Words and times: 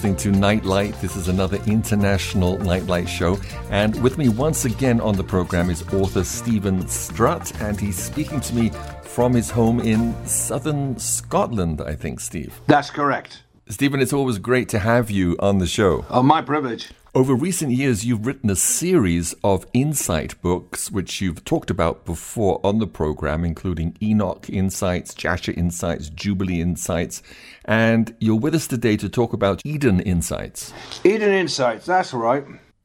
listening 0.00 0.16
to 0.16 0.30
Nightlight. 0.40 0.98
This 1.02 1.14
is 1.14 1.28
another 1.28 1.58
international 1.66 2.56
Nightlight 2.56 3.06
show. 3.06 3.38
And 3.68 4.02
with 4.02 4.16
me 4.16 4.30
once 4.30 4.64
again 4.64 4.98
on 4.98 5.14
the 5.14 5.22
program 5.22 5.68
is 5.68 5.82
author 5.92 6.24
Stephen 6.24 6.88
Strutt, 6.88 7.52
and 7.60 7.78
he's 7.78 7.98
speaking 7.98 8.40
to 8.40 8.54
me 8.54 8.70
from 9.02 9.34
his 9.34 9.50
home 9.50 9.78
in 9.78 10.14
southern 10.26 10.98
Scotland, 10.98 11.82
I 11.82 11.96
think, 11.96 12.20
Steve. 12.20 12.62
That's 12.66 12.88
correct. 12.88 13.42
Stephen, 13.68 14.00
it's 14.00 14.14
always 14.14 14.38
great 14.38 14.70
to 14.70 14.78
have 14.78 15.10
you 15.10 15.36
on 15.38 15.58
the 15.58 15.66
show. 15.66 16.06
Oh, 16.08 16.22
my 16.22 16.40
privilege. 16.40 16.88
Over 17.12 17.34
recent 17.34 17.72
years, 17.72 18.04
you've 18.04 18.24
written 18.24 18.50
a 18.50 18.56
series 18.56 19.34
of 19.42 19.66
insight 19.72 20.40
books, 20.42 20.92
which 20.92 21.20
you've 21.20 21.44
talked 21.44 21.68
about 21.68 22.04
before 22.04 22.60
on 22.62 22.78
the 22.78 22.86
program, 22.86 23.44
including 23.44 23.96
Enoch 24.00 24.48
Insights, 24.48 25.12
Jasher 25.12 25.50
Insights, 25.56 26.08
Jubilee 26.08 26.60
Insights, 26.60 27.20
and 27.64 28.14
you're 28.20 28.38
with 28.38 28.54
us 28.54 28.68
today 28.68 28.96
to 28.96 29.08
talk 29.08 29.32
about 29.32 29.60
Eden 29.64 29.98
Insights. 29.98 30.72
Eden 31.02 31.32
Insights, 31.32 31.84
that's 31.84 32.14
right. 32.14 32.44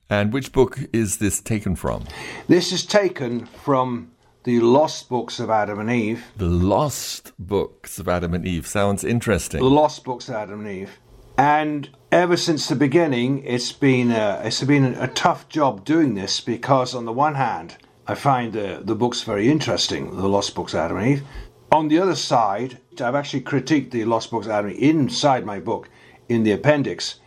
And 0.09 0.33
which 0.33 0.51
book 0.51 0.79
is 0.91 1.17
this 1.17 1.39
taken 1.39 1.75
from? 1.75 2.05
This 2.47 2.71
is 2.71 2.83
taken 2.83 3.45
from 3.45 4.11
the 4.43 4.59
lost 4.59 5.07
books 5.07 5.39
of 5.39 5.51
Adam 5.51 5.79
and 5.79 5.91
Eve. 5.91 6.23
The 6.37 6.45
lost 6.45 7.31
books 7.37 7.99
of 7.99 8.07
Adam 8.07 8.33
and 8.33 8.45
Eve 8.47 8.65
sounds 8.65 9.03
interesting. 9.03 9.59
The 9.59 9.69
lost 9.69 10.03
books 10.03 10.29
of 10.29 10.35
Adam 10.35 10.61
and 10.61 10.69
Eve. 10.69 10.99
And 11.37 11.89
ever 12.11 12.37
since 12.37 12.67
the 12.67 12.75
beginning, 12.75 13.43
it's 13.43 13.73
been 13.73 14.11
a, 14.11 14.41
it's 14.45 14.63
been 14.63 14.85
a 14.85 15.07
tough 15.07 15.49
job 15.49 15.83
doing 15.83 16.15
this 16.15 16.39
because, 16.39 16.95
on 16.95 17.05
the 17.05 17.11
one 17.11 17.35
hand, 17.35 17.77
I 18.07 18.15
find 18.15 18.53
the, 18.53 18.81
the 18.83 18.95
books 18.95 19.23
very 19.23 19.49
interesting, 19.51 20.15
the 20.15 20.29
lost 20.29 20.55
books 20.55 20.73
Adam 20.73 20.97
and 20.97 21.07
Eve. 21.07 21.23
On 21.71 21.89
the 21.89 21.99
other 21.99 22.15
side, 22.15 22.77
I've 23.01 23.15
actually 23.15 23.41
critiqued 23.41 23.91
the 23.91 24.05
lost 24.05 24.31
books 24.31 24.47
Adam 24.47 24.71
and 24.71 24.79
Eve 24.79 24.95
inside 24.95 25.45
my 25.45 25.59
book 25.59 25.89
in 26.29 26.43
the 26.43 26.53
appendix. 26.53 27.19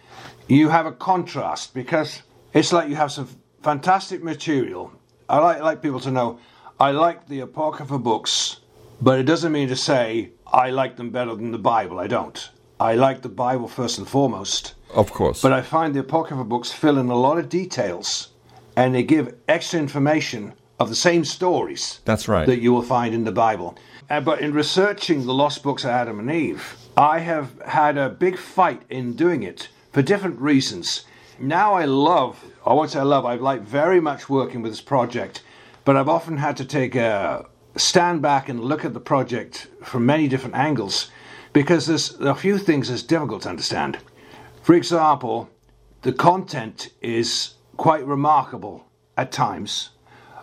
You 0.47 0.71
have 0.71 0.87
a 0.87 0.93
contrast 0.93 1.75
because 1.75 2.23
it's 2.55 2.73
like 2.73 2.89
you 2.89 2.97
have 2.97 3.13
some 3.13 3.29
fantastic 3.63 4.23
material. 4.23 4.91
I 5.29 5.39
like, 5.39 5.61
like 5.61 5.83
people 5.83 6.01
to 6.01 6.11
know 6.11 6.39
I 6.81 6.93
like 6.93 7.27
the 7.27 7.41
Apocrypha 7.41 7.99
books, 7.99 8.61
but 9.03 9.19
it 9.19 9.25
doesn't 9.25 9.53
mean 9.53 9.69
to 9.69 9.77
say 9.77 10.31
I 10.47 10.71
like 10.71 10.97
them 10.97 11.11
better 11.11 11.35
than 11.35 11.51
the 11.51 11.59
Bible. 11.59 11.99
I 11.99 12.07
don't. 12.07 12.51
I 12.81 12.95
like 12.95 13.23
the 13.23 13.29
Bible 13.29 13.69
first 13.69 13.99
and 13.99 14.09
foremost. 14.09 14.75
Of 14.95 15.13
course. 15.13 15.43
But 15.43 15.53
I 15.53 15.63
find 15.63 15.95
the 15.95 16.01
Apocrypha 16.01 16.45
books 16.45 16.73
fill 16.73 16.99
in 16.99 17.09
a 17.09 17.19
lot 17.19 17.39
of 17.39 17.49
details 17.49 18.29
and 18.77 18.95
they 18.95 19.03
give 19.03 19.35
extra 19.49 19.81
information 19.81 20.55
of 20.79 20.89
the 20.89 20.95
same 20.95 21.25
stories. 21.25 22.01
That's 22.05 22.29
right. 22.29 22.47
That 22.47 22.61
you 22.61 22.73
will 22.73 22.83
find 22.83 23.15
in 23.15 23.25
the 23.25 23.33
Bible. 23.33 23.77
Uh, 24.09 24.21
but 24.21 24.41
in 24.41 24.53
researching 24.53 25.27
the 25.27 25.35
lost 25.35 25.63
books 25.63 25.85
of 25.85 25.91
Adam 25.91 26.21
and 26.21 26.31
Eve, 26.31 26.77
I 26.97 27.19
have 27.19 27.61
had 27.63 27.99
a 27.99 28.09
big 28.09 28.39
fight 28.39 28.83
in 28.89 29.15
doing 29.15 29.43
it 29.43 29.69
for 29.93 30.03
different 30.03 30.41
reasons. 30.41 31.05
Now 31.39 31.75
I 31.75 31.85
love, 31.85 32.43
I 32.65 32.73
won't 32.73 32.91
say 32.91 33.01
I 33.01 33.03
love, 33.03 33.27
I 33.27 33.35
like 33.35 33.63
very 33.63 34.01
much 34.01 34.29
working 34.29 34.63
with 34.63 34.73
this 34.73 34.81
project 34.81 35.43
but 35.89 35.97
I've 35.97 36.11
often 36.11 36.37
had 36.37 36.59
to 36.59 36.67
take 36.67 36.95
a 36.97 37.47
stand 37.77 38.21
back 38.21 38.51
and 38.51 38.63
look 38.63 38.85
at 38.85 38.93
the 38.93 39.01
project 39.01 39.69
from 39.83 40.05
many 40.05 40.29
different 40.29 40.55
angles 40.55 41.11
because 41.53 41.87
there's 41.87 42.13
a 42.21 42.35
few 42.35 42.59
things 42.59 42.89
that's 42.89 43.03
difficult 43.03 43.43
to 43.43 43.49
understand. 43.49 43.99
For 44.63 44.75
example, 44.75 45.49
the 46.03 46.13
content 46.13 46.91
is 47.01 47.55
quite 47.77 48.07
remarkable 48.07 48.87
at 49.17 49.33
times, 49.33 49.91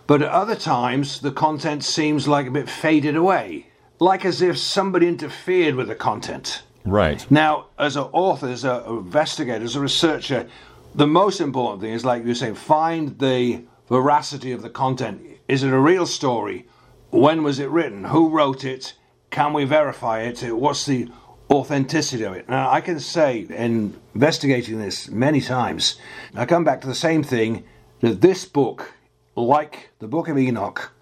but 0.07 0.21
at 0.21 0.29
other 0.29 0.55
times 0.55 1.19
the 1.19 1.31
content 1.31 1.83
seems 1.83 2.27
like 2.27 2.47
a 2.47 2.51
bit 2.51 2.69
faded 2.69 3.15
away, 3.15 3.67
like 3.99 4.25
as 4.25 4.41
if 4.41 4.57
somebody 4.57 5.07
interfered 5.07 5.75
with 5.75 5.87
the 5.87 5.95
content. 5.95 6.63
Right. 6.85 7.25
Now, 7.31 7.67
as 7.79 7.95
an 7.95 8.03
author, 8.11 8.47
as 8.47 8.63
an 8.63 8.85
investigator, 8.85 9.63
as 9.63 9.75
a 9.75 9.79
researcher, 9.81 10.47
the 10.93 11.07
most 11.07 11.41
important 11.41 11.81
thing 11.81 11.93
is, 11.93 12.05
like 12.05 12.25
you 12.25 12.35
say, 12.35 12.53
find 12.53 13.17
the 13.19 13.63
veracity 13.89 14.51
of 14.51 14.61
the 14.61 14.69
content. 14.69 15.21
Is 15.47 15.63
it 15.63 15.73
a 15.73 15.79
real 15.79 16.05
story? 16.05 16.67
When 17.09 17.43
was 17.43 17.59
it 17.59 17.69
written? 17.69 18.05
Who 18.05 18.29
wrote 18.29 18.63
it? 18.63 18.93
Can 19.35 19.51
we 19.51 19.65
verify 19.65 20.21
it? 20.21 20.41
What's 20.43 20.85
the 20.85 21.09
authenticity 21.51 22.23
of 22.23 22.35
it? 22.35 22.47
Now, 22.47 22.71
I 22.71 22.79
can 22.79 23.01
say, 23.01 23.39
in 23.39 23.93
investigating 24.13 24.79
this 24.79 25.09
many 25.09 25.41
times, 25.41 25.99
I 26.33 26.45
come 26.45 26.63
back 26.63 26.79
to 26.79 26.87
the 26.87 26.95
same 26.95 27.21
thing 27.21 27.65
that 27.99 28.21
this 28.21 28.45
book, 28.45 28.93
like 29.35 29.89
the 29.99 30.07
Book 30.07 30.29
of 30.29 30.37
Enoch, 30.37 30.93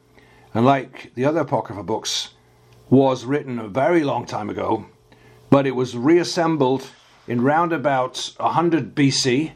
and 0.52 0.66
like 0.66 1.12
the 1.14 1.26
other 1.26 1.42
Apocrypha 1.42 1.84
books, 1.84 2.30
was 2.90 3.24
written 3.24 3.60
a 3.60 3.68
very 3.68 4.04
long 4.04 4.26
time 4.26 4.50
ago, 4.50 4.88
but 5.52 5.68
it 5.68 5.76
was 5.76 5.96
reassembled 5.96 6.88
in 7.28 7.40
round 7.40 7.72
about 7.72 8.34
100 8.38 8.96
BC 8.96 9.52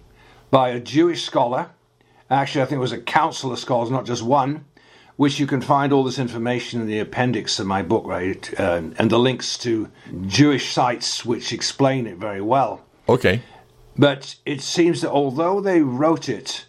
by 0.51 0.69
a 0.69 0.79
Jewish 0.79 1.23
scholar. 1.23 1.71
Actually, 2.29 2.61
I 2.61 2.65
think 2.65 2.77
it 2.77 2.81
was 2.81 2.91
a 2.91 3.01
council 3.01 3.51
of 3.51 3.57
scholars, 3.57 3.89
not 3.89 4.05
just 4.05 4.21
one 4.21 4.65
which 5.17 5.39
you 5.39 5.47
can 5.47 5.61
find 5.61 5.91
all 5.91 6.03
this 6.03 6.19
information 6.19 6.79
in 6.79 6.87
the 6.87 6.99
appendix 6.99 7.59
of 7.59 7.67
my 7.67 7.81
book, 7.81 8.05
right? 8.05 8.59
Uh, 8.59 8.83
and 8.97 9.09
the 9.09 9.19
links 9.19 9.57
to 9.57 9.89
Jewish 10.27 10.71
sites 10.71 11.25
which 11.25 11.51
explain 11.51 12.07
it 12.07 12.17
very 12.17 12.41
well. 12.41 12.85
Okay. 13.09 13.41
But 13.97 14.35
it 14.45 14.61
seems 14.61 15.01
that 15.01 15.11
although 15.11 15.59
they 15.59 15.81
wrote 15.81 16.29
it, 16.29 16.65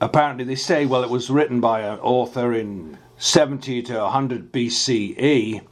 apparently 0.00 0.44
they 0.44 0.54
say, 0.54 0.84
well, 0.84 1.02
it 1.02 1.10
was 1.10 1.30
written 1.30 1.60
by 1.60 1.80
an 1.80 1.98
author 2.00 2.52
in 2.52 2.98
70 3.16 3.82
to 3.84 3.98
100 3.98 4.52
BCE. 4.52 5.62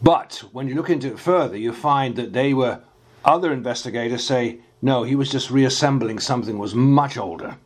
But 0.00 0.44
when 0.52 0.68
you 0.68 0.76
look 0.76 0.90
into 0.90 1.08
it 1.08 1.18
further, 1.18 1.56
you 1.56 1.72
find 1.72 2.14
that 2.16 2.32
they 2.32 2.54
were, 2.54 2.82
other 3.24 3.52
investigators 3.52 4.24
say, 4.24 4.60
no, 4.80 5.02
he 5.02 5.16
was 5.16 5.30
just 5.30 5.50
reassembling 5.50 6.20
something 6.20 6.54
that 6.54 6.60
was 6.60 6.74
much 6.74 7.16
older. 7.16 7.56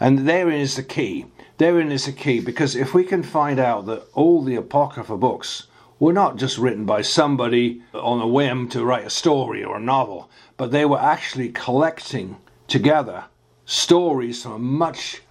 And 0.00 0.26
therein 0.26 0.60
is 0.60 0.76
the 0.76 0.82
key. 0.82 1.26
Therein 1.58 1.90
is 1.90 2.06
the 2.06 2.12
key 2.12 2.40
because 2.40 2.76
if 2.76 2.92
we 2.92 3.04
can 3.04 3.22
find 3.22 3.58
out 3.58 3.86
that 3.86 4.04
all 4.12 4.42
the 4.42 4.56
Apocrypha 4.56 5.16
books 5.16 5.68
were 5.98 6.12
not 6.12 6.36
just 6.36 6.58
written 6.58 6.84
by 6.84 7.02
somebody 7.02 7.82
on 7.94 8.20
a 8.20 8.26
whim 8.26 8.68
to 8.68 8.84
write 8.84 9.06
a 9.06 9.10
story 9.10 9.64
or 9.64 9.76
a 9.76 9.80
novel, 9.80 10.30
but 10.56 10.70
they 10.70 10.84
were 10.84 11.00
actually 11.00 11.48
collecting 11.48 12.36
together 12.68 13.24
stories 13.64 14.42
from 14.42 14.52
a 14.52 14.58
much 14.58 15.22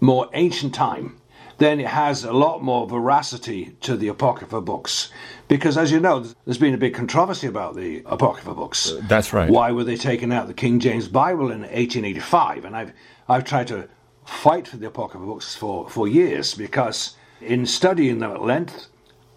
more 0.00 0.28
ancient 0.34 0.74
time, 0.74 1.16
then 1.58 1.78
it 1.78 1.86
has 1.86 2.24
a 2.24 2.32
lot 2.32 2.62
more 2.62 2.88
veracity 2.88 3.76
to 3.80 3.96
the 3.96 4.08
Apocrypha 4.08 4.60
books. 4.60 5.10
Because, 5.48 5.76
as 5.76 5.92
you 5.92 6.00
know, 6.00 6.26
there's 6.44 6.58
been 6.58 6.74
a 6.74 6.78
big 6.78 6.94
controversy 6.94 7.46
about 7.46 7.76
the 7.76 8.02
Apocrypha 8.06 8.54
books. 8.54 8.92
That's 9.02 9.32
right. 9.32 9.48
Why 9.50 9.70
were 9.70 9.84
they 9.84 9.96
taken 9.96 10.32
out 10.32 10.42
of 10.42 10.48
the 10.48 10.54
King 10.54 10.80
James 10.80 11.08
Bible 11.08 11.52
in 11.52 11.60
1885? 11.60 12.64
And 12.64 12.76
I've, 12.76 12.92
I've 13.28 13.44
tried 13.44 13.68
to 13.68 13.88
fight 14.24 14.68
for 14.68 14.76
the 14.76 14.86
apocryphal 14.86 15.26
books 15.26 15.54
for, 15.54 15.88
for 15.88 16.08
years 16.08 16.54
because 16.54 17.16
in 17.40 17.66
studying 17.66 18.18
them 18.18 18.32
at 18.32 18.42
length, 18.42 18.86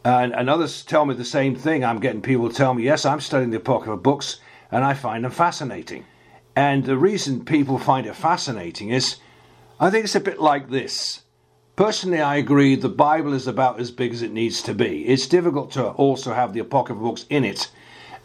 and, 0.04 0.36
and 0.36 0.50
others 0.50 0.84
tell 0.84 1.06
me 1.06 1.16
the 1.16 1.26
same 1.26 1.56
thing, 1.56 1.84
I'm 1.84 2.00
getting 2.00 2.22
people 2.22 2.50
tell 2.50 2.74
me, 2.76 2.84
yes, 2.84 3.06
I'm 3.06 3.20
studying 3.20 3.50
the 3.50 3.58
apocryphal 3.58 3.98
books 3.98 4.40
and 4.72 4.84
I 4.84 4.94
find 4.94 5.24
them 5.24 5.32
fascinating. 5.32 6.06
And 6.56 6.86
the 6.86 6.98
reason 6.98 7.44
people 7.44 7.80
find 7.80 8.06
it 8.06 8.16
fascinating 8.16 8.90
is 8.90 9.18
I 9.80 9.90
think 9.90 10.06
it's 10.06 10.16
a 10.16 10.22
bit 10.22 10.40
like 10.40 10.70
this. 10.70 11.24
Personally, 11.76 12.22
I 12.22 12.38
agree 12.38 12.76
the 12.76 12.88
Bible 12.88 13.34
is 13.34 13.48
about 13.48 13.80
as 13.80 13.92
big 13.92 14.14
as 14.14 14.22
it 14.22 14.32
needs 14.32 14.62
to 14.62 14.74
be. 14.74 15.06
It's 15.06 15.28
difficult 15.28 15.72
to 15.72 15.90
also 15.90 16.34
have 16.34 16.54
the 16.54 16.62
apocryphal 16.62 17.04
books 17.04 17.26
in 17.30 17.44
it. 17.44 17.70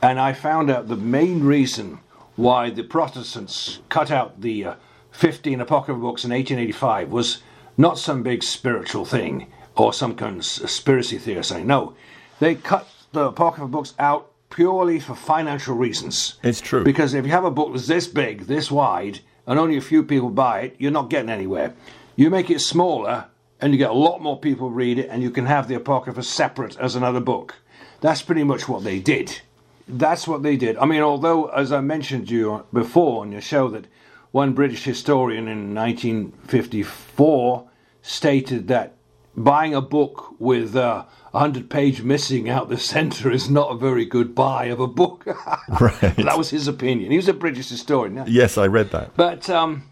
And 0.01 0.21
I 0.21 0.33
found 0.33 0.71
out 0.71 0.87
the 0.87 0.97
main 0.97 1.43
reason 1.43 1.99
why 2.37 2.71
the 2.71 2.85
Protestants 2.85 3.81
cut 3.89 4.13
out 4.13 4.41
the 4.41 4.65
uh, 4.65 4.75
15 5.13 5.61
Apocrypha 5.61 6.01
books 6.01 6.25
in 6.25 6.31
1885 6.31 7.11
was 7.11 7.43
not 7.77 7.99
some 7.99 8.23
big 8.23 8.43
spiritual 8.43 9.05
thing 9.05 9.47
or 9.77 9.93
some 9.93 10.15
conspiracy 10.15 11.19
theory 11.19 11.45
saying, 11.45 11.67
no, 11.67 11.95
they 12.39 12.55
cut 12.55 12.89
the 13.13 13.27
Apocrypha 13.27 13.69
books 13.69 13.95
out 13.99 14.31
purely 14.51 15.01
for 15.01 15.15
financial 15.15 15.75
reasons. 15.75 16.39
It's 16.43 16.61
true. 16.61 16.85
Because 16.85 17.15
if 17.15 17.25
you 17.25 17.31
have 17.31 17.45
a 17.45 17.51
book 17.51 17.73
that's 17.73 17.87
this 17.87 18.07
big, 18.07 18.43
this 18.43 18.71
wide, 18.71 19.21
and 19.47 19.59
only 19.59 19.77
a 19.77 19.81
few 19.81 20.03
people 20.03 20.31
buy 20.31 20.61
it, 20.61 20.77
you're 20.79 20.91
not 20.91 21.11
getting 21.11 21.31
anywhere. 21.31 21.75
You 22.17 22.31
make 22.31 22.51
it 22.51 22.61
smaller, 22.61 23.27
and 23.61 23.73
you 23.73 23.79
get 23.79 23.91
a 23.91 23.95
lot 23.95 24.21
more 24.21 24.39
people 24.39 24.71
read 24.71 24.99
it, 24.99 25.09
and 25.09 25.23
you 25.23 25.31
can 25.31 25.47
have 25.47 25.69
the 25.69 25.75
Apocrypha 25.75 26.23
separate 26.23 26.79
as 26.79 26.95
another 26.95 27.21
book. 27.21 27.55
That's 28.01 28.23
pretty 28.23 28.45
much 28.45 28.69
what 28.69 28.85
they 28.85 28.99
did. 28.99 29.41
That's 29.89 30.29
what 30.29 30.43
they 30.43 30.57
did. 30.57 30.77
I 30.79 30.87
mean, 30.87 31.03
although, 31.03 31.47
as 31.47 31.73
I 31.73 31.81
mentioned 31.81 32.29
to 32.29 32.35
you 32.35 32.67
before 32.73 33.23
on 33.23 33.33
your 33.33 33.41
show, 33.41 33.69
that 33.69 33.87
one 34.33 34.53
British 34.53 34.85
historian 34.85 35.49
in 35.49 35.75
1954 35.75 37.69
stated 38.03 38.69
that 38.69 38.95
buying 39.37 39.75
a 39.75 39.81
book 39.81 40.35
with 40.39 40.77
uh, 40.77 41.05
a 41.33 41.39
hundred 41.39 41.71
page 41.71 42.03
missing 42.03 42.49
out 42.49 42.69
the 42.69 42.79
centre 42.79 43.31
is 43.31 43.49
not 43.51 43.71
a 43.73 43.77
very 43.77 44.05
good 44.05 44.35
buy 44.35 44.67
of 44.67 44.81
a 44.81 44.87
book. 44.87 45.25
right. 45.81 46.17
That 46.17 46.39
was 46.39 46.51
his 46.51 46.69
opinion. 46.69 47.11
He 47.11 47.17
was 47.17 47.29
a 47.29 47.35
British 47.35 47.69
historian. 47.69 48.25
Yes, 48.27 48.59
I 48.59 48.67
read 48.67 48.91
that. 48.91 49.17
But 49.17 49.49
um, 49.51 49.85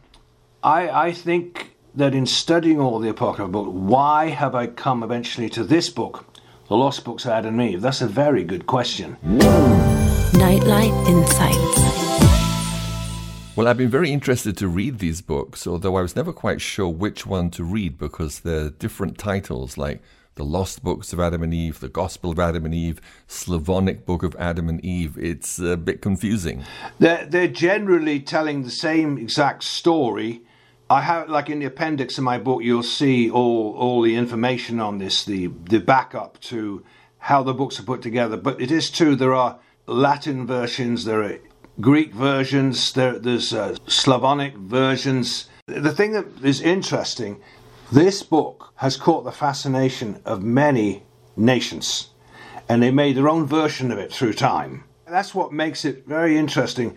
I, 0.62 0.88
I 0.88 1.12
think 1.12 1.76
that 1.94 2.14
in 2.14 2.26
studying 2.26 2.81
all 2.81 2.99
the 2.99 3.08
Apocrypha 3.08 3.50
book, 3.50 3.69
why 3.70 4.29
have 4.29 4.55
I 4.55 4.67
come 4.67 5.02
eventually 5.02 5.49
to 5.50 5.64
this 5.64 5.88
book, 5.88 6.25
The 6.69 6.76
Lost 6.76 7.05
Books 7.05 7.25
of 7.25 7.32
Adam 7.32 7.58
and 7.58 7.70
Eve? 7.70 7.81
That's 7.81 8.00
a 8.00 8.08
very 8.08 8.44
good 8.44 8.67
question. 8.67 9.17
Nightlight 10.35 10.93
Insights. 11.08 12.08
Well, 13.59 13.67
I've 13.67 13.77
been 13.77 13.91
very 13.91 14.13
interested 14.13 14.57
to 14.59 14.69
read 14.69 15.01
these 15.01 15.21
books, 15.21 15.67
although 15.67 15.97
I 15.97 16.03
was 16.03 16.15
never 16.15 16.33
quite 16.33 16.61
sure 16.61 16.89
which 16.89 17.27
one 17.27 17.51
to 17.51 17.65
read 17.65 17.99
because 17.99 18.39
they're 18.39 18.71
different 18.71 19.19
titles, 19.19 19.77
like 19.77 20.01
the 20.37 20.45
Lost 20.45 20.85
Books 20.85 21.13
of 21.13 21.19
Adam 21.19 21.43
and 21.43 21.53
Eve, 21.53 21.81
the 21.81 21.89
Gospel 21.89 22.31
of 22.31 22.39
Adam 22.39 22.67
and 22.67 22.73
Eve, 22.73 23.01
Slavonic 23.27 24.07
Book 24.07 24.23
of 24.23 24.37
Adam 24.39 24.69
and 24.69 24.81
Eve. 24.85 25.19
It's 25.19 25.59
a 25.59 25.77
bit 25.77 26.01
confusing. 26.01 26.63
They're, 27.01 27.27
they're 27.27 27.49
generally 27.49 28.21
telling 28.21 28.63
the 28.63 28.71
same 28.71 29.19
exact 29.19 29.65
story. 29.65 30.43
I 30.89 31.01
have, 31.01 31.29
like 31.29 31.51
in 31.51 31.59
the 31.59 31.67
appendix 31.67 32.17
of 32.17 32.23
my 32.23 32.39
book, 32.39 32.63
you'll 32.63 32.85
see 32.85 33.29
all, 33.29 33.75
all 33.77 34.03
the 34.03 34.15
information 34.15 34.79
on 34.79 34.99
this, 34.99 35.25
the, 35.25 35.49
the 35.49 35.81
backup 35.81 36.39
to 36.43 36.85
how 37.19 37.43
the 37.43 37.55
books 37.55 37.81
are 37.81 37.83
put 37.83 38.03
together. 38.03 38.37
But 38.37 38.61
it 38.61 38.71
is 38.71 38.89
true, 38.89 39.17
there 39.17 39.35
are 39.35 39.59
Latin 39.89 40.47
versions, 40.47 41.07
there 41.07 41.25
are 41.25 41.39
Greek 41.81 42.13
versions, 42.13 42.93
there, 42.93 43.19
there's 43.21 43.55
uh, 43.55 43.77
Slavonic 43.87 44.55
versions. 44.57 45.49
The 45.67 45.93
thing 45.93 46.13
that 46.13 46.27
is 46.43 46.61
interesting, 46.61 47.41
this 47.93 48.25
book 48.25 48.73
has 48.77 48.97
caught 48.97 49.23
the 49.23 49.31
fascination 49.31 50.21
of 50.25 50.43
many 50.43 51.05
nations, 51.37 52.11
and 52.69 52.83
they 52.83 52.91
made 52.91 53.17
their 53.17 53.29
own 53.29 53.47
version 53.47 53.93
of 53.93 53.99
it 53.99 54.13
through 54.13 54.33
time. 54.33 54.83
That's 55.07 55.37
what 55.37 55.53
makes 55.53 55.85
it 55.85 56.05
very 56.05 56.37
interesting. 56.37 56.97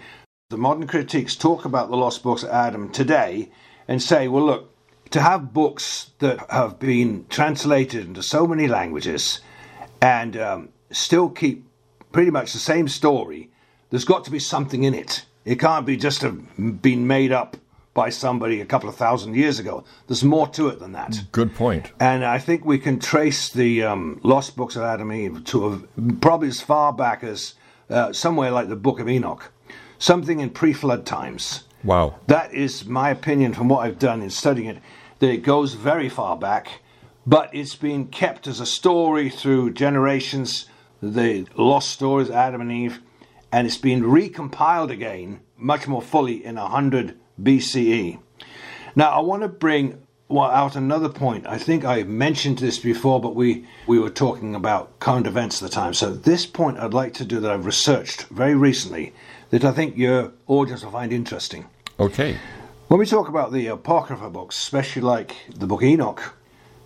The 0.49 0.57
modern 0.57 0.87
critiques 0.87 1.35
talk 1.35 1.63
about 1.63 1.91
the 1.91 1.95
lost 1.97 2.23
books 2.23 2.41
of 2.41 2.49
Adam 2.49 2.89
today 2.89 3.51
and 3.87 4.01
say, 4.01 4.27
well, 4.27 4.45
look, 4.45 4.75
to 5.11 5.21
have 5.21 5.53
books 5.53 6.11
that 6.19 6.49
have 6.49 6.79
been 6.79 7.27
translated 7.29 8.07
into 8.07 8.23
so 8.23 8.47
many 8.47 8.67
languages 8.67 9.41
and 10.01 10.35
um, 10.37 10.69
still 10.89 11.29
keep 11.29 11.67
pretty 12.11 12.31
much 12.31 12.51
the 12.51 12.59
same 12.59 12.87
story 12.87 13.50
there's 13.91 14.05
got 14.05 14.25
to 14.25 14.31
be 14.31 14.39
something 14.39 14.83
in 14.83 14.95
it. 14.95 15.25
It 15.45 15.59
can't 15.59 15.85
be 15.85 15.95
just 15.97 16.21
have 16.23 16.81
been 16.81 17.05
made 17.05 17.31
up 17.31 17.57
by 17.93 18.09
somebody 18.09 18.61
a 18.61 18.65
couple 18.65 18.87
of 18.87 18.95
thousand 18.95 19.35
years 19.35 19.59
ago. 19.59 19.83
There's 20.07 20.23
more 20.23 20.47
to 20.49 20.69
it 20.69 20.79
than 20.79 20.93
that. 20.93 21.23
Good 21.31 21.53
point. 21.53 21.91
And 21.99 22.23
I 22.23 22.39
think 22.39 22.65
we 22.65 22.79
can 22.79 22.99
trace 22.99 23.49
the 23.49 23.83
um, 23.83 24.19
lost 24.23 24.55
books 24.55 24.75
of 24.75 24.83
Adam 24.83 25.11
and 25.11 25.19
Eve 25.19 25.43
to 25.45 25.67
a, 25.67 25.79
probably 26.21 26.47
as 26.47 26.61
far 26.61 26.93
back 26.93 27.23
as 27.23 27.55
uh, 27.89 28.13
somewhere 28.13 28.51
like 28.51 28.69
the 28.69 28.77
Book 28.77 28.99
of 29.01 29.09
Enoch, 29.09 29.51
something 29.99 30.39
in 30.39 30.51
pre-flood 30.51 31.05
times. 31.05 31.65
Wow. 31.83 32.15
That 32.27 32.53
is 32.53 32.85
my 32.85 33.09
opinion 33.09 33.53
from 33.53 33.67
what 33.67 33.85
I've 33.85 33.99
done 33.99 34.21
in 34.21 34.29
studying 34.29 34.69
it. 34.69 34.77
That 35.19 35.29
it 35.29 35.43
goes 35.43 35.73
very 35.73 36.07
far 36.07 36.37
back, 36.37 36.81
but 37.27 37.53
it's 37.53 37.75
been 37.75 38.07
kept 38.07 38.47
as 38.47 38.59
a 38.59 38.65
story 38.65 39.29
through 39.29 39.73
generations. 39.73 40.67
The 41.01 41.47
lost 41.55 41.89
stories 41.89 42.29
of 42.29 42.35
Adam 42.35 42.61
and 42.61 42.71
Eve 42.71 43.01
and 43.51 43.67
it's 43.67 43.77
been 43.77 44.03
recompiled 44.03 44.91
again 44.91 45.41
much 45.57 45.87
more 45.87 46.01
fully 46.01 46.43
in 46.43 46.55
100 46.55 47.17
BCE. 47.41 48.19
Now, 48.95 49.11
I 49.11 49.19
want 49.19 49.43
to 49.43 49.47
bring 49.47 50.05
out 50.39 50.75
another 50.75 51.09
point. 51.09 51.45
I 51.45 51.57
think 51.57 51.83
I 51.83 52.03
mentioned 52.03 52.59
this 52.59 52.79
before, 52.79 53.19
but 53.19 53.35
we, 53.35 53.65
we 53.87 53.99
were 53.99 54.09
talking 54.09 54.55
about 54.55 54.99
current 54.99 55.27
events 55.27 55.61
at 55.61 55.69
the 55.69 55.75
time. 55.75 55.93
So, 55.93 56.13
this 56.13 56.45
point 56.45 56.77
I'd 56.79 56.93
like 56.93 57.13
to 57.15 57.25
do 57.25 57.39
that 57.39 57.51
I've 57.51 57.65
researched 57.65 58.23
very 58.29 58.55
recently 58.55 59.13
that 59.49 59.65
I 59.65 59.71
think 59.71 59.97
your 59.97 60.31
audience 60.47 60.83
will 60.83 60.91
find 60.91 61.11
interesting. 61.11 61.67
Okay. 61.99 62.37
When 62.87 62.99
we 62.99 63.05
talk 63.05 63.27
about 63.27 63.51
the 63.51 63.67
Apocrypha 63.67 64.29
books, 64.29 64.57
especially 64.57 65.01
like 65.01 65.35
the 65.53 65.67
book 65.67 65.83
Enoch, 65.83 66.33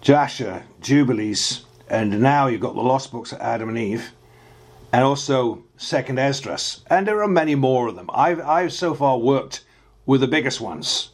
Jasher, 0.01 0.63
Jubilees, 0.81 1.65
and 1.87 2.21
now 2.21 2.47
you've 2.47 2.61
got 2.61 2.75
the 2.75 2.81
lost 2.81 3.11
books 3.11 3.31
of 3.31 3.39
Adam 3.39 3.69
and 3.69 3.77
Eve, 3.77 4.11
and 4.95 5.03
also 5.03 5.61
Second 5.75 6.19
Esdras, 6.19 6.85
and 6.89 7.05
there 7.05 7.21
are 7.21 7.27
many 7.27 7.53
more 7.53 7.89
of 7.89 7.97
them. 7.97 8.09
I've 8.13 8.39
I've 8.39 8.71
so 8.71 8.93
far 8.93 9.17
worked 9.17 9.65
with 10.05 10.21
the 10.21 10.27
biggest 10.27 10.61
ones, 10.61 11.09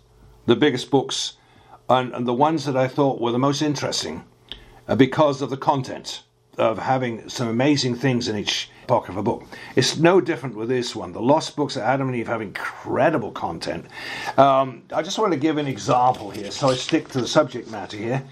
the 0.45 0.55
biggest 0.55 0.91
books, 0.91 1.33
and, 1.89 2.13
and 2.13 2.27
the 2.27 2.33
ones 2.47 2.65
that 2.65 2.77
I 2.77 2.87
thought 2.87 3.19
were 3.19 3.31
the 3.31 3.39
most 3.39 3.63
interesting, 3.63 4.23
uh, 4.87 4.95
because 4.95 5.41
of 5.41 5.49
the 5.49 5.57
content 5.57 6.21
of 6.59 6.77
having 6.77 7.27
some 7.27 7.47
amazing 7.47 7.95
things 7.95 8.27
in 8.27 8.37
each 8.37 8.69
pocket 8.85 9.09
of 9.09 9.17
a 9.17 9.23
book. 9.23 9.45
It's 9.75 9.97
no 9.97 10.21
different 10.21 10.55
with 10.55 10.69
this 10.69 10.95
one. 10.95 11.11
The 11.11 11.19
Lost 11.19 11.55
Books 11.55 11.75
of 11.75 11.81
Adam 11.81 12.07
and 12.07 12.15
Eve 12.15 12.27
have 12.27 12.43
incredible 12.43 13.31
content. 13.31 13.87
Um, 14.37 14.83
I 14.93 15.01
just 15.01 15.17
want 15.17 15.33
to 15.33 15.39
give 15.39 15.57
an 15.57 15.65
example 15.65 16.29
here, 16.29 16.51
so 16.51 16.69
I 16.69 16.75
stick 16.75 17.09
to 17.09 17.21
the 17.21 17.27
subject 17.27 17.71
matter 17.71 17.97
here. 17.97 18.23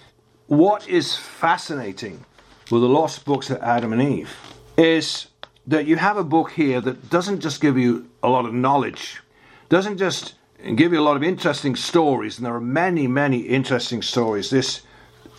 What 0.45 0.87
is 0.87 1.17
fascinating 1.17 2.23
with 2.69 2.83
the 2.83 2.87
Lost 2.87 3.25
Books 3.25 3.49
of 3.49 3.57
Adam 3.63 3.93
and 3.93 4.01
Eve 4.03 4.29
is 4.77 5.28
that 5.69 5.85
you 5.85 5.97
have 5.97 6.17
a 6.17 6.23
book 6.23 6.51
here 6.51 6.81
that 6.81 7.11
doesn't 7.11 7.41
just 7.41 7.61
give 7.61 7.77
you 7.77 8.09
a 8.23 8.27
lot 8.27 8.45
of 8.45 8.53
knowledge, 8.53 9.21
doesn't 9.69 9.97
just 9.97 10.33
give 10.75 10.91
you 10.91 10.99
a 10.99 11.01
lot 11.01 11.15
of 11.15 11.23
interesting 11.23 11.75
stories, 11.75 12.37
and 12.37 12.45
there 12.45 12.55
are 12.55 12.61
many, 12.61 13.07
many 13.07 13.41
interesting 13.41 14.01
stories. 14.01 14.49
This 14.49 14.81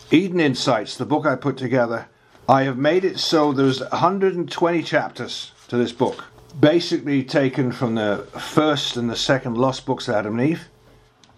Eden 0.09 0.39
Insights, 0.39 0.95
the 0.95 1.05
book 1.05 1.25
I 1.25 1.35
put 1.35 1.57
together, 1.57 2.07
I 2.47 2.63
have 2.63 2.77
made 2.77 3.03
it 3.03 3.19
so 3.19 3.51
there's 3.51 3.81
120 3.81 4.83
chapters 4.83 5.51
to 5.67 5.75
this 5.75 5.91
book, 5.91 6.23
basically 6.57 7.23
taken 7.23 7.73
from 7.73 7.95
the 7.95 8.25
first 8.39 8.95
and 8.95 9.09
the 9.09 9.17
second 9.17 9.57
Lost 9.57 9.85
Books 9.85 10.07
of 10.07 10.15
Adam 10.15 10.39
and 10.39 10.49
Eve. 10.49 10.69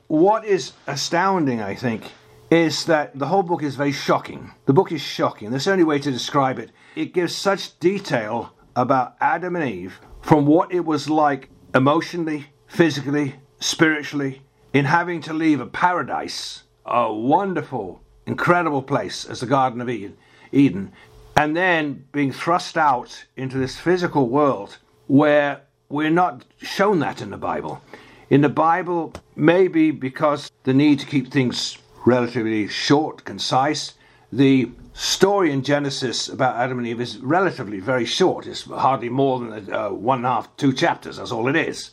What 0.07 0.45
is 0.45 0.73
astounding, 0.85 1.61
I 1.61 1.73
think, 1.73 2.11
is 2.51 2.85
that 2.85 3.17
the 3.17 3.25
whole 3.25 3.41
book 3.41 3.63
is 3.63 3.75
very 3.75 3.91
shocking. 3.91 4.51
The 4.67 4.73
book 4.73 4.91
is 4.91 5.01
shocking. 5.01 5.49
That's 5.49 5.65
the 5.65 5.71
only 5.71 5.83
way 5.83 5.97
to 5.97 6.11
describe 6.11 6.59
it. 6.59 6.69
It 6.95 7.11
gives 7.11 7.35
such 7.35 7.79
detail 7.79 8.53
about 8.75 9.15
Adam 9.21 9.55
and 9.55 9.69
Eve 9.69 9.99
from 10.21 10.45
what 10.45 10.73
it 10.73 10.85
was 10.85 11.09
like 11.09 11.49
emotionally, 11.75 12.47
physically, 12.67 13.35
spiritually, 13.59 14.41
in 14.73 14.85
having 14.85 15.21
to 15.21 15.33
leave 15.33 15.59
a 15.59 15.65
paradise, 15.65 16.63
a 16.85 17.13
wonderful, 17.13 18.01
incredible 18.25 18.81
place 18.81 19.25
as 19.25 19.39
the 19.39 19.45
Garden 19.45 19.81
of 19.81 19.89
Eden, 19.89 20.17
Eden, 20.51 20.91
and 21.35 21.55
then 21.55 22.05
being 22.11 22.31
thrust 22.31 22.77
out 22.77 23.25
into 23.35 23.57
this 23.57 23.77
physical 23.77 24.27
world 24.27 24.77
where 25.07 25.61
we're 25.89 26.09
not 26.09 26.45
shown 26.61 26.99
that 26.99 27.21
in 27.21 27.29
the 27.29 27.37
Bible. 27.37 27.81
In 28.29 28.41
the 28.41 28.49
Bible, 28.49 29.13
maybe 29.35 29.91
because 29.91 30.49
the 30.63 30.73
need 30.73 30.99
to 30.99 31.05
keep 31.05 31.31
things 31.31 31.77
relatively 32.05 32.67
short, 32.67 33.25
concise, 33.25 33.93
the 34.31 34.71
story 34.93 35.51
in 35.51 35.63
Genesis 35.63 36.29
about 36.29 36.55
Adam 36.55 36.77
and 36.77 36.87
Eve 36.87 37.01
is 37.01 37.17
relatively 37.17 37.79
very 37.79 38.05
short. 38.05 38.47
It's 38.47 38.63
hardly 38.63 39.09
more 39.09 39.39
than 39.39 39.73
uh, 39.73 39.89
one 39.89 40.19
and 40.19 40.25
a 40.25 40.29
half, 40.29 40.55
two 40.57 40.73
chapters. 40.73 41.17
That's 41.17 41.31
all 41.31 41.47
it 41.47 41.55
is. 41.55 41.91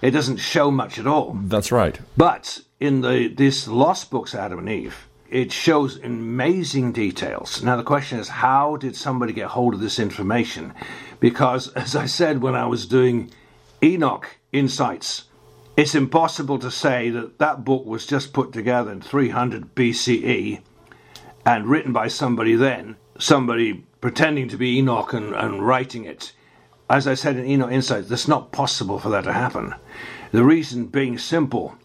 It 0.00 0.10
doesn't 0.10 0.38
show 0.38 0.70
much 0.70 0.98
at 0.98 1.06
all. 1.06 1.38
That's 1.44 1.72
right. 1.72 1.98
But 2.16 2.60
in 2.80 3.00
the 3.00 3.28
this 3.28 3.68
lost 3.68 4.10
books, 4.10 4.34
Adam 4.34 4.58
and 4.58 4.68
Eve, 4.68 5.08
it 5.30 5.52
shows 5.52 5.96
amazing 5.98 6.92
details. 6.92 7.62
Now 7.62 7.76
the 7.76 7.82
question 7.82 8.18
is, 8.18 8.28
how 8.28 8.76
did 8.76 8.96
somebody 8.96 9.32
get 9.32 9.48
hold 9.48 9.74
of 9.74 9.80
this 9.80 9.98
information? 9.98 10.74
Because 11.20 11.68
as 11.74 11.96
I 11.96 12.06
said 12.06 12.42
when 12.42 12.54
I 12.54 12.66
was 12.66 12.86
doing 12.86 13.30
Enoch 13.82 14.36
Insights, 14.52 15.24
it's 15.76 15.94
impossible 15.94 16.58
to 16.58 16.70
say 16.70 17.08
that 17.10 17.38
that 17.38 17.64
book 17.64 17.86
was 17.86 18.06
just 18.06 18.34
put 18.34 18.52
together 18.52 18.92
in 18.92 19.00
300 19.00 19.74
BCE 19.74 20.60
and 21.44 21.66
written 21.66 21.92
by 21.92 22.08
somebody 22.08 22.54
then, 22.54 22.96
somebody 23.18 23.84
pretending 24.00 24.48
to 24.48 24.56
be 24.56 24.78
Enoch 24.78 25.12
and, 25.12 25.34
and 25.34 25.66
writing 25.66 26.04
it. 26.04 26.32
As 26.88 27.06
I 27.06 27.14
said 27.14 27.36
in 27.36 27.46
Enoch 27.46 27.70
Insight, 27.70 28.10
it's 28.10 28.28
not 28.28 28.52
possible 28.52 28.98
for 28.98 29.08
that 29.10 29.24
to 29.24 29.32
happen. 29.32 29.74
The 30.32 30.44
reason 30.44 30.86
being 30.86 31.18
simple. 31.18 31.76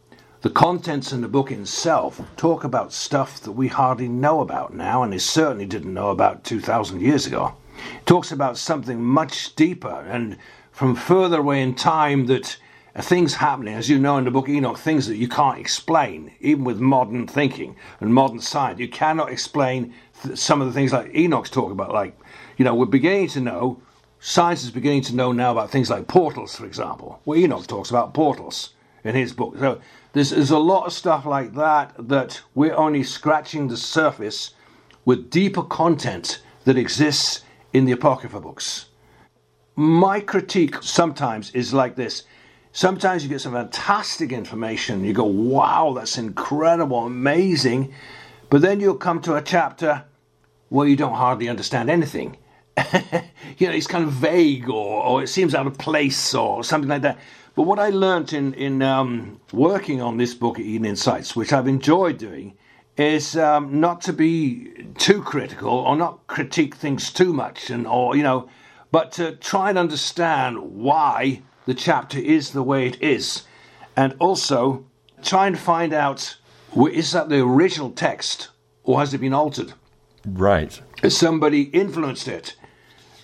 The 0.42 0.50
contents 0.50 1.12
in 1.12 1.22
the 1.22 1.28
book 1.28 1.52
itself 1.52 2.22
talk 2.38 2.64
about 2.64 2.94
stuff 2.94 3.40
that 3.42 3.54
we 3.54 3.68
hardly 3.68 4.08
know 4.08 4.42
about 4.42 4.74
now, 4.74 5.02
and 5.02 5.12
they 5.12 5.18
certainly 5.18 5.66
didn't 5.66 5.94
know 5.94 6.10
about 6.10 6.44
2,000 6.44 7.02
years 7.02 7.26
ago. 7.26 7.56
It 7.96 8.06
talks 8.06 8.32
about 8.32 8.58
something 8.58 9.04
much 9.04 9.56
deeper 9.56 10.06
and 10.08 10.38
from 10.72 10.96
further 10.96 11.40
away 11.40 11.62
in 11.62 11.74
time 11.74 12.28
that 12.28 12.58
things 13.02 13.36
happening, 13.36 13.76
as 13.76 13.90
you 13.90 14.00
know 14.00 14.18
in 14.18 14.26
the 14.26 14.32
book 14.32 14.50
Enoch, 14.50 14.78
things 14.78 15.06
that 15.08 15.18
you 15.18 15.28
can't 15.28 15.60
explain, 15.60 16.32
even 16.40 16.64
with 16.64 16.80
modern 16.80 17.28
thinking 17.28 17.76
and 18.00 18.14
modern 18.14 18.40
science. 18.40 18.80
You 18.80 18.90
cannot 18.90 19.32
explain 19.32 19.94
th- 20.24 20.38
some 20.38 20.62
of 20.62 20.68
the 20.68 20.74
things 20.74 20.94
like 20.94 21.14
Enoch's 21.14 21.52
talking 21.52 21.74
about. 21.74 21.94
Like, 21.94 22.18
you 22.58 22.66
know, 22.66 22.74
we're 22.74 22.86
beginning 22.86 23.28
to 23.30 23.42
know, 23.42 23.82
science 24.20 24.64
is 24.64 24.72
beginning 24.72 25.04
to 25.04 25.16
know 25.16 25.32
now 25.32 25.52
about 25.52 25.70
things 25.70 25.90
like 25.92 26.08
portals, 26.08 26.56
for 26.56 26.66
example. 26.66 27.22
Well, 27.26 27.38
Enoch 27.38 27.68
talks 27.68 27.92
about 27.92 28.16
portals 28.16 28.74
in 29.04 29.14
his 29.14 29.32
book. 29.32 29.56
So 29.60 29.80
there's, 30.14 30.32
there's 30.32 30.52
a 30.52 30.58
lot 30.58 30.88
of 30.88 30.94
stuff 30.94 31.26
like 31.26 31.54
that 31.54 31.94
that 32.00 32.42
we're 32.56 32.76
only 32.76 33.04
scratching 33.04 33.68
the 33.68 33.78
surface 33.78 34.56
with 35.06 35.30
deeper 35.30 35.64
content 35.64 36.42
that 36.66 36.78
exists 36.78 37.44
in 37.74 37.86
the 37.86 37.92
Apocrypha 37.92 38.40
books. 38.40 38.88
My 39.76 40.20
critique 40.20 40.82
sometimes 40.82 41.52
is 41.52 41.74
like 41.74 41.96
this 41.96 42.24
Sometimes 42.78 43.24
you 43.24 43.30
get 43.30 43.42
some 43.42 43.54
fantastic 43.54 44.32
information. 44.32 45.04
You 45.04 45.12
go, 45.12 45.24
wow, 45.24 45.94
that's 45.96 46.20
incredible, 46.20 47.08
amazing. 47.08 47.92
But 48.52 48.62
then 48.62 48.80
you'll 48.80 48.98
come 48.98 49.20
to 49.24 49.34
a 49.34 49.42
chapter 49.42 50.06
where 50.70 50.88
you 50.88 50.96
don't 50.96 51.16
hardly 51.16 51.50
understand 51.50 51.90
anything. 51.90 52.38
you 53.58 53.66
know, 53.68 53.74
it's 53.74 53.88
kind 53.88 54.04
of 54.04 54.12
vague 54.12 54.70
or, 54.70 55.04
or 55.04 55.24
it 55.24 55.28
seems 55.28 55.56
out 55.56 55.66
of 55.66 55.76
place 55.80 56.36
or 56.36 56.64
something 56.64 56.88
like 56.88 57.02
that. 57.02 57.18
But 57.56 57.64
what 57.64 57.80
I 57.80 57.90
learnt 57.90 58.32
in, 58.32 58.54
in 58.54 58.84
um, 58.84 59.42
working 59.52 60.00
on 60.00 60.18
this 60.18 60.36
book, 60.36 60.60
Eden 60.60 60.86
Insights, 60.86 61.36
which 61.36 61.52
I've 61.52 61.68
enjoyed 61.68 62.20
doing, 62.20 62.56
is 62.96 63.36
um, 63.36 63.80
not 63.80 64.02
to 64.02 64.14
be 64.14 64.86
too 65.00 65.24
critical 65.24 65.72
or 65.72 65.96
not 65.96 66.28
critique 66.28 66.76
things 66.76 67.12
too 67.12 67.34
much, 67.34 67.72
and 67.72 67.88
or 67.88 68.16
you 68.16 68.22
know, 68.22 68.50
but 68.92 69.14
to 69.14 69.36
try 69.38 69.70
and 69.70 69.80
understand 69.80 70.60
why 70.60 71.42
the 71.68 71.76
chapter 71.76 72.18
is 72.18 72.52
the 72.52 72.64
way 72.64 72.88
it 72.88 73.00
is, 73.04 73.44
and 73.96 74.16
also 74.20 74.86
try 75.22 75.46
and 75.48 75.60
find 75.60 75.94
out 75.94 76.38
is 76.92 77.12
that 77.12 77.30
the 77.30 77.40
original 77.40 77.92
text 77.92 78.50
or 78.84 79.00
has 79.00 79.14
it 79.14 79.18
been 79.20 79.34
altered? 79.34 79.74
Right. 80.26 80.82
Has 81.02 81.18
somebody 81.18 81.64
influenced 81.64 82.28
it? 82.28 82.56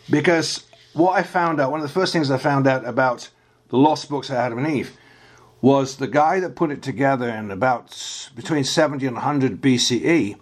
Because 0.10 0.66
what 0.92 1.14
I 1.14 1.24
found 1.24 1.62
out, 1.62 1.72
one 1.72 1.80
of 1.80 1.88
the 1.88 1.94
first 1.94 2.12
things 2.12 2.30
I 2.30 2.38
found 2.38 2.68
out 2.68 2.86
about 2.86 3.30
the 3.70 3.78
lost 3.78 4.10
books 4.10 4.30
of 4.30 4.36
Adam 4.36 4.58
and 4.58 4.76
Eve 4.76 4.98
was 5.62 5.96
the 5.96 6.08
guy 6.08 6.42
that 6.42 6.56
put 6.56 6.70
it 6.70 6.82
together 6.82 7.30
in 7.30 7.50
about 7.50 8.30
between 8.36 8.66
70 8.66 9.08
and 9.08 9.16
100 9.16 9.62
BCE. 9.62 10.36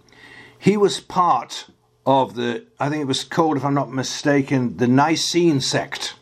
He 0.58 0.76
was 0.76 0.98
part 1.00 1.66
of 2.04 2.34
the, 2.34 2.66
I 2.80 2.88
think 2.88 3.02
it 3.02 3.06
was 3.06 3.22
called, 3.22 3.56
if 3.56 3.64
I'm 3.64 3.74
not 3.74 3.92
mistaken, 3.92 4.76
the 4.76 4.86
Essene 4.86 5.60
sect, 5.60 6.14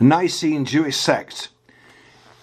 Essene 0.00 0.64
Jewish 0.64 0.96
sect. 0.96 1.48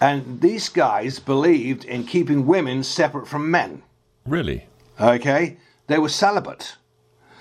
And 0.00 0.40
these 0.40 0.68
guys 0.68 1.18
believed 1.18 1.84
in 1.84 2.04
keeping 2.04 2.46
women 2.46 2.82
separate 2.82 3.26
from 3.26 3.50
men. 3.50 3.82
Really? 4.26 4.66
Okay? 5.00 5.58
They 5.86 5.98
were 5.98 6.08
celibate. 6.08 6.76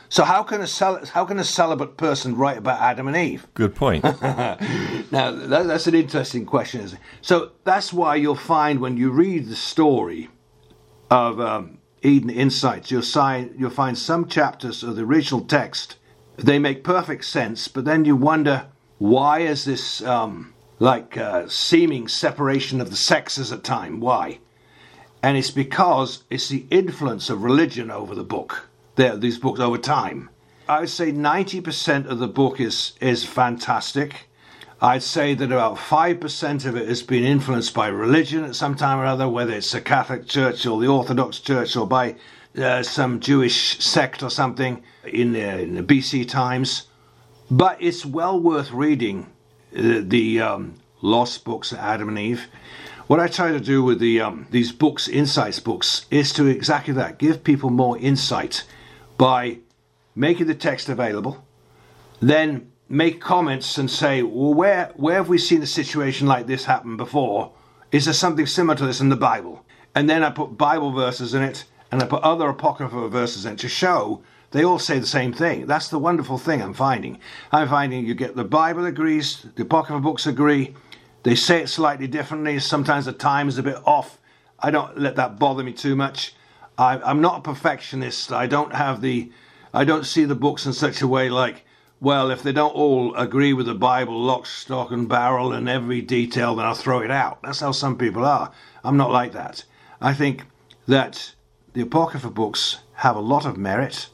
So 0.09 0.23
how 0.23 0.43
can 0.43 0.61
a 0.61 0.67
cel- 0.67 1.05
how 1.07 1.25
can 1.25 1.39
a 1.39 1.43
celibate 1.43 1.97
person 1.97 2.35
write 2.35 2.57
about 2.57 2.79
Adam 2.79 3.07
and 3.07 3.17
Eve? 3.17 3.47
Good 3.55 3.73
point. 3.73 4.03
now 4.21 4.57
that, 5.11 5.63
that's 5.65 5.87
an 5.87 5.95
interesting 5.95 6.45
question. 6.45 6.81
Isn't 6.81 6.99
it? 6.99 7.03
So 7.21 7.51
that's 7.63 7.91
why 7.91 8.15
you'll 8.17 8.35
find 8.35 8.79
when 8.79 8.95
you 8.95 9.09
read 9.09 9.47
the 9.47 9.55
story 9.55 10.29
of 11.09 11.39
um, 11.39 11.79
Eden 12.03 12.29
Insights, 12.29 12.91
you'll, 12.91 13.01
sign, 13.01 13.55
you'll 13.57 13.71
find 13.71 13.97
some 13.97 14.27
chapters 14.27 14.83
of 14.83 14.95
the 14.95 15.03
original 15.03 15.41
text 15.41 15.95
they 16.37 16.59
make 16.59 16.83
perfect 16.83 17.25
sense, 17.25 17.67
but 17.67 17.85
then 17.85 18.05
you 18.05 18.15
wonder 18.15 18.67
why 19.03 19.39
is 19.39 19.65
this 19.65 20.01
um, 20.03 20.53
like 20.79 21.17
uh, 21.17 21.45
seeming 21.49 22.07
separation 22.07 22.79
of 22.79 22.89
the 22.89 22.95
sexes 22.95 23.51
at 23.51 23.61
time? 23.61 23.99
Why? 23.99 24.39
And 25.21 25.35
it's 25.35 25.51
because 25.51 26.23
it's 26.29 26.47
the 26.47 26.65
influence 26.69 27.29
of 27.29 27.43
religion 27.43 27.91
over 27.91 28.15
the 28.15 28.23
book 28.23 28.69
these 28.95 29.37
books 29.37 29.59
over 29.59 29.77
time. 29.77 30.29
I 30.69 30.79
would 30.79 30.89
say 30.89 31.11
90% 31.11 32.05
of 32.05 32.19
the 32.19 32.29
book 32.29 32.61
is, 32.61 32.93
is 33.01 33.25
fantastic. 33.25 34.29
I'd 34.79 35.03
say 35.03 35.33
that 35.33 35.51
about 35.51 35.75
5% 35.75 36.65
of 36.65 36.77
it 36.77 36.87
has 36.87 37.03
been 37.03 37.25
influenced 37.25 37.73
by 37.73 37.87
religion 37.87 38.45
at 38.45 38.55
some 38.55 38.75
time 38.75 38.99
or 38.99 39.05
other, 39.05 39.27
whether 39.27 39.51
it's 39.51 39.73
the 39.73 39.81
Catholic 39.81 40.27
Church 40.27 40.65
or 40.65 40.79
the 40.79 40.87
Orthodox 40.87 41.39
Church 41.39 41.75
or 41.75 41.85
by 41.85 42.15
uh, 42.57 42.83
some 42.83 43.19
Jewish 43.19 43.83
sect 43.83 44.23
or 44.23 44.29
something 44.29 44.81
in 45.03 45.33
the, 45.33 45.59
in 45.59 45.75
the 45.75 45.83
BC 45.83 46.25
times. 46.29 46.87
But 47.51 47.81
it's 47.81 48.05
well 48.05 48.39
worth 48.39 48.71
reading 48.71 49.27
uh, 49.75 50.01
the 50.01 50.41
um, 50.41 50.75
lost 51.01 51.43
books 51.43 51.71
of 51.71 51.79
Adam 51.79 52.09
and 52.09 52.19
Eve. 52.19 52.47
What 53.07 53.19
I 53.19 53.27
try 53.27 53.51
to 53.51 53.59
do 53.59 53.83
with 53.83 53.99
the 53.99 54.21
um, 54.21 54.47
these 54.49 54.71
books, 54.71 55.07
insights 55.07 55.59
books, 55.59 56.05
is 56.09 56.31
to 56.33 56.47
exactly 56.47 56.93
that: 56.93 57.19
give 57.19 57.43
people 57.43 57.69
more 57.69 57.97
insight 57.97 58.63
by 59.17 59.59
making 60.15 60.47
the 60.47 60.55
text 60.55 60.89
available, 60.89 61.45
then 62.19 62.71
make 62.89 63.19
comments 63.19 63.77
and 63.77 63.89
say, 63.89 64.21
well, 64.21 64.53
where, 64.53 64.91
where 64.95 65.15
have 65.15 65.29
we 65.29 65.37
seen 65.37 65.61
a 65.61 65.67
situation 65.67 66.27
like 66.27 66.45
this 66.45 66.65
happen 66.65 66.97
before? 66.97 67.51
Is 67.91 68.05
there 68.05 68.13
something 68.13 68.45
similar 68.45 68.77
to 68.77 68.85
this 68.85 69.01
in 69.01 69.09
the 69.09 69.15
Bible? 69.15 69.65
And 69.95 70.09
then 70.09 70.23
I 70.23 70.29
put 70.29 70.57
Bible 70.57 70.91
verses 70.91 71.33
in 71.33 71.43
it 71.43 71.65
and 71.91 72.01
I 72.01 72.05
put 72.05 72.23
other 72.23 72.49
apocryphal 72.49 73.09
verses 73.09 73.45
in 73.45 73.55
to 73.57 73.67
show 73.67 74.21
they 74.53 74.63
all 74.63 74.79
say 74.79 74.99
the 74.99 75.05
same 75.05 75.33
thing. 75.33 75.65
That's 75.65 75.89
the 75.89 75.99
wonderful 75.99 76.37
thing 76.37 76.61
I'm 76.61 76.75
finding. 76.75 77.19
I'm 77.51 77.67
finding 77.67 78.05
you 78.05 78.13
get 78.13 78.35
the 78.35 78.43
Bible 78.43 78.85
agrees, 78.85 79.45
the 79.55 79.63
apocryphal 79.63 79.99
books 79.99 80.27
agree, 80.27 80.75
they 81.23 81.35
say 81.35 81.63
it 81.63 81.69
slightly 81.69 82.07
differently. 82.07 82.59
Sometimes 82.59 83.05
the 83.05 83.13
time 83.13 83.49
is 83.49 83.57
a 83.57 83.63
bit 83.63 83.77
off. 83.85 84.19
I 84.59 84.71
don't 84.71 84.97
let 84.97 85.15
that 85.15 85.39
bother 85.39 85.63
me 85.63 85.73
too 85.73 85.95
much. 85.95 86.35
I, 86.77 87.09
am 87.09 87.19
not 87.19 87.39
a 87.39 87.41
perfectionist. 87.41 88.31
I 88.31 88.45
don't 88.45 88.75
have 88.75 89.01
the, 89.01 89.31
I 89.73 89.85
don't 89.85 90.05
see 90.05 90.25
the 90.25 90.35
books 90.35 90.65
in 90.65 90.73
such 90.73 91.01
a 91.01 91.07
way 91.07 91.29
like, 91.29 91.65
well, 91.99 92.29
if 92.29 92.43
they 92.43 92.51
don't 92.51 92.75
all 92.75 93.15
agree 93.15 93.53
with 93.53 93.65
the 93.65 93.73
Bible, 93.73 94.19
lock, 94.21 94.45
stock, 94.45 94.91
and 94.91 95.09
barrel, 95.09 95.53
and 95.53 95.69
every 95.69 96.01
detail, 96.01 96.55
then 96.55 96.65
I'll 96.65 96.75
throw 96.75 96.99
it 96.99 97.11
out. 97.11 97.41
That's 97.41 97.61
how 97.61 97.71
some 97.71 97.97
people 97.97 98.25
are. 98.25 98.51
I'm 98.83 98.97
not 98.97 99.11
like 99.11 99.31
that. 99.31 99.63
I 100.01 100.13
think 100.13 100.43
that 100.87 101.33
the 101.73 101.81
Apocrypha 101.81 102.29
books 102.29 102.79
have 102.95 103.15
a 103.15 103.21
lot 103.21 103.45
of 103.45 103.57
merit, 103.57 104.09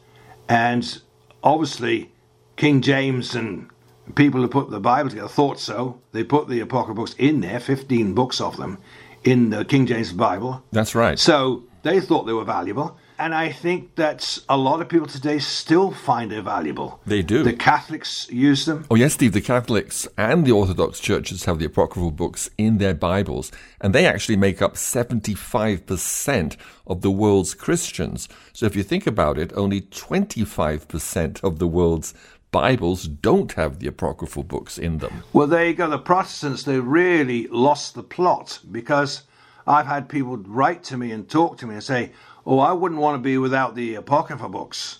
and 0.49 1.01
obviously, 1.43 2.11
King 2.57 2.81
James 2.81 3.35
and 3.35 3.69
people 4.15 4.41
who 4.41 4.47
put 4.47 4.69
the 4.69 4.79
Bible 4.79 5.09
together 5.09 5.29
thought 5.29 5.59
so. 5.59 6.01
They 6.11 6.23
put 6.23 6.49
the 6.49 6.59
Apocrypha 6.59 6.95
books 6.95 7.15
in 7.17 7.41
there, 7.41 7.59
15 7.59 8.13
books 8.13 8.41
of 8.41 8.57
them, 8.57 8.79
in 9.23 9.51
the 9.51 9.63
King 9.63 9.85
James 9.85 10.11
Bible. 10.11 10.63
That's 10.71 10.95
right. 10.95 11.17
So 11.19 11.63
they 11.83 12.01
thought 12.01 12.23
they 12.23 12.33
were 12.33 12.43
valuable. 12.43 12.97
And 13.19 13.35
I 13.35 13.51
think 13.51 13.95
that 13.95 14.39
a 14.47 14.55
lot 14.55 14.79
of 14.81 14.87
people 14.87 15.05
today 15.05 15.39
still 15.39 15.91
find 15.91 16.31
it 16.31 16.41
valuable. 16.41 17.01
They 17.05 17.21
do. 17.21 17.43
The 17.43 17.51
Catholics 17.51 18.29
use 18.31 18.65
them. 18.65 18.85
Oh, 18.89 18.95
yes, 18.95 19.15
Steve. 19.15 19.33
The 19.33 19.41
Catholics 19.41 20.07
and 20.17 20.45
the 20.45 20.53
Orthodox 20.53 21.01
churches 21.01 21.43
have 21.43 21.59
the 21.59 21.65
apocryphal 21.65 22.11
books 22.11 22.49
in 22.57 22.77
their 22.77 22.93
Bibles, 22.93 23.51
and 23.81 23.93
they 23.93 24.05
actually 24.05 24.37
make 24.37 24.61
up 24.61 24.75
75% 24.75 26.55
of 26.87 27.01
the 27.01 27.11
world's 27.11 27.53
Christians. 27.53 28.29
So 28.53 28.65
if 28.65 28.73
you 28.77 28.83
think 28.83 29.05
about 29.05 29.37
it, 29.37 29.51
only 29.53 29.81
25% 29.81 31.43
of 31.43 31.59
the 31.59 31.67
world's 31.67 32.13
Bibles 32.51 33.03
don't 33.03 33.51
have 33.51 33.79
the 33.79 33.87
apocryphal 33.87 34.43
books 34.43 34.77
in 34.77 34.99
them. 34.99 35.23
Well, 35.33 35.47
there 35.47 35.67
you 35.67 35.73
go. 35.73 35.89
The 35.89 35.97
Protestants, 35.99 36.63
they 36.63 36.79
really 36.79 37.47
lost 37.47 37.95
the 37.95 38.03
plot 38.03 38.59
because 38.71 39.23
I've 39.67 39.87
had 39.87 40.07
people 40.09 40.37
write 40.37 40.83
to 40.85 40.97
me 40.97 41.11
and 41.11 41.29
talk 41.29 41.57
to 41.57 41.67
me 41.67 41.75
and 41.75 41.83
say, 41.83 42.11
"Oh, 42.49 42.59
I 42.59 42.73
wouldn't 42.73 42.99
want 42.99 43.15
to 43.15 43.21
be 43.21 43.37
without 43.37 43.75
the 43.75 43.95
apocrypha 43.95 44.49
books. 44.49 44.99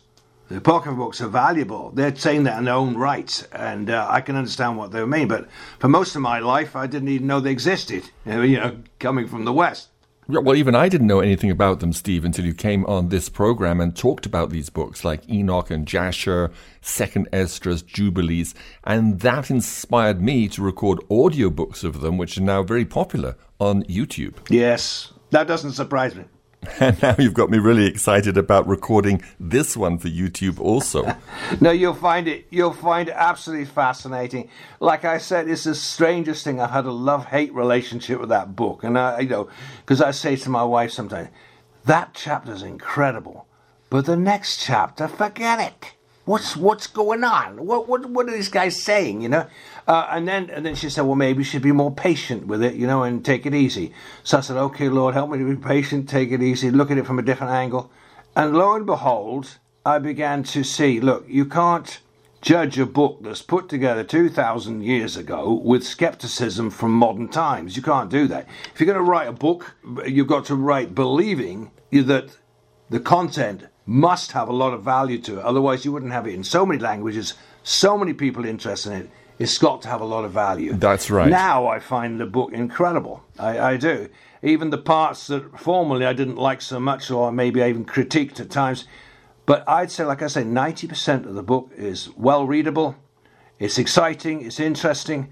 The 0.49 0.57
apocrypha 0.57 0.95
books 0.95 1.19
are 1.19 1.27
valuable." 1.27 1.91
They're 1.93 2.15
saying 2.15 2.43
that 2.43 2.59
in 2.59 2.65
their 2.65 2.75
own 2.75 2.95
right, 2.95 3.47
and 3.51 3.89
uh, 3.89 4.07
I 4.07 4.21
can 4.21 4.35
understand 4.35 4.77
what 4.77 4.91
they 4.91 5.03
mean. 5.05 5.27
But 5.27 5.49
for 5.79 5.89
most 5.89 6.15
of 6.15 6.21
my 6.21 6.39
life, 6.39 6.75
I 6.75 6.85
didn't 6.85 7.09
even 7.09 7.27
know 7.27 7.39
they 7.39 7.51
existed. 7.51 8.03
You 8.25 8.59
know, 8.59 8.77
coming 8.99 9.27
from 9.27 9.45
the 9.45 9.53
West. 9.53 9.89
Well, 10.31 10.55
even 10.55 10.75
I 10.75 10.89
didn't 10.89 11.07
know 11.07 11.21
anything 11.21 11.49
about 11.49 11.79
them, 11.79 11.91
Steve, 11.91 12.23
until 12.23 12.45
you 12.45 12.53
came 12.53 12.85
on 12.85 13.09
this 13.09 13.29
program 13.29 13.81
and 13.81 13.95
talked 13.95 14.27
about 14.27 14.51
these 14.51 14.69
books 14.69 15.03
like 15.03 15.27
Enoch 15.27 15.71
and 15.71 15.87
Jasher, 15.87 16.51
Second 16.81 17.27
Esdras, 17.33 17.81
Jubilees, 17.81 18.53
and 18.83 19.21
that 19.21 19.49
inspired 19.49 20.21
me 20.21 20.47
to 20.49 20.61
record 20.61 20.99
audiobooks 21.09 21.83
of 21.83 22.01
them, 22.01 22.19
which 22.19 22.37
are 22.37 22.43
now 22.43 22.61
very 22.61 22.85
popular 22.85 23.37
on 23.59 23.81
YouTube. 23.85 24.35
Yes, 24.51 25.11
that 25.31 25.47
doesn't 25.47 25.71
surprise 25.71 26.13
me. 26.13 26.25
And 26.79 27.01
now 27.01 27.15
you've 27.17 27.33
got 27.33 27.49
me 27.49 27.57
really 27.57 27.85
excited 27.85 28.37
about 28.37 28.67
recording 28.67 29.21
this 29.39 29.77
one 29.77 29.97
for 29.97 30.07
YouTube 30.09 30.59
also. 30.59 31.15
no, 31.61 31.71
you'll 31.71 31.93
find 31.93 32.27
it 32.27 32.47
you'll 32.49 32.73
find 32.73 33.09
it 33.09 33.15
absolutely 33.15 33.65
fascinating. 33.65 34.49
Like 34.79 35.05
I 35.05 35.17
said, 35.17 35.49
it's 35.49 35.63
the 35.63 35.75
strangest 35.75 36.43
thing. 36.43 36.59
I've 36.59 36.71
had 36.71 36.85
a 36.85 36.91
love-hate 36.91 37.53
relationship 37.53 38.19
with 38.19 38.29
that 38.29 38.55
book. 38.55 38.83
And 38.83 38.97
I 38.97 39.19
you 39.21 39.29
know, 39.29 39.49
because 39.79 40.01
I 40.01 40.11
say 40.11 40.35
to 40.37 40.49
my 40.49 40.63
wife 40.63 40.91
sometimes, 40.91 41.29
that 41.85 42.13
chapter's 42.13 42.63
incredible. 42.63 43.47
But 43.89 44.05
the 44.05 44.17
next 44.17 44.63
chapter, 44.63 45.07
forget 45.07 45.59
it. 45.59 45.93
What's 46.25 46.55
what's 46.55 46.87
going 46.87 47.23
on? 47.23 47.65
What 47.65 47.87
what 47.87 48.05
what 48.05 48.27
are 48.27 48.31
these 48.31 48.49
guys 48.49 48.81
saying? 48.81 49.21
You 49.21 49.29
know, 49.29 49.47
uh, 49.89 50.07
and 50.11 50.27
then 50.27 50.51
and 50.51 50.63
then 50.63 50.75
she 50.75 50.87
said, 50.87 51.01
well, 51.01 51.15
maybe 51.15 51.39
you 51.39 51.43
should 51.43 51.63
be 51.63 51.71
more 51.71 51.89
patient 51.91 52.45
with 52.45 52.61
it, 52.61 52.75
you 52.75 52.85
know, 52.85 53.01
and 53.01 53.25
take 53.25 53.47
it 53.47 53.55
easy. 53.55 53.91
So 54.23 54.37
I 54.37 54.41
said, 54.41 54.55
okay, 54.55 54.87
Lord, 54.87 55.15
help 55.15 55.31
me 55.31 55.39
to 55.39 55.55
be 55.55 55.55
patient, 55.55 56.07
take 56.07 56.31
it 56.31 56.43
easy, 56.43 56.69
look 56.69 56.91
at 56.91 56.99
it 56.99 57.07
from 57.07 57.17
a 57.17 57.23
different 57.23 57.53
angle. 57.53 57.89
And 58.35 58.55
lo 58.55 58.75
and 58.75 58.85
behold, 58.85 59.57
I 59.83 59.97
began 59.97 60.43
to 60.43 60.63
see, 60.63 60.99
look, 60.99 61.25
you 61.27 61.43
can't 61.43 61.99
judge 62.39 62.77
a 62.77 62.85
book 62.85 63.23
that's 63.23 63.41
put 63.41 63.67
together 63.67 64.03
2,000 64.03 64.83
years 64.83 65.17
ago 65.17 65.53
with 65.53 65.83
skepticism 65.83 66.69
from 66.69 66.91
modern 66.91 67.27
times. 67.27 67.75
You 67.75 67.81
can't 67.81 68.11
do 68.11 68.27
that. 68.27 68.47
If 68.71 68.79
you're 68.79 68.85
going 68.85 69.03
to 69.03 69.11
write 69.11 69.27
a 69.27 69.33
book, 69.33 69.75
you've 70.05 70.27
got 70.27 70.45
to 70.45 70.55
write 70.55 70.93
believing 70.93 71.71
that 71.91 72.37
the 72.91 72.99
content 72.99 73.63
must 73.87 74.33
have 74.33 74.49
a 74.49 74.53
lot 74.53 74.71
of 74.71 74.83
value 74.83 75.17
to 75.17 75.39
it. 75.39 75.43
Otherwise, 75.43 75.83
you 75.83 75.91
wouldn't 75.91 76.11
have 76.11 76.27
it 76.27 76.35
in 76.35 76.43
so 76.43 76.63
many 76.63 76.79
languages, 76.79 77.33
so 77.63 77.97
many 77.97 78.13
people 78.13 78.45
interested 78.45 78.91
in 78.91 79.01
it. 79.01 79.09
It's 79.39 79.57
got 79.57 79.81
to 79.83 79.87
have 79.87 80.01
a 80.01 80.05
lot 80.05 80.25
of 80.25 80.31
value. 80.31 80.73
That's 80.73 81.09
right. 81.09 81.29
Now 81.29 81.67
I 81.67 81.79
find 81.79 82.19
the 82.19 82.25
book 82.25 82.51
incredible. 82.51 83.23
I, 83.39 83.59
I 83.59 83.77
do. 83.77 84.09
Even 84.43 84.69
the 84.69 84.77
parts 84.77 85.27
that 85.27 85.57
formerly 85.57 86.05
I 86.05 86.11
didn't 86.11 86.35
like 86.35 86.61
so 86.61 86.77
much, 86.79 87.09
or 87.09 87.31
maybe 87.31 87.63
I 87.63 87.69
even 87.69 87.85
critiqued 87.85 88.41
at 88.41 88.49
times. 88.49 88.85
But 89.45 89.63
I'd 89.67 89.91
say, 89.91 90.03
like 90.03 90.21
I 90.21 90.27
say, 90.27 90.43
90% 90.43 91.25
of 91.25 91.35
the 91.35 91.41
book 91.41 91.71
is 91.75 92.09
well 92.17 92.45
readable. 92.45 92.97
It's 93.57 93.77
exciting, 93.77 94.45
it's 94.45 94.59
interesting. 94.59 95.29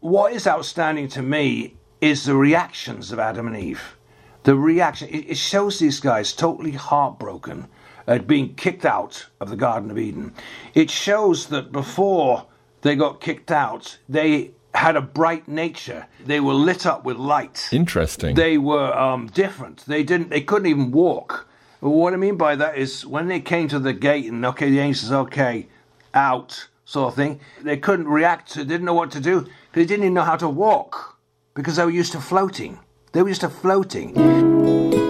What 0.00 0.32
is 0.32 0.46
outstanding 0.46 1.08
to 1.08 1.22
me 1.22 1.76
is 2.00 2.24
the 2.24 2.36
reactions 2.36 3.12
of 3.12 3.18
Adam 3.18 3.46
and 3.46 3.56
Eve. 3.56 3.96
The 4.42 4.56
reaction, 4.56 5.08
it 5.10 5.36
shows 5.36 5.78
these 5.78 6.00
guys 6.00 6.32
totally 6.32 6.72
heartbroken 6.72 7.68
at 8.06 8.26
being 8.26 8.54
kicked 8.54 8.84
out 8.84 9.26
of 9.40 9.48
the 9.48 9.56
Garden 9.56 9.90
of 9.90 9.98
Eden. 9.98 10.34
It 10.74 10.90
shows 10.90 11.46
that 11.46 11.72
before 11.72 12.46
they 12.84 12.94
got 12.94 13.20
kicked 13.20 13.50
out, 13.50 13.98
they 14.08 14.50
had 14.74 14.94
a 14.94 15.00
bright 15.00 15.48
nature. 15.48 16.06
They 16.24 16.38
were 16.38 16.52
lit 16.52 16.84
up 16.84 17.04
with 17.04 17.16
light. 17.16 17.68
Interesting. 17.72 18.34
They 18.34 18.58
were 18.58 18.92
um, 18.96 19.26
different. 19.28 19.84
They 19.86 20.02
didn't. 20.02 20.28
They 20.28 20.42
couldn't 20.42 20.66
even 20.66 20.92
walk. 20.92 21.48
what 21.80 22.12
I 22.12 22.16
mean 22.16 22.36
by 22.36 22.56
that 22.56 22.76
is 22.76 23.06
when 23.06 23.26
they 23.28 23.40
came 23.40 23.68
to 23.68 23.78
the 23.78 23.94
gate 23.94 24.26
and 24.26 24.44
okay, 24.46 24.70
the 24.70 24.80
angel 24.80 25.00
says, 25.00 25.12
"Okay, 25.12 25.66
out," 26.12 26.68
sort 26.84 27.08
of 27.08 27.14
thing. 27.16 27.40
They 27.62 27.78
couldn't 27.78 28.06
react. 28.06 28.54
They 28.54 28.64
didn't 28.64 28.84
know 28.84 28.94
what 28.94 29.10
to 29.12 29.20
do. 29.20 29.46
They 29.72 29.86
didn't 29.86 30.04
even 30.04 30.14
know 30.14 30.28
how 30.32 30.36
to 30.36 30.48
walk 30.48 31.18
because 31.54 31.76
they 31.76 31.84
were 31.84 31.98
used 32.02 32.12
to 32.12 32.20
floating. 32.20 32.78
They 33.12 33.22
were 33.22 33.28
used 33.28 33.40
to 33.40 33.48
floating. 33.48 34.12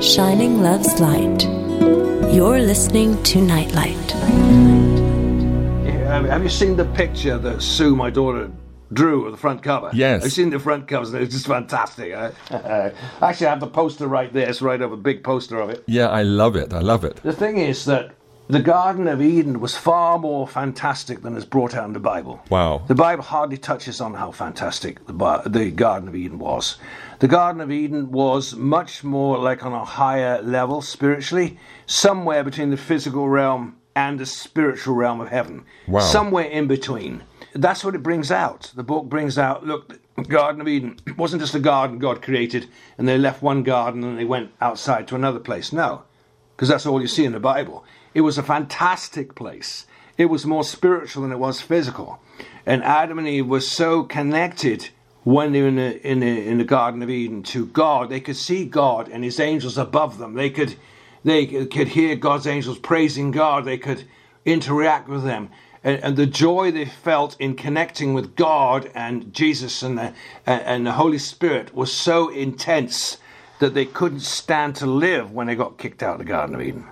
Shining 0.00 0.62
love's 0.62 1.00
light. 1.00 1.42
You're 2.32 2.60
listening 2.60 3.20
to 3.24 3.40
Nightlight. 3.40 4.43
Have 6.28 6.42
you 6.42 6.48
seen 6.48 6.76
the 6.76 6.84
picture 6.86 7.38
that 7.38 7.62
Sue, 7.62 7.94
my 7.94 8.10
daughter, 8.10 8.50
drew 8.92 9.26
of 9.26 9.32
the 9.32 9.38
front 9.38 9.62
cover. 9.62 9.90
Yes. 9.92 10.24
I've 10.24 10.32
seen 10.32 10.50
the 10.50 10.58
front 10.58 10.88
covers, 10.88 11.12
and 11.12 11.22
it's 11.22 11.34
just 11.34 11.46
fantastic. 11.46 12.12
Actually, 12.50 13.46
I 13.46 13.50
have 13.50 13.60
the 13.60 13.66
poster 13.66 14.06
right 14.06 14.32
there. 14.32 14.48
It's 14.48 14.62
right 14.62 14.80
over 14.80 14.94
a 14.94 14.98
big 14.98 15.24
poster 15.24 15.60
of 15.60 15.70
it. 15.70 15.84
Yeah, 15.86 16.08
I 16.08 16.22
love 16.22 16.56
it. 16.56 16.72
I 16.72 16.80
love 16.80 17.04
it. 17.04 17.16
The 17.22 17.32
thing 17.32 17.58
is 17.58 17.84
that 17.86 18.14
the 18.48 18.60
Garden 18.60 19.08
of 19.08 19.22
Eden 19.22 19.58
was 19.58 19.76
far 19.76 20.18
more 20.18 20.46
fantastic 20.46 21.22
than 21.22 21.34
is 21.36 21.46
brought 21.46 21.74
out 21.74 21.86
in 21.86 21.94
the 21.94 22.00
Bible. 22.00 22.42
Wow. 22.50 22.82
The 22.86 22.94
Bible 22.94 23.22
hardly 23.22 23.56
touches 23.56 24.00
on 24.00 24.14
how 24.14 24.32
fantastic 24.32 25.04
the, 25.06 25.42
the 25.46 25.70
Garden 25.70 26.08
of 26.08 26.14
Eden 26.14 26.38
was. 26.38 26.76
The 27.20 27.28
Garden 27.28 27.62
of 27.62 27.70
Eden 27.70 28.10
was 28.10 28.54
much 28.54 29.02
more 29.02 29.38
like 29.38 29.64
on 29.64 29.72
a 29.72 29.84
higher 29.84 30.42
level 30.42 30.82
spiritually, 30.82 31.58
somewhere 31.86 32.44
between 32.44 32.70
the 32.70 32.76
physical 32.76 33.28
realm 33.28 33.76
and 33.96 34.18
the 34.18 34.26
spiritual 34.26 34.94
realm 34.94 35.20
of 35.20 35.28
heaven. 35.28 35.64
Wow. 35.86 36.00
Somewhere 36.00 36.46
in 36.46 36.66
between 36.66 37.22
that's 37.54 37.84
what 37.84 37.94
it 37.94 38.02
brings 38.02 38.30
out. 38.30 38.72
The 38.74 38.82
book 38.82 39.08
brings 39.08 39.38
out 39.38 39.64
look, 39.64 40.00
the 40.16 40.22
Garden 40.24 40.60
of 40.60 40.68
Eden 40.68 40.98
wasn't 41.16 41.40
just 41.40 41.54
a 41.54 41.60
garden 41.60 41.98
God 41.98 42.20
created 42.20 42.68
and 42.98 43.08
they 43.08 43.16
left 43.16 43.42
one 43.42 43.62
garden 43.62 44.04
and 44.04 44.18
they 44.18 44.24
went 44.24 44.50
outside 44.60 45.08
to 45.08 45.14
another 45.14 45.38
place. 45.38 45.72
No, 45.72 46.02
because 46.54 46.68
that's 46.68 46.86
all 46.86 47.00
you 47.00 47.08
see 47.08 47.24
in 47.24 47.32
the 47.32 47.40
Bible. 47.40 47.84
It 48.12 48.22
was 48.22 48.38
a 48.38 48.42
fantastic 48.42 49.34
place. 49.34 49.86
It 50.18 50.26
was 50.26 50.46
more 50.46 50.64
spiritual 50.64 51.22
than 51.22 51.32
it 51.32 51.38
was 51.38 51.60
physical. 51.60 52.20
And 52.66 52.82
Adam 52.82 53.18
and 53.18 53.28
Eve 53.28 53.46
were 53.46 53.60
so 53.60 54.04
connected 54.04 54.90
when 55.24 55.52
they 55.52 55.62
were 55.62 55.68
in 55.68 55.76
the, 55.76 56.08
in 56.08 56.20
the, 56.20 56.48
in 56.48 56.58
the 56.58 56.64
Garden 56.64 57.02
of 57.02 57.10
Eden 57.10 57.42
to 57.44 57.66
God. 57.66 58.10
They 58.10 58.20
could 58.20 58.36
see 58.36 58.64
God 58.64 59.08
and 59.08 59.24
his 59.24 59.40
angels 59.40 59.76
above 59.76 60.18
them. 60.18 60.34
They 60.34 60.50
could, 60.50 60.76
they 61.24 61.46
could 61.46 61.88
hear 61.88 62.16
God's 62.16 62.46
angels 62.46 62.78
praising 62.78 63.30
God. 63.30 63.64
They 63.64 63.78
could 63.78 64.04
interact 64.44 65.08
with 65.08 65.24
them 65.24 65.50
and, 65.84 66.02
and, 66.02 66.16
the 66.16 66.26
joy 66.26 66.70
they 66.70 66.86
felt 66.86 67.36
in 67.38 67.54
connecting 67.54 68.14
with 68.14 68.34
God 68.34 68.90
and 68.94 69.32
Jesus 69.32 69.82
and 69.82 69.98
the, 69.98 70.14
and 70.46 70.86
the 70.86 70.92
Holy 70.92 71.18
Spirit 71.18 71.74
was 71.74 71.92
so 71.92 72.30
intense 72.30 73.18
that 73.58 73.74
they 73.74 73.84
couldn't 73.84 74.20
stand 74.20 74.76
to 74.76 74.86
live 74.86 75.30
when 75.30 75.46
they 75.46 75.54
got 75.54 75.78
kicked 75.78 76.02
out 76.02 76.14
of 76.14 76.18
the 76.18 76.24
Garden 76.24 76.54
of 76.54 76.62
Eden. 76.62 76.86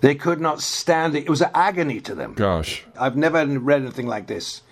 They 0.00 0.14
could 0.14 0.40
not 0.40 0.62
stand 0.62 1.14
it. 1.14 1.24
It 1.24 1.30
was 1.30 1.42
an 1.42 1.50
agony 1.54 2.00
to 2.00 2.14
them. 2.14 2.32
Gosh. 2.32 2.84
I've 2.98 3.16
never 3.16 3.46
read 3.46 3.82
anything 3.82 4.06
like 4.06 4.26
this, 4.26 4.62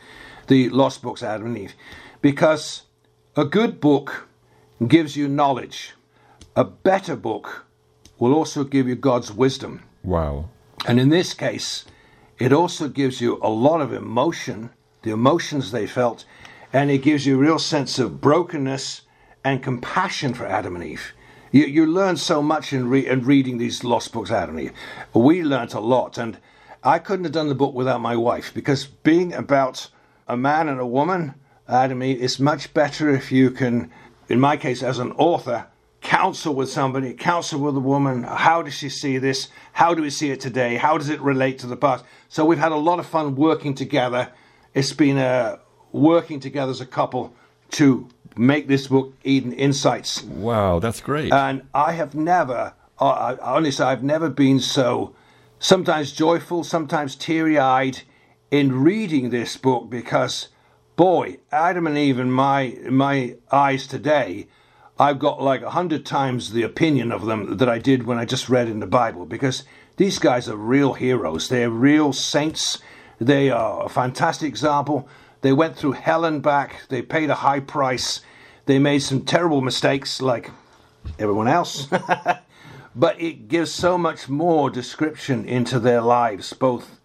the 0.47 0.71
Lost 0.71 1.03
Books, 1.03 1.23
Adam 1.23 1.49
and 1.49 1.59
Eve, 1.59 1.75
because 2.23 2.85
a 3.37 3.44
good 3.44 3.81
book 3.81 4.29
gives 4.87 5.14
you 5.16 5.29
knowledge. 5.29 5.92
A 6.57 6.64
better 6.64 7.14
book 7.14 7.66
will 8.18 8.35
also 8.35 8.64
give 8.64 8.88
you 8.88 8.94
God's 8.94 9.33
wisdom. 9.33 9.83
Wow. 10.02 10.48
And 10.87 11.00
in 11.00 11.09
this 11.09 11.35
case, 11.35 11.85
it 12.38 12.52
also 12.52 12.88
gives 12.88 13.20
you 13.20 13.38
a 13.42 13.48
lot 13.48 13.81
of 13.81 13.92
emotion, 13.92 14.70
the 15.02 15.11
emotions 15.11 15.70
they 15.70 15.87
felt, 15.87 16.24
and 16.72 16.90
it 16.90 16.98
gives 16.98 17.26
you 17.26 17.37
a 17.37 17.38
real 17.38 17.59
sense 17.59 17.98
of 17.98 18.20
brokenness 18.20 19.02
and 19.44 19.62
compassion 19.62 20.35
for 20.35 20.46
Adam 20.46 20.76
and 20.76 20.85
Eve. 20.85 21.12
You, 21.50 21.64
you 21.64 21.87
learn 21.87 22.16
so 22.16 22.42
much 22.42 22.72
in, 22.72 22.88
re- 22.88 23.07
in 23.07 23.24
reading 23.24 23.59
these 23.59 23.83
lost 23.83 24.12
books, 24.12 24.31
Adam 24.31 24.59
and 24.59 24.66
Eve. 24.66 24.72
We 25.14 25.42
learnt 25.42 25.74
a 25.74 25.81
lot, 25.81 26.18
and 26.18 26.38
I 26.85 26.98
couldn't 26.98 27.24
have 27.24 27.33
done 27.33 27.48
the 27.48 27.54
book 27.54 27.74
without 27.74 28.00
my 28.00 28.16
wife 28.16 28.52
because 28.54 28.87
being 28.87 29.33
about 29.33 29.88
a 30.28 30.37
man 30.37 30.68
and 30.68 30.78
a 30.78 30.87
woman, 30.87 31.35
Adam 31.66 32.02
and 32.02 32.11
Eve, 32.11 32.22
it's 32.22 32.38
much 32.38 32.72
better 32.74 33.09
if 33.11 33.33
you 33.33 33.50
can, 33.50 33.90
in 34.28 34.38
my 34.38 34.57
case, 34.57 34.83
as 34.83 34.98
an 34.98 35.12
author, 35.12 35.66
counsel 36.01 36.55
with 36.55 36.71
somebody, 36.71 37.13
counsel 37.15 37.61
with 37.61 37.77
a 37.77 37.81
woman. 37.81 38.23
How 38.23 38.63
does 38.63 38.75
she 38.75 38.89
see 38.89 39.19
this? 39.19 39.49
How 39.73 39.95
do 39.95 40.03
we 40.03 40.11
see 40.11 40.31
it 40.31 40.41
today? 40.41 40.77
How 40.77 40.99
does 40.99 41.09
it 41.09 41.21
relate 41.21 41.59
to 41.61 41.67
the 41.67 41.77
past? 41.77 42.05
So 42.29 42.45
we've 42.45 42.59
had 42.59 42.73
a 42.73 42.77
lot 42.77 42.99
of 42.99 43.07
fun 43.07 43.35
working 43.35 43.75
together. 43.75 44.31
It's 44.75 44.93
been 44.93 45.19
uh, 45.19 45.59
working 45.93 46.41
together 46.41 46.71
as 46.71 46.81
a 46.81 46.87
couple 46.87 47.35
to 47.73 48.09
make 48.37 48.69
this 48.69 48.87
book 48.87 49.15
Eden 49.25 49.53
Insights. 49.53 50.23
Wow, 50.23 50.79
that's 50.79 51.01
great. 51.01 51.33
And 51.33 51.63
I 51.75 51.93
have 51.93 52.15
never, 52.15 52.75
uh, 52.99 53.37
honestly, 53.41 53.85
I've 53.85 54.05
never 54.05 54.31
been 54.31 54.61
so 54.61 55.15
sometimes 55.59 56.13
joyful, 56.13 56.65
sometimes 56.65 57.17
teary 57.17 57.59
eyed 57.59 58.03
in 58.51 58.81
reading 58.81 59.31
this 59.31 59.57
book 59.57 59.91
because, 59.91 60.49
boy, 60.97 61.39
Adam 61.51 61.87
and 61.87 61.99
Eve 61.99 62.21
in 62.21 62.31
my, 62.31 62.61
in 62.61 62.95
my 62.95 63.35
eyes 63.51 63.87
today 63.87 64.47
I've 65.01 65.21
got 65.21 65.41
like 65.41 65.63
a 65.63 65.71
hundred 65.71 66.05
times 66.05 66.53
the 66.53 66.65
opinion 66.65 67.13
of 67.13 67.25
them 67.25 67.59
that 67.59 67.69
I 67.69 67.79
did 67.79 68.05
when 68.05 68.19
I 68.19 68.25
just 68.25 68.49
read 68.49 68.69
in 68.69 68.81
the 68.81 68.87
Bible 68.87 69.27
because 69.27 69.63
these 69.97 70.19
guys 70.19 70.49
are 70.49 70.57
real 70.57 70.95
heroes. 70.95 71.49
They're 71.49 71.71
real 71.71 72.13
saints. 72.13 72.79
They 73.21 73.51
are 73.51 73.85
a 73.85 73.89
fantastic 73.89 74.49
example. 74.49 75.09
They 75.41 75.53
went 75.53 75.77
through 75.77 75.93
hell 75.93 76.25
and 76.25 76.43
back. 76.43 76.89
They 76.89 77.03
paid 77.03 77.31
a 77.31 77.37
high 77.37 77.61
price. 77.61 78.23
They 78.67 78.81
made 78.81 79.01
some 79.01 79.25
terrible 79.25 79.61
mistakes 79.61 80.21
like 80.21 80.51
everyone 81.19 81.47
else. 81.47 81.87
but 82.97 83.21
it 83.21 83.47
gives 83.47 83.73
so 83.73 83.97
much 83.99 84.29
more 84.29 84.69
description 84.69 85.45
into 85.45 85.79
their 85.79 86.01
lives, 86.01 86.53
both 86.53 86.99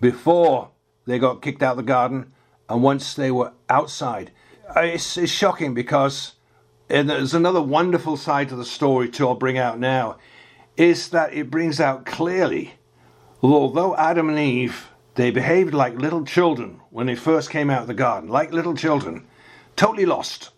before 0.00 0.70
they 1.06 1.18
got 1.18 1.40
kicked 1.40 1.62
out 1.62 1.72
of 1.72 1.76
the 1.78 1.82
garden 1.82 2.32
and 2.68 2.82
once 2.82 3.14
they 3.14 3.30
were 3.30 3.52
outside. 3.70 4.30
Uh, 4.76 4.80
it's, 4.80 5.16
it's 5.16 5.32
shocking 5.32 5.72
because 5.72 6.34
and 6.90 7.08
there's 7.08 7.34
another 7.34 7.62
wonderful 7.62 8.16
side 8.16 8.48
to 8.48 8.56
the 8.56 8.64
story 8.64 9.08
too 9.08 9.28
I'll 9.28 9.34
bring 9.34 9.58
out 9.58 9.78
now, 9.78 10.18
is 10.76 11.10
that 11.10 11.32
it 11.32 11.50
brings 11.50 11.80
out 11.80 12.04
clearly, 12.04 12.74
although 13.42 13.96
Adam 13.96 14.28
and 14.28 14.38
Eve 14.38 14.88
they 15.14 15.30
behaved 15.30 15.74
like 15.74 15.94
little 15.96 16.24
children 16.24 16.80
when 16.90 17.06
they 17.06 17.14
first 17.14 17.50
came 17.50 17.68
out 17.68 17.82
of 17.82 17.88
the 17.88 17.94
garden, 17.94 18.30
like 18.30 18.52
little 18.52 18.74
children, 18.74 19.26
totally 19.76 20.06
lost, 20.06 20.50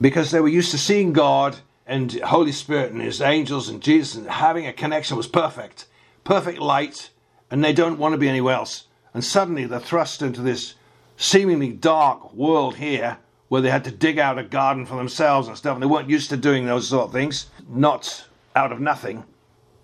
because 0.00 0.30
they 0.30 0.40
were 0.40 0.48
used 0.48 0.70
to 0.70 0.78
seeing 0.78 1.12
God 1.12 1.56
and 1.86 2.12
Holy 2.20 2.52
Spirit 2.52 2.92
and 2.92 3.00
His 3.00 3.20
angels 3.20 3.68
and 3.68 3.82
Jesus 3.82 4.14
and 4.14 4.28
having 4.28 4.66
a 4.66 4.72
connection 4.72 5.16
was 5.16 5.26
perfect, 5.26 5.86
perfect 6.22 6.58
light, 6.58 7.10
and 7.50 7.64
they 7.64 7.72
don't 7.72 7.98
want 7.98 8.12
to 8.12 8.18
be 8.18 8.28
anywhere 8.28 8.54
else. 8.54 8.86
And 9.12 9.24
suddenly 9.24 9.64
they're 9.64 9.80
thrust 9.80 10.22
into 10.22 10.42
this 10.42 10.74
seemingly 11.16 11.72
dark 11.72 12.32
world 12.34 12.76
here 12.76 13.18
where 13.48 13.60
they 13.60 13.70
had 13.70 13.84
to 13.84 13.90
dig 13.90 14.18
out 14.18 14.38
a 14.38 14.44
garden 14.44 14.86
for 14.86 14.96
themselves 14.96 15.48
and 15.48 15.56
stuff, 15.56 15.74
and 15.74 15.82
they 15.82 15.86
weren't 15.86 16.10
used 16.10 16.30
to 16.30 16.36
doing 16.36 16.66
those 16.66 16.88
sort 16.88 17.06
of 17.06 17.12
things, 17.12 17.46
not 17.68 18.26
out 18.56 18.72
of 18.72 18.80
nothing. 18.80 19.24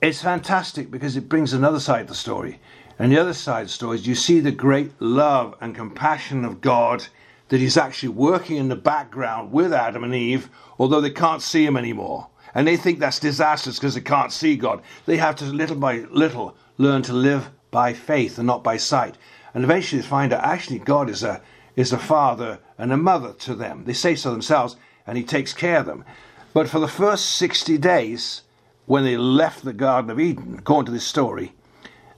It's 0.01 0.23
fantastic 0.23 0.91
because 0.91 1.17
it 1.17 1.29
brings 1.29 1.53
another 1.53 1.81
side 1.81 2.03
of 2.03 2.09
the 2.09 2.15
story. 2.15 2.59
And 2.99 3.13
the 3.13 3.19
other 3.19 3.35
side 3.35 3.63
of 3.63 3.67
the 3.69 3.73
story 3.73 3.97
is 3.97 4.07
you 4.07 4.15
see 4.15 4.41
the 4.41 4.53
great 4.53 4.93
love 5.01 5.55
and 5.61 5.75
compassion 5.75 6.45
of 6.45 6.61
God 6.61 7.07
that 7.49 7.61
He's 7.61 7.77
actually 7.77 8.11
working 8.11 8.57
in 8.57 8.69
the 8.69 8.77
background 8.77 9.53
with 9.53 9.73
Adam 9.73 10.05
and 10.05 10.15
Eve, 10.15 10.49
although 10.79 11.01
they 11.01 11.11
can't 11.11 11.43
see 11.43 11.65
Him 11.65 11.77
anymore. 11.77 12.29
And 12.55 12.67
they 12.67 12.77
think 12.77 12.99
that's 12.99 13.19
disastrous 13.19 13.79
because 13.79 13.95
they 13.95 14.01
can't 14.01 14.33
see 14.33 14.57
God. 14.57 14.83
They 15.07 15.19
have 15.19 15.37
to, 15.37 15.45
little 15.45 15.77
by 15.77 16.05
little, 16.11 16.57
learn 16.79 17.03
to 17.03 17.13
live 17.13 17.51
by 17.71 17.93
faith 17.93 18.39
and 18.39 18.47
not 18.47 18.65
by 18.65 18.77
sight. 18.77 19.17
And 19.55 19.65
eventually 19.65 20.03
they 20.03 20.09
find 20.09 20.33
out 20.33 20.45
actually 20.45 20.79
God 20.79 21.11
is 21.11 21.23
a 21.23 21.43
is 21.77 21.93
a 21.93 21.99
father 21.99 22.59
and 22.79 22.93
a 22.93 22.97
mother 22.97 23.33
to 23.33 23.55
them. 23.55 23.85
They 23.85 23.93
say 23.93 24.15
so 24.15 24.31
themselves, 24.31 24.77
and 25.07 25.17
he 25.17 25.25
takes 25.25 25.53
care 25.53 25.79
of 25.79 25.87
them. 25.87 26.05
But 26.53 26.69
for 26.69 26.81
the 26.81 26.89
first 26.89 27.31
60 27.37 27.79
days, 27.79 28.43
when 28.87 29.05
they 29.05 29.17
left 29.17 29.65
the 29.65 29.73
Garden 29.73 30.11
of 30.11 30.19
Eden, 30.19 30.57
according 30.59 30.87
to 30.87 30.93
this 30.93 31.07
story, 31.07 31.55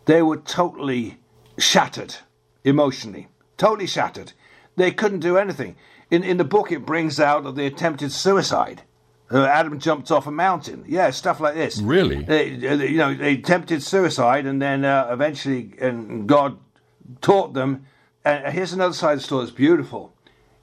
they 0.07 0.23
were 0.23 0.39
totally 0.39 1.19
shattered 1.59 2.17
emotionally. 2.65 3.29
Totally 3.57 3.87
shattered. 3.87 4.33
They 4.77 4.91
couldn't 4.91 5.21
do 5.21 5.37
anything. 5.37 5.77
In, 6.11 6.25
in 6.25 6.37
the 6.37 6.45
book, 6.45 6.73
it 6.73 6.87
brings 6.87 7.21
out 7.21 7.45
that 7.45 7.57
they 7.57 7.67
attempted 7.67 8.13
suicide. 8.13 8.83
Uh, 9.31 9.45
Adam 9.45 9.79
jumped 9.79 10.11
off 10.11 10.27
a 10.27 10.31
mountain. 10.31 10.85
Yeah, 10.87 11.11
stuff 11.11 11.41
like 11.41 11.55
this. 11.55 11.79
Really? 11.79 12.23
They, 12.23 12.69
uh, 12.69 12.75
you 12.75 12.99
know, 12.99 13.15
they 13.15 13.35
attempted 13.35 13.83
suicide, 13.83 14.47
and 14.47 14.61
then 14.61 14.85
uh, 14.85 15.09
eventually, 15.11 15.73
and 15.81 16.29
God 16.29 16.59
taught 17.21 17.55
them 17.55 17.87
and 18.25 18.53
here's 18.53 18.73
another 18.73 18.95
side 18.95 19.15
of 19.15 19.19
the 19.19 19.25
story 19.25 19.45
that's 19.45 19.57
beautiful. 19.57 20.13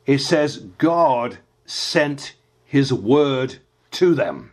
It 0.05 0.19
says 0.19 0.57
God 0.77 1.39
sent 1.65 2.35
his 2.65 2.93
word 2.93 3.57
to 3.91 4.15
them, 4.15 4.51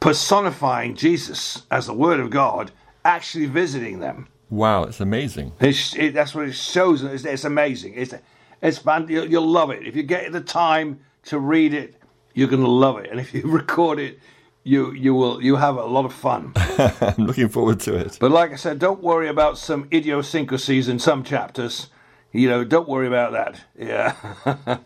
personifying 0.00 0.94
Jesus 0.94 1.62
as 1.70 1.86
the 1.86 1.94
word 1.94 2.20
of 2.20 2.30
God, 2.30 2.70
actually 3.04 3.46
visiting 3.46 4.00
them. 4.00 4.28
Wow, 4.48 4.84
it's 4.84 5.00
amazing. 5.00 5.52
It's, 5.60 5.94
it, 5.96 6.14
that's 6.14 6.34
what 6.34 6.48
it 6.48 6.54
shows. 6.54 7.02
It's, 7.02 7.24
it's 7.24 7.44
amazing. 7.44 7.94
It's, 7.94 8.14
it's 8.62 8.78
fun. 8.78 9.08
You'll, 9.08 9.26
you'll 9.26 9.46
love 9.46 9.70
it. 9.70 9.86
If 9.86 9.96
you 9.96 10.02
get 10.02 10.30
the 10.32 10.40
time 10.40 11.00
to 11.24 11.38
read 11.38 11.74
it, 11.74 11.96
you're 12.34 12.48
going 12.48 12.62
to 12.62 12.70
love 12.70 12.98
it. 12.98 13.10
And 13.10 13.18
if 13.18 13.34
you 13.34 13.42
record 13.44 13.98
it, 13.98 14.20
you 14.62 14.90
you 14.94 15.14
will 15.14 15.40
you 15.40 15.54
have 15.54 15.76
a 15.76 15.84
lot 15.84 16.04
of 16.04 16.12
fun. 16.12 16.52
I'm 16.56 17.24
looking 17.24 17.48
forward 17.48 17.78
to 17.80 17.96
it. 17.96 18.18
But 18.20 18.32
like 18.32 18.52
I 18.52 18.56
said, 18.56 18.80
don't 18.80 19.00
worry 19.00 19.28
about 19.28 19.58
some 19.58 19.88
idiosyncrasies 19.92 20.88
in 20.88 20.98
some 20.98 21.22
chapters. 21.22 21.88
You 22.36 22.50
know, 22.50 22.64
don't 22.64 22.88
worry 22.88 23.06
about 23.06 23.32
that. 23.32 23.60
Yeah. 23.78 24.14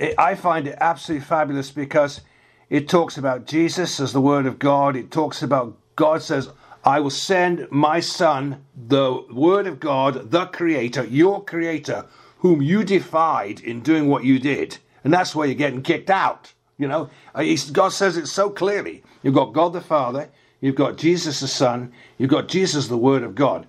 it, 0.00 0.14
I 0.16 0.34
find 0.34 0.66
it 0.66 0.78
absolutely 0.80 1.26
fabulous 1.26 1.70
because 1.70 2.22
it 2.70 2.88
talks 2.88 3.18
about 3.18 3.46
Jesus 3.46 4.00
as 4.00 4.14
the 4.14 4.22
Word 4.22 4.46
of 4.46 4.58
God. 4.58 4.96
It 4.96 5.10
talks 5.10 5.42
about 5.42 5.76
God 5.96 6.22
says, 6.22 6.48
I 6.84 7.00
will 7.00 7.10
send 7.10 7.68
my 7.70 8.00
Son, 8.00 8.64
the 8.74 9.22
Word 9.30 9.66
of 9.66 9.80
God, 9.80 10.30
the 10.30 10.46
Creator, 10.46 11.04
your 11.04 11.44
Creator, 11.44 12.06
whom 12.38 12.62
you 12.62 12.84
defied 12.84 13.60
in 13.60 13.80
doing 13.80 14.08
what 14.08 14.24
you 14.24 14.38
did. 14.38 14.78
And 15.04 15.12
that's 15.12 15.34
why 15.34 15.44
you're 15.44 15.56
getting 15.56 15.82
kicked 15.82 16.08
out. 16.08 16.54
You 16.78 16.88
know, 16.88 17.10
uh, 17.34 17.44
God 17.72 17.90
says 17.90 18.16
it 18.16 18.28
so 18.28 18.48
clearly. 18.48 19.02
You've 19.22 19.34
got 19.34 19.52
God 19.52 19.74
the 19.74 19.82
Father, 19.82 20.30
you've 20.62 20.76
got 20.76 20.96
Jesus 20.96 21.40
the 21.40 21.48
Son, 21.48 21.92
you've 22.16 22.30
got 22.30 22.48
Jesus 22.48 22.88
the 22.88 22.96
Word 22.96 23.24
of 23.24 23.34
God. 23.34 23.66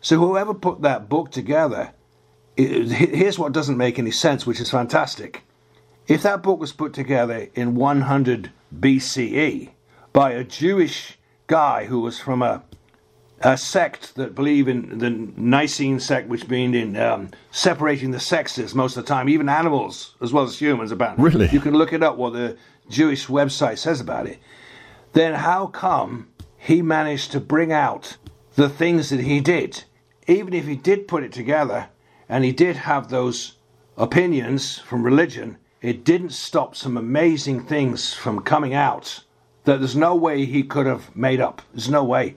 So 0.00 0.18
whoever 0.18 0.54
put 0.54 0.82
that 0.82 1.08
book 1.08 1.32
together, 1.32 1.94
here's 2.66 3.38
what 3.38 3.52
doesn't 3.52 3.76
make 3.76 3.98
any 3.98 4.10
sense, 4.10 4.46
which 4.46 4.60
is 4.60 4.70
fantastic. 4.70 5.42
If 6.06 6.22
that 6.22 6.42
book 6.42 6.58
was 6.58 6.72
put 6.72 6.92
together 6.92 7.48
in 7.54 7.74
100 7.74 8.50
BCE 8.76 9.70
by 10.12 10.32
a 10.32 10.44
Jewish 10.44 11.18
guy 11.46 11.84
who 11.84 12.00
was 12.00 12.18
from 12.18 12.42
a 12.42 12.62
a 13.42 13.56
sect 13.56 14.16
that 14.16 14.34
believe 14.34 14.68
in 14.68 14.98
the 14.98 15.56
Essene 15.56 15.98
sect, 15.98 16.28
which 16.28 16.46
means 16.48 16.76
in 16.76 16.96
um, 16.96 17.30
separating 17.50 18.10
the 18.10 18.20
sexes 18.20 18.74
most 18.74 18.96
of 18.96 19.04
the 19.04 19.08
time, 19.08 19.28
even 19.28 19.48
animals 19.48 20.14
as 20.20 20.32
well 20.32 20.44
as 20.44 20.58
humans. 20.58 20.92
About 20.92 21.18
really, 21.18 21.48
you 21.48 21.60
can 21.60 21.74
look 21.74 21.92
it 21.92 22.02
up 22.02 22.16
what 22.16 22.34
the 22.34 22.58
Jewish 22.90 23.28
website 23.28 23.78
says 23.78 24.00
about 24.00 24.26
it. 24.26 24.38
Then 25.14 25.34
how 25.34 25.68
come 25.68 26.28
he 26.58 26.82
managed 26.82 27.32
to 27.32 27.40
bring 27.40 27.72
out 27.72 28.18
the 28.56 28.68
things 28.68 29.08
that 29.08 29.20
he 29.20 29.40
did, 29.40 29.84
even 30.26 30.52
if 30.52 30.66
he 30.66 30.76
did 30.76 31.08
put 31.08 31.24
it 31.24 31.32
together 31.32 31.88
and 32.30 32.44
he 32.44 32.52
did 32.52 32.76
have 32.76 33.08
those 33.08 33.56
opinions 33.98 34.78
from 34.78 35.02
religion? 35.02 35.58
It 35.82 36.04
didn't 36.04 36.30
stop 36.30 36.76
some 36.76 36.96
amazing 36.96 37.66
things 37.66 38.14
from 38.14 38.42
coming 38.42 38.72
out 38.72 39.24
that 39.64 39.80
there's 39.80 39.96
no 39.96 40.14
way 40.14 40.44
he 40.44 40.62
could 40.62 40.86
have 40.86 41.14
made 41.16 41.40
up. 41.40 41.60
There's 41.74 41.90
no 41.90 42.04
way. 42.04 42.36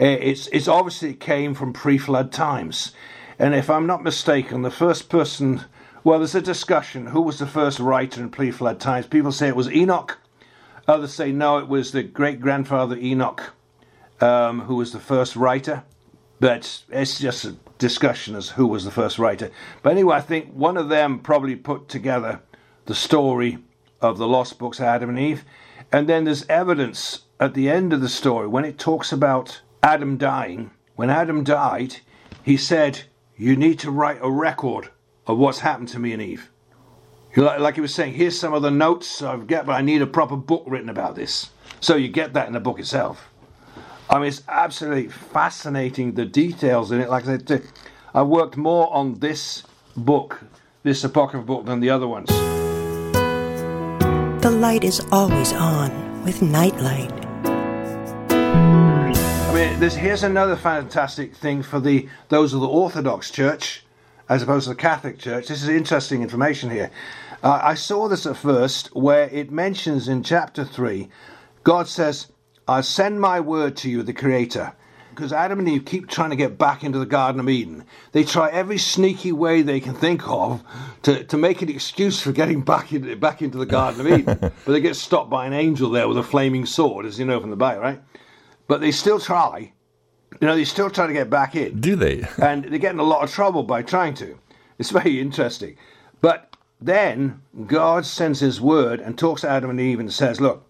Eh, 0.00 0.18
it's, 0.20 0.48
it's 0.48 0.66
obviously 0.66 1.10
it 1.10 1.20
came 1.20 1.54
from 1.54 1.72
pre 1.72 1.98
flood 1.98 2.32
times. 2.32 2.90
And 3.38 3.54
if 3.54 3.70
I'm 3.70 3.86
not 3.86 4.02
mistaken, 4.02 4.62
the 4.62 4.70
first 4.72 5.08
person, 5.08 5.64
well, 6.02 6.18
there's 6.18 6.34
a 6.34 6.42
discussion 6.42 7.06
who 7.06 7.20
was 7.22 7.38
the 7.38 7.46
first 7.46 7.78
writer 7.78 8.20
in 8.20 8.30
pre 8.30 8.50
flood 8.50 8.80
times. 8.80 9.06
People 9.06 9.30
say 9.30 9.46
it 9.46 9.56
was 9.56 9.70
Enoch, 9.70 10.18
others 10.88 11.14
say 11.14 11.30
no, 11.30 11.58
it 11.58 11.68
was 11.68 11.92
the 11.92 12.02
great 12.02 12.40
grandfather 12.40 12.96
Enoch 12.96 13.52
um, 14.20 14.62
who 14.62 14.74
was 14.74 14.92
the 14.92 15.00
first 15.00 15.36
writer. 15.36 15.84
But 16.40 16.82
it's 16.90 17.20
just 17.20 17.44
a 17.44 17.54
discussion 17.80 18.36
as 18.36 18.50
who 18.50 18.66
was 18.68 18.84
the 18.84 18.92
first 18.92 19.18
writer. 19.18 19.50
But 19.82 19.90
anyway, 19.90 20.16
I 20.16 20.20
think 20.20 20.52
one 20.52 20.76
of 20.76 20.88
them 20.88 21.18
probably 21.18 21.56
put 21.56 21.88
together 21.88 22.40
the 22.86 22.94
story 22.94 23.58
of 24.00 24.18
the 24.18 24.28
lost 24.28 24.58
books, 24.58 24.80
Adam 24.80 25.08
and 25.08 25.18
Eve. 25.18 25.44
And 25.90 26.08
then 26.08 26.24
there's 26.24 26.46
evidence 26.48 27.22
at 27.40 27.54
the 27.54 27.68
end 27.68 27.92
of 27.92 28.00
the 28.00 28.08
story 28.08 28.46
when 28.46 28.64
it 28.64 28.78
talks 28.78 29.10
about 29.10 29.62
Adam 29.82 30.16
dying, 30.16 30.70
when 30.94 31.10
Adam 31.10 31.42
died, 31.42 31.96
he 32.44 32.56
said, 32.56 33.02
You 33.36 33.56
need 33.56 33.78
to 33.80 33.90
write 33.90 34.18
a 34.20 34.30
record 34.30 34.90
of 35.26 35.38
what's 35.38 35.60
happened 35.60 35.88
to 35.88 35.98
me 35.98 36.12
and 36.12 36.22
Eve. 36.22 36.50
Like 37.36 37.76
he 37.76 37.80
was 37.80 37.94
saying, 37.94 38.14
here's 38.14 38.38
some 38.38 38.52
of 38.52 38.62
the 38.62 38.70
notes 38.70 39.22
I've 39.22 39.46
got, 39.46 39.66
but 39.66 39.72
I 39.72 39.82
need 39.82 40.02
a 40.02 40.06
proper 40.06 40.36
book 40.36 40.64
written 40.66 40.88
about 40.88 41.14
this. 41.14 41.50
So 41.80 41.94
you 41.96 42.08
get 42.08 42.34
that 42.34 42.48
in 42.48 42.52
the 42.52 42.60
book 42.60 42.80
itself. 42.80 43.29
I 44.10 44.18
mean, 44.18 44.26
it's 44.26 44.42
absolutely 44.48 45.08
fascinating 45.08 46.14
the 46.14 46.26
details 46.26 46.90
in 46.90 47.00
it. 47.00 47.08
Like 47.08 47.28
I 47.28 47.38
said, 47.38 47.62
I 48.12 48.22
worked 48.22 48.56
more 48.56 48.92
on 48.92 49.20
this 49.20 49.62
book, 49.96 50.42
this 50.82 51.04
apocryphal 51.04 51.44
book, 51.44 51.64
than 51.66 51.78
the 51.78 51.90
other 51.90 52.08
ones. 52.08 52.28
The 54.42 54.50
light 54.50 54.82
is 54.82 55.00
always 55.12 55.52
on 55.52 56.24
with 56.24 56.42
Nightlight 56.42 57.20
I 59.50 59.52
mean, 59.52 59.80
this, 59.80 59.96
here's 59.96 60.22
another 60.22 60.54
fantastic 60.54 61.34
thing 61.34 61.62
for 61.64 61.80
the 61.80 62.08
those 62.28 62.54
of 62.54 62.60
the 62.60 62.68
Orthodox 62.68 63.32
Church, 63.32 63.84
as 64.28 64.42
opposed 64.42 64.64
to 64.64 64.70
the 64.70 64.76
Catholic 64.76 65.18
Church. 65.18 65.48
This 65.48 65.62
is 65.62 65.68
interesting 65.68 66.22
information 66.22 66.70
here. 66.70 66.90
Uh, 67.42 67.58
I 67.62 67.74
saw 67.74 68.06
this 68.06 68.26
at 68.26 68.36
first, 68.36 68.94
where 68.94 69.28
it 69.28 69.50
mentions 69.50 70.06
in 70.06 70.22
chapter 70.22 70.64
three, 70.64 71.08
God 71.64 71.88
says, 71.88 72.28
"I 72.70 72.80
send 72.80 73.20
my 73.20 73.40
word 73.40 73.76
to 73.78 73.90
you, 73.90 74.02
the 74.02 74.12
Creator." 74.12 74.72
Because 75.10 75.32
Adam 75.32 75.58
and 75.58 75.68
Eve 75.68 75.84
keep 75.84 76.08
trying 76.08 76.30
to 76.30 76.36
get 76.36 76.56
back 76.56 76.82
into 76.82 76.98
the 76.98 77.04
Garden 77.04 77.40
of 77.40 77.48
Eden. 77.48 77.84
They 78.12 78.24
try 78.24 78.48
every 78.48 78.78
sneaky 78.78 79.32
way 79.32 79.60
they 79.60 79.80
can 79.80 79.92
think 79.92 80.26
of 80.26 80.62
to, 81.02 81.24
to 81.24 81.36
make 81.36 81.60
an 81.60 81.68
excuse 81.68 82.22
for 82.22 82.32
getting 82.32 82.62
back, 82.62 82.92
in, 82.92 83.18
back 83.18 83.42
into 83.42 83.58
the 83.58 83.66
Garden 83.66 84.00
of 84.00 84.06
Eden. 84.06 84.38
but 84.64 84.72
they 84.72 84.80
get 84.80 84.96
stopped 84.96 85.28
by 85.28 85.46
an 85.46 85.52
angel 85.52 85.90
there 85.90 86.08
with 86.08 86.16
a 86.16 86.22
flaming 86.22 86.64
sword, 86.64 87.04
as 87.04 87.18
you 87.18 87.26
know 87.26 87.40
from 87.40 87.50
the 87.50 87.56
Bible, 87.56 87.82
right? 87.82 88.00
but 88.70 88.80
they 88.80 88.92
still 88.92 89.18
try. 89.18 89.72
You 90.40 90.46
know, 90.46 90.54
they 90.54 90.64
still 90.64 90.90
try 90.90 91.08
to 91.08 91.12
get 91.12 91.28
back 91.28 91.56
in. 91.56 91.80
Do 91.80 91.96
they? 91.96 92.24
and 92.40 92.62
they're 92.62 92.78
getting 92.78 93.00
a 93.00 93.02
lot 93.02 93.24
of 93.24 93.32
trouble 93.32 93.64
by 93.64 93.82
trying 93.82 94.14
to. 94.14 94.38
It's 94.78 94.90
very 94.90 95.20
interesting. 95.20 95.76
But 96.20 96.56
then 96.80 97.42
God 97.66 98.06
sends 98.06 98.38
his 98.38 98.60
word 98.60 99.00
and 99.00 99.18
talks 99.18 99.40
to 99.40 99.48
Adam 99.48 99.70
and 99.70 99.80
Eve 99.80 99.98
and 99.98 100.12
says, 100.12 100.40
Look, 100.40 100.69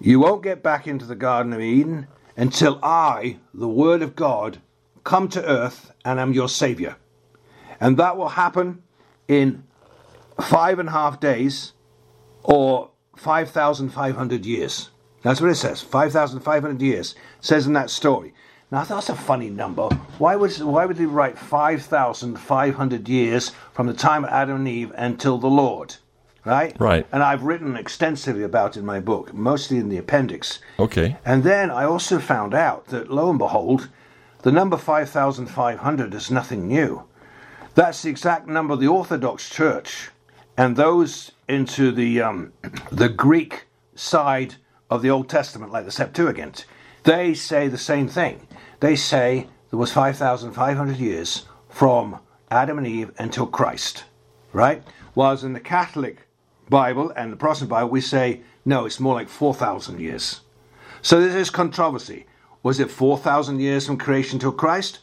you 0.00 0.20
won't 0.20 0.42
get 0.42 0.62
back 0.62 0.86
into 0.86 1.04
the 1.04 1.14
Garden 1.14 1.52
of 1.52 1.60
Eden 1.60 2.06
until 2.36 2.78
I, 2.82 3.38
the 3.52 3.68
Word 3.68 4.02
of 4.02 4.14
God, 4.14 4.60
come 5.04 5.28
to 5.28 5.44
earth 5.44 5.92
and 6.04 6.20
am 6.20 6.32
your 6.32 6.48
Savior. 6.48 6.96
And 7.80 7.96
that 7.96 8.16
will 8.16 8.30
happen 8.30 8.82
in 9.26 9.64
five 10.40 10.78
and 10.78 10.88
a 10.88 10.92
half 10.92 11.20
days 11.20 11.72
or 12.42 12.90
5,500 13.16 14.46
years. 14.46 14.90
That's 15.22 15.40
what 15.40 15.50
it 15.50 15.56
says. 15.56 15.80
5,500 15.82 16.80
years. 16.80 17.12
It 17.12 17.44
says 17.44 17.66
in 17.66 17.72
that 17.72 17.90
story. 17.90 18.34
Now 18.70 18.84
that's 18.84 19.08
a 19.08 19.16
funny 19.16 19.48
number. 19.48 19.88
Why 20.18 20.36
would 20.36 20.52
why 20.58 20.84
would 20.84 20.98
he 20.98 21.06
write 21.06 21.38
5,500 21.38 23.08
years 23.08 23.52
from 23.72 23.86
the 23.86 23.94
time 23.94 24.24
of 24.24 24.30
Adam 24.30 24.56
and 24.56 24.68
Eve 24.68 24.92
until 24.94 25.38
the 25.38 25.48
Lord? 25.48 25.96
Right? 26.48 26.74
Right. 26.80 27.06
And 27.12 27.22
I've 27.22 27.42
written 27.42 27.76
extensively 27.76 28.42
about 28.42 28.76
it 28.76 28.80
in 28.80 28.86
my 28.86 29.00
book, 29.00 29.34
mostly 29.34 29.76
in 29.76 29.90
the 29.90 29.98
appendix. 29.98 30.60
Okay. 30.78 31.16
And 31.24 31.44
then 31.44 31.70
I 31.70 31.84
also 31.84 32.18
found 32.18 32.54
out 32.54 32.86
that 32.86 33.10
lo 33.10 33.28
and 33.28 33.38
behold, 33.38 33.88
the 34.42 34.52
number 34.52 34.76
5,500 34.76 36.14
is 36.14 36.30
nothing 36.30 36.66
new. 36.66 37.04
That's 37.74 38.02
the 38.02 38.10
exact 38.10 38.48
number 38.48 38.74
of 38.74 38.80
the 38.80 38.88
Orthodox 38.88 39.50
Church 39.50 40.10
and 40.56 40.74
those 40.74 41.30
into 41.48 41.92
the 41.92 42.20
um, 42.20 42.52
the 42.92 43.08
Greek 43.08 43.66
side 43.94 44.56
of 44.90 45.02
the 45.02 45.10
Old 45.10 45.28
Testament, 45.28 45.72
like 45.72 45.84
the 45.84 45.90
Septuagint, 45.90 46.66
they 47.04 47.34
say 47.34 47.68
the 47.68 47.78
same 47.78 48.08
thing. 48.08 48.46
They 48.80 48.96
say 48.96 49.46
there 49.70 49.78
was 49.78 49.92
5,500 49.92 50.96
years 50.96 51.46
from 51.68 52.18
Adam 52.50 52.78
and 52.78 52.86
Eve 52.86 53.12
until 53.18 53.46
Christ, 53.46 54.04
right? 54.52 54.82
Whereas 55.14 55.44
in 55.44 55.52
the 55.52 55.60
Catholic 55.60 56.27
Bible 56.68 57.12
and 57.16 57.32
the 57.32 57.36
Protestant 57.36 57.70
Bible, 57.70 57.88
we 57.88 58.00
say, 58.00 58.42
no, 58.64 58.86
it's 58.86 59.00
more 59.00 59.14
like 59.14 59.28
4,000 59.28 60.00
years. 60.00 60.40
So 61.02 61.20
this 61.20 61.34
is 61.34 61.50
controversy. 61.50 62.26
Was 62.62 62.80
it 62.80 62.90
4,000 62.90 63.60
years 63.60 63.86
from 63.86 63.96
creation 63.96 64.38
to 64.40 64.52
Christ 64.52 65.00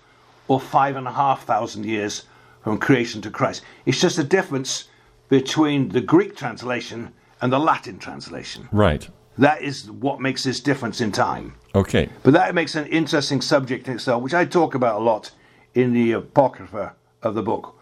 or 0.47 0.59
5,500 0.59 1.85
years 1.85 2.25
from 2.63 2.77
creation 2.77 3.21
to 3.21 3.31
Christ? 3.31 3.63
It's 3.85 3.99
just 3.99 4.19
a 4.19 4.23
difference 4.23 4.89
between 5.29 5.89
the 5.89 6.01
Greek 6.01 6.35
translation 6.35 7.13
and 7.41 7.51
the 7.51 7.59
Latin 7.59 7.97
translation. 7.97 8.67
Right. 8.71 9.07
That 9.37 9.61
is 9.61 9.91
what 9.91 10.21
makes 10.21 10.43
this 10.43 10.59
difference 10.59 11.01
in 11.01 11.11
time. 11.11 11.55
Okay. 11.73 12.09
But 12.23 12.33
that 12.33 12.55
makes 12.55 12.75
an 12.75 12.87
interesting 12.87 13.41
subject 13.41 13.87
in 13.87 13.95
itself, 13.95 14.23
which 14.23 14.33
I 14.33 14.45
talk 14.45 14.75
about 14.75 15.01
a 15.01 15.03
lot 15.03 15.31
in 15.73 15.93
the 15.93 16.13
Apocrypha 16.13 16.95
of 17.21 17.35
the 17.35 17.41
book. 17.41 17.75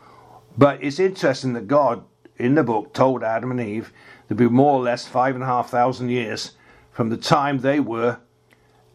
But 0.57 0.83
it's 0.83 0.99
interesting 0.99 1.53
that 1.53 1.67
God, 1.67 2.03
in 2.37 2.55
the 2.55 2.63
book, 2.63 2.93
told 2.93 3.23
Adam 3.23 3.51
and 3.51 3.61
Eve 3.61 3.91
there'd 4.27 4.37
be 4.37 4.47
more 4.49 4.73
or 4.73 4.81
less 4.83 5.07
five 5.07 5.35
and 5.35 5.43
a 5.43 5.47
half 5.47 5.69
thousand 5.69 6.09
years 6.09 6.53
from 6.91 7.09
the 7.09 7.17
time 7.17 7.59
they 7.59 7.79
were 7.79 8.17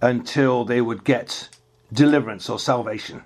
until 0.01 0.65
they 0.65 0.81
would 0.81 1.05
get 1.05 1.49
deliverance 1.93 2.49
or 2.49 2.59
salvation. 2.59 3.23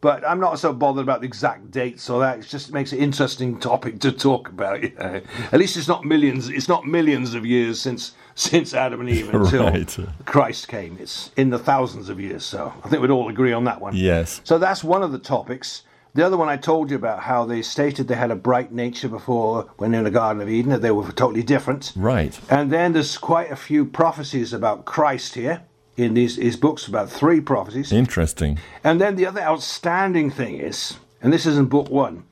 But 0.00 0.26
I'm 0.28 0.40
not 0.40 0.58
so 0.58 0.72
bothered 0.72 1.04
about 1.04 1.20
the 1.20 1.28
exact 1.28 1.70
dates 1.70 2.10
or 2.10 2.18
that. 2.20 2.40
It 2.40 2.46
just 2.48 2.72
makes 2.72 2.92
it 2.92 2.96
an 2.96 3.04
interesting 3.04 3.60
topic 3.60 4.00
to 4.00 4.10
talk 4.10 4.48
about. 4.48 4.82
You 4.82 4.92
know? 4.98 5.20
At 5.52 5.60
least 5.60 5.76
it's 5.76 5.86
not 5.86 6.04
millions. 6.04 6.48
It's 6.48 6.68
not 6.68 6.84
millions 6.86 7.34
of 7.34 7.46
years 7.46 7.80
since 7.80 8.12
since 8.34 8.74
Adam 8.74 9.00
and 9.00 9.08
Eve 9.10 9.28
until 9.34 9.64
Right. 9.64 9.96
Christ 10.24 10.66
came. 10.66 10.96
It's 10.98 11.30
in 11.36 11.50
the 11.50 11.58
thousands 11.58 12.08
of 12.08 12.18
years. 12.18 12.44
So 12.44 12.72
I 12.82 12.88
think 12.88 13.00
we'd 13.00 13.12
all 13.12 13.28
agree 13.28 13.52
on 13.52 13.62
that 13.64 13.80
one. 13.80 13.94
Yes. 13.94 14.40
So 14.42 14.58
that's 14.58 14.82
one 14.82 15.04
of 15.04 15.12
the 15.12 15.18
topics. 15.20 15.82
The 16.14 16.26
other 16.26 16.36
one 16.36 16.50
I 16.50 16.58
told 16.58 16.90
you 16.90 16.96
about 16.96 17.20
how 17.20 17.46
they 17.46 17.62
stated 17.62 18.06
they 18.06 18.16
had 18.16 18.30
a 18.30 18.36
bright 18.36 18.70
nature 18.70 19.08
before 19.08 19.70
when 19.78 19.94
in 19.94 20.04
the 20.04 20.10
Garden 20.10 20.42
of 20.42 20.48
Eden, 20.48 20.70
that 20.70 20.82
they 20.82 20.90
were 20.90 21.10
totally 21.12 21.42
different. 21.42 21.92
Right. 21.96 22.38
And 22.50 22.70
then 22.70 22.92
there's 22.92 23.16
quite 23.16 23.50
a 23.50 23.56
few 23.56 23.86
prophecies 23.86 24.52
about 24.52 24.84
Christ 24.84 25.34
here 25.34 25.62
in 25.96 26.12
these 26.14 26.36
his 26.36 26.56
books, 26.56 26.86
about 26.86 27.10
three 27.10 27.40
prophecies. 27.40 27.92
Interesting. 27.92 28.58
And 28.84 29.00
then 29.00 29.16
the 29.16 29.24
other 29.24 29.40
outstanding 29.40 30.30
thing 30.30 30.58
is, 30.58 30.98
and 31.22 31.32
this 31.32 31.46
is 31.46 31.56
in 31.56 31.66
book 31.66 31.88
one, 31.88 32.24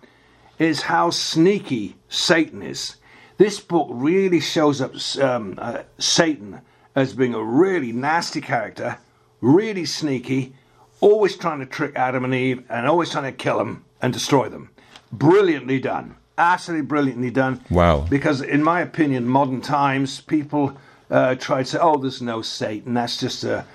is 0.59 0.83
how 0.83 1.09
sneaky 1.09 1.97
Satan 2.09 2.63
is. 2.63 2.97
This 3.39 3.61
book 3.61 3.89
really 3.91 4.41
shows 4.41 4.83
up 4.83 4.93
um, 5.23 5.55
uh, 5.57 5.83
Satan 5.99 6.61
as 6.95 7.15
being 7.15 7.33
a 7.33 7.43
really 7.43 7.93
nasty 7.93 8.43
character, 8.43 8.99
really 9.41 9.87
sneaky, 9.87 10.55
always 11.01 11.37
trying 11.37 11.61
to 11.61 11.67
trick 11.67 11.93
Adam 11.97 12.25
and 12.25 12.35
Eve, 12.35 12.65
and 12.69 12.87
always 12.87 13.11
trying 13.11 13.25
to 13.25 13.33
kill 13.33 13.59
them 13.59 13.85
and 14.03 14.13
destroy 14.13 14.49
them. 14.49 14.71
Brilliantly 15.13 15.81
done. 15.81 16.17
Absolutely 16.39 16.87
brilliantly 16.87 17.31
done. 17.31 17.61
Wow. 17.71 18.07
Because, 18.09 18.41
in 18.41 18.63
my 18.63 18.81
opinion, 18.81 19.27
modern 19.27 19.61
times, 19.61 20.21
people 20.21 20.77
uh, 21.11 21.35
try 21.35 21.63
to 21.63 21.69
say, 21.69 21.79
"Oh, 21.81 21.99
there's 21.99 22.23
no 22.23 22.41
Satan. 22.43 22.95
That's 22.95 23.19
just 23.19 23.45
a, 23.45 23.67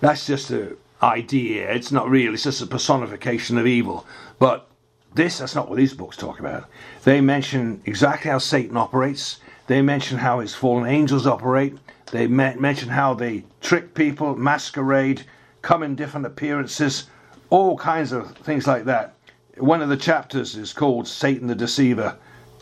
that's 0.00 0.26
just 0.26 0.50
a 0.50 0.76
idea. 1.02 1.70
It's 1.70 1.92
not 1.92 2.08
real. 2.08 2.32
It's 2.32 2.44
just 2.44 2.62
a 2.62 2.66
personification 2.66 3.58
of 3.58 3.66
evil." 3.66 4.06
But 4.38 4.68
this, 5.14 5.38
that's 5.38 5.54
not 5.54 5.68
what 5.68 5.76
these 5.76 5.94
books 5.94 6.16
talk 6.16 6.40
about. 6.40 6.68
They 7.04 7.20
mention 7.20 7.82
exactly 7.84 8.30
how 8.30 8.38
Satan 8.38 8.76
operates. 8.76 9.40
They 9.66 9.82
mention 9.82 10.18
how 10.18 10.40
his 10.40 10.54
fallen 10.54 10.88
angels 10.88 11.26
operate. 11.26 11.76
They 12.12 12.26
mention 12.28 12.88
how 12.88 13.14
they 13.14 13.44
trick 13.60 13.94
people, 13.94 14.36
masquerade, 14.36 15.24
come 15.66 15.82
in 15.82 15.96
different 15.96 16.24
appearances, 16.24 17.08
all 17.50 17.76
kinds 17.76 18.12
of 18.12 18.36
things 18.38 18.68
like 18.68 18.84
that. 18.84 19.16
One 19.56 19.82
of 19.82 19.88
the 19.88 19.96
chapters 19.96 20.54
is 20.54 20.72
called 20.72 21.08
Satan 21.08 21.48
the 21.48 21.56
Deceiver, 21.56 22.16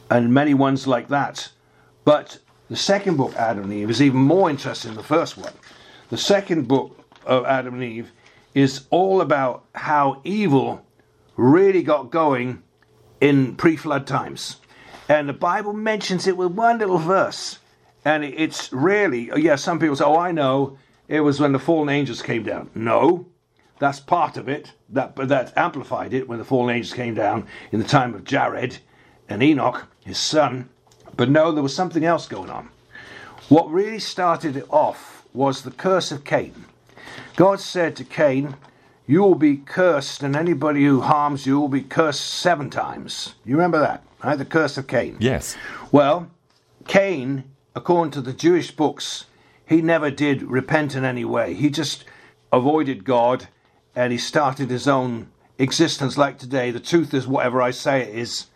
and 0.09 0.33
many 0.33 0.55
ones 0.55 0.87
like 0.87 1.09
that. 1.09 1.51
But 2.07 2.39
the 2.71 2.77
second 2.77 3.19
book, 3.19 3.37
Adam 3.37 3.65
and 3.65 3.73
Eve, 3.75 3.91
is 3.91 4.01
even 4.01 4.21
more 4.21 4.49
interesting 4.49 4.93
than 4.93 4.97
the 4.97 5.03
first 5.03 5.37
one. 5.37 5.53
The 6.09 6.17
second 6.17 6.67
book 6.67 6.99
of 7.27 7.45
Adam 7.45 7.75
and 7.75 7.85
Eve 7.85 8.11
is 8.55 8.87
all 8.89 9.21
about 9.21 9.67
how 9.75 10.23
evil 10.25 10.83
really 11.37 11.83
got 11.83 12.11
going 12.11 12.63
in 13.21 13.55
pre 13.57 13.77
flood 13.77 14.07
times. 14.07 14.57
And 15.11 15.29
the 15.29 15.35
Bible 15.35 15.75
mentions 15.75 16.27
it 16.27 16.39
with 16.39 16.53
one 16.53 16.79
little 16.79 16.97
verse. 16.97 17.59
And 18.07 18.25
it's 18.25 18.73
really, 18.73 19.31
oh, 19.31 19.37
yeah, 19.37 19.57
some 19.57 19.79
people 19.79 19.97
say, 19.97 20.05
oh, 20.05 20.17
I 20.17 20.33
know, 20.33 20.79
it 21.09 21.21
was 21.21 21.41
when 21.41 21.53
the 21.53 21.59
fallen 21.59 21.89
angels 21.89 22.23
came 22.23 22.43
down. 22.43 22.71
No, 22.75 23.27
that's 23.79 24.01
part 24.01 24.37
of 24.37 24.49
it. 24.49 24.73
That, 24.91 25.17
that 25.17 25.53
amplified 25.57 26.15
it 26.15 26.29
when 26.29 26.39
the 26.39 26.45
fallen 26.45 26.75
angels 26.75 26.95
came 26.95 27.15
down 27.15 27.47
in 27.73 27.81
the 27.81 27.87
time 27.87 28.15
of 28.15 28.25
Jared 28.25 28.79
and 29.29 29.43
Enoch, 29.43 29.87
his 30.05 30.19
son. 30.19 30.69
But 31.17 31.31
no, 31.31 31.53
there 31.53 31.63
was 31.63 31.75
something 31.75 32.05
else 32.05 32.27
going 32.27 32.51
on. 32.51 32.71
What 33.49 33.71
really 33.71 33.99
started 33.99 34.57
it 34.57 34.67
off 34.71 35.27
was 35.33 35.63
the 35.63 35.71
curse 35.71 36.11
of 36.13 36.25
Cain. 36.25 36.65
God 37.37 37.61
said 37.61 37.97
to 37.97 38.05
Cain, 38.05 38.57
You 39.07 39.23
will 39.23 39.35
be 39.35 39.59
cursed, 39.59 40.23
and 40.23 40.35
anybody 40.35 40.85
who 40.85 41.03
harms 41.03 41.47
you 41.47 41.61
will 41.61 41.69
be 41.69 41.83
cursed 41.83 42.25
seven 42.25 42.71
times. 42.71 43.35
You 43.45 43.57
remember 43.57 43.81
that, 43.81 44.03
right? 44.23 44.37
The 44.39 44.45
curse 44.45 44.79
of 44.79 44.87
Cain. 44.87 45.17
Yes. 45.21 45.57
Well, 45.93 46.31
Cain, 46.87 47.45
according 47.75 48.13
to 48.13 48.21
the 48.21 48.33
Jewish 48.33 48.71
books, 48.71 49.27
he 49.67 49.81
never 49.81 50.11
did 50.11 50.43
repent 50.43 50.95
in 50.95 51.05
any 51.05 51.25
way. 51.25 51.55
He 51.55 51.71
just 51.71 52.05
avoided 52.53 53.05
God 53.05 53.49
and 53.97 54.13
he 54.13 54.19
started 54.19 54.71
his 54.71 54.87
own 54.89 55.31
existence 55.59 56.19
like 56.19 56.39
today. 56.39 56.71
The 56.71 56.81
truth 56.81 57.15
is 57.15 57.27
whatever 57.27 57.63
I 57.63 57.71
say 57.71 58.03
it 58.03 58.15
is. 58.15 58.47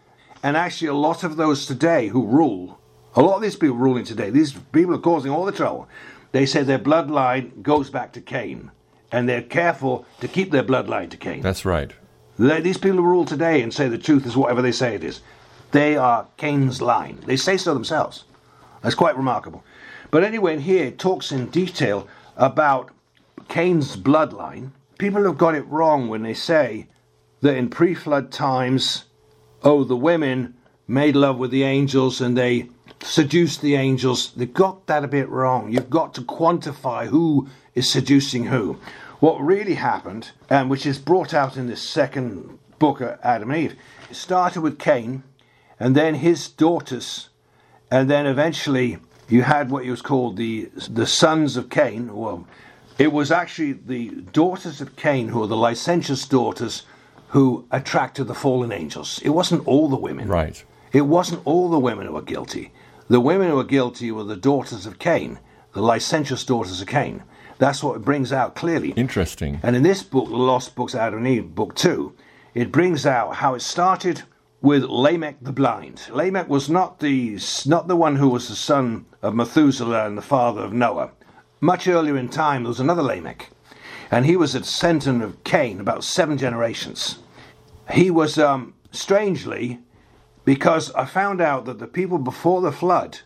And 0.42 0.56
actually, 0.56 0.88
a 0.88 0.94
lot 0.94 1.24
of 1.24 1.36
those 1.36 1.66
today 1.66 2.08
who 2.08 2.26
rule, 2.26 2.78
a 3.14 3.22
lot 3.22 3.36
of 3.36 3.42
these 3.42 3.56
people 3.56 3.76
ruling 3.76 4.04
today, 4.04 4.30
these 4.30 4.52
people 4.72 4.94
are 4.94 5.00
causing 5.00 5.32
all 5.32 5.44
the 5.44 5.52
trouble. 5.52 5.88
They 6.32 6.46
say 6.46 6.62
their 6.62 6.78
bloodline 6.78 7.62
goes 7.62 7.90
back 7.90 8.12
to 8.12 8.20
Cain. 8.20 8.70
And 9.10 9.28
they're 9.28 9.42
careful 9.42 10.04
to 10.20 10.28
keep 10.28 10.50
their 10.50 10.62
bloodline 10.62 11.10
to 11.10 11.16
Cain. 11.16 11.40
That's 11.40 11.64
right. 11.64 11.92
They, 12.38 12.60
these 12.60 12.76
people 12.76 12.98
who 12.98 13.04
rule 13.04 13.24
today 13.24 13.62
and 13.62 13.72
say 13.72 13.88
the 13.88 13.98
truth 13.98 14.26
is 14.26 14.36
whatever 14.36 14.60
they 14.60 14.70
say 14.70 14.94
it 14.94 15.02
is, 15.02 15.22
they 15.72 15.96
are 15.96 16.28
Cain's 16.36 16.82
line. 16.82 17.18
They 17.26 17.36
say 17.36 17.56
so 17.56 17.74
themselves. 17.74 18.24
That's 18.82 18.94
quite 18.94 19.16
remarkable. 19.16 19.64
But 20.10 20.24
anyway, 20.24 20.54
in 20.54 20.60
here 20.60 20.86
it 20.86 20.98
talks 20.98 21.32
in 21.32 21.46
detail 21.46 22.08
about 22.36 22.90
Cain's 23.48 23.96
bloodline. 23.96 24.70
People 24.98 25.24
have 25.24 25.38
got 25.38 25.54
it 25.54 25.66
wrong 25.66 26.08
when 26.08 26.22
they 26.22 26.34
say 26.34 26.86
that 27.40 27.56
in 27.56 27.68
pre 27.68 27.94
flood 27.94 28.32
times, 28.32 29.04
oh, 29.62 29.84
the 29.84 29.96
women 29.96 30.54
made 30.86 31.14
love 31.14 31.38
with 31.38 31.50
the 31.50 31.62
angels 31.62 32.20
and 32.20 32.36
they 32.36 32.68
seduced 33.02 33.60
the 33.60 33.74
angels. 33.74 34.32
They've 34.32 34.52
got 34.52 34.86
that 34.86 35.04
a 35.04 35.08
bit 35.08 35.28
wrong. 35.28 35.70
You've 35.70 35.90
got 35.90 36.14
to 36.14 36.22
quantify 36.22 37.06
who 37.06 37.48
is 37.74 37.90
seducing 37.90 38.44
who. 38.44 38.78
What 39.20 39.40
really 39.40 39.74
happened, 39.74 40.30
and 40.48 40.70
which 40.70 40.86
is 40.86 40.98
brought 40.98 41.34
out 41.34 41.56
in 41.56 41.66
this 41.66 41.82
second 41.82 42.58
book 42.78 43.00
of 43.00 43.18
Adam 43.22 43.50
and 43.50 43.64
Eve, 43.64 43.76
it 44.10 44.16
started 44.16 44.60
with 44.60 44.78
Cain 44.78 45.22
and 45.80 45.94
then 45.94 46.16
his 46.16 46.48
daughters, 46.48 47.28
and 47.90 48.10
then 48.10 48.26
eventually 48.26 48.98
you 49.28 49.42
had 49.42 49.70
what 49.70 49.84
was 49.84 50.02
called 50.02 50.36
the 50.36 50.70
the 50.90 51.06
sons 51.06 51.56
of 51.56 51.68
Cain. 51.70 52.14
Well, 52.14 52.46
it 52.98 53.12
was 53.12 53.30
actually 53.30 53.72
the 53.72 54.10
daughters 54.32 54.80
of 54.80 54.96
Cain 54.96 55.28
who 55.28 55.40
were 55.40 55.46
the 55.46 55.56
licentious 55.56 56.26
daughters 56.26 56.84
who 57.28 57.66
attracted 57.70 58.24
the 58.24 58.34
fallen 58.34 58.72
angels. 58.72 59.20
It 59.22 59.30
wasn't 59.30 59.66
all 59.66 59.88
the 59.88 59.96
women. 59.96 60.28
Right. 60.28 60.64
It 60.92 61.02
wasn't 61.02 61.42
all 61.44 61.68
the 61.68 61.78
women 61.78 62.06
who 62.06 62.14
were 62.14 62.22
guilty. 62.22 62.72
The 63.08 63.20
women 63.20 63.48
who 63.48 63.56
were 63.56 63.64
guilty 63.64 64.10
were 64.10 64.24
the 64.24 64.36
daughters 64.36 64.86
of 64.86 64.98
Cain, 64.98 65.38
the 65.72 65.82
licentious 65.82 66.44
daughters 66.44 66.80
of 66.80 66.88
Cain. 66.88 67.22
That's 67.58 67.82
what 67.82 67.96
it 67.96 68.04
brings 68.04 68.32
out 68.32 68.54
clearly. 68.54 68.90
Interesting. 68.92 69.60
And 69.62 69.76
in 69.76 69.82
this 69.82 70.02
book, 70.02 70.28
The 70.28 70.36
Lost 70.36 70.74
Books 70.74 70.94
Adam 70.94 71.18
and 71.18 71.28
Eve, 71.28 71.54
book 71.54 71.74
two, 71.74 72.14
it 72.54 72.72
brings 72.72 73.04
out 73.04 73.36
how 73.36 73.54
it 73.54 73.60
started 73.60 74.22
with 74.60 74.82
Lamech 74.84 75.36
the 75.40 75.52
blind. 75.52 76.02
Lamech 76.10 76.48
was 76.48 76.68
not 76.68 76.98
the 77.00 77.38
not 77.66 77.86
the 77.86 77.96
one 77.96 78.16
who 78.16 78.28
was 78.28 78.48
the 78.48 78.56
son 78.56 79.06
of 79.22 79.34
Methuselah 79.34 80.06
and 80.06 80.18
the 80.18 80.22
father 80.22 80.62
of 80.62 80.72
Noah. 80.72 81.12
Much 81.60 81.86
earlier 81.86 82.16
in 82.16 82.28
time, 82.28 82.62
there 82.62 82.68
was 82.68 82.80
another 82.80 83.02
Lamech, 83.02 83.50
and 84.10 84.26
he 84.26 84.36
was 84.36 84.54
a 84.54 84.60
descendant 84.60 85.22
of 85.22 85.42
Cain, 85.44 85.80
about 85.80 86.04
seven 86.04 86.38
generations. 86.38 87.18
He 87.92 88.10
was 88.10 88.38
um, 88.38 88.74
strangely, 88.90 89.80
because 90.44 90.92
I 90.92 91.04
found 91.04 91.40
out 91.40 91.64
that 91.66 91.78
the 91.78 91.86
people 91.86 92.18
before 92.18 92.60
the 92.60 92.72
flood, 92.72 93.20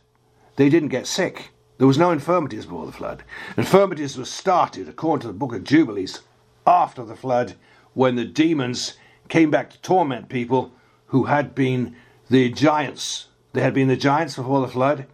they 0.56 0.68
didn't 0.68 0.88
get 0.88 1.06
sick. 1.06 1.50
There 1.78 1.86
was 1.86 1.98
no 1.98 2.10
infirmities 2.10 2.64
before 2.64 2.86
the 2.86 2.92
flood. 2.92 3.22
Infirmities 3.56 4.16
were 4.16 4.24
started, 4.24 4.88
according 4.88 5.22
to 5.22 5.26
the 5.28 5.32
book 5.32 5.54
of 5.54 5.64
Jubilees, 5.64 6.20
after 6.66 7.04
the 7.04 7.16
flood, 7.16 7.54
when 7.94 8.16
the 8.16 8.24
demons 8.24 8.96
came 9.28 9.50
back 9.50 9.70
to 9.70 9.80
torment 9.80 10.28
people 10.28 10.72
who 11.12 11.24
had 11.24 11.54
been 11.54 11.94
the 12.30 12.48
giants. 12.50 13.28
They 13.52 13.60
had 13.60 13.74
been 13.74 13.88
the 13.88 13.96
giants 13.96 14.36
before 14.36 14.62
the 14.62 14.72
flood. 14.72 15.06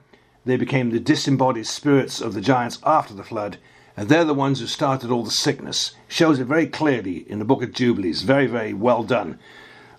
They 0.44 0.56
became 0.56 0.90
the 0.90 1.00
disembodied 1.00 1.66
spirits 1.66 2.20
of 2.20 2.34
the 2.34 2.40
giants 2.40 2.78
after 2.84 3.12
the 3.12 3.24
flood. 3.24 3.58
And 3.96 4.08
they're 4.08 4.24
the 4.24 4.32
ones 4.32 4.61
who 4.61 4.68
started 4.68 5.11
all 5.11 5.24
the 5.24 5.32
sickness. 5.32 5.96
Shows 6.06 6.38
it 6.38 6.44
very 6.44 6.68
clearly 6.68 7.28
in 7.28 7.40
the 7.40 7.44
book 7.44 7.64
of 7.64 7.72
Jubilees. 7.72 8.22
Very, 8.22 8.46
very 8.46 8.72
well 8.72 9.02
done. 9.02 9.40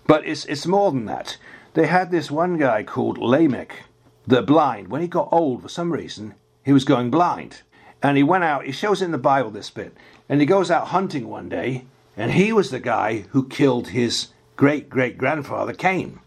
But 0.07 0.25
it's, 0.25 0.45
it's 0.45 0.65
more 0.65 0.93
than 0.93 1.03
that. 1.07 1.35
They 1.73 1.87
had 1.87 2.11
this 2.11 2.31
one 2.31 2.57
guy 2.57 2.83
called 2.83 3.17
Lamech, 3.17 3.83
the 4.25 4.41
blind. 4.41 4.87
When 4.87 5.01
he 5.01 5.07
got 5.09 5.27
old, 5.33 5.63
for 5.63 5.69
some 5.69 5.91
reason, 5.91 6.33
he 6.63 6.71
was 6.71 6.85
going 6.85 7.11
blind. 7.11 7.61
And 8.01 8.15
he 8.15 8.23
went 8.23 8.45
out, 8.45 8.65
he 8.65 8.71
shows 8.71 9.01
in 9.01 9.11
the 9.11 9.17
Bible 9.17 9.51
this 9.51 9.69
bit, 9.69 9.97
and 10.29 10.39
he 10.39 10.45
goes 10.47 10.71
out 10.71 10.87
hunting 10.87 11.27
one 11.27 11.49
day, 11.49 11.83
and 12.15 12.31
he 12.31 12.53
was 12.53 12.69
the 12.69 12.79
guy 12.79 13.25
who 13.31 13.49
killed 13.49 13.89
his 13.89 14.29
great 14.59 14.89
great 14.89 15.17
grandfather 15.17 15.71
Cain. 15.71 16.19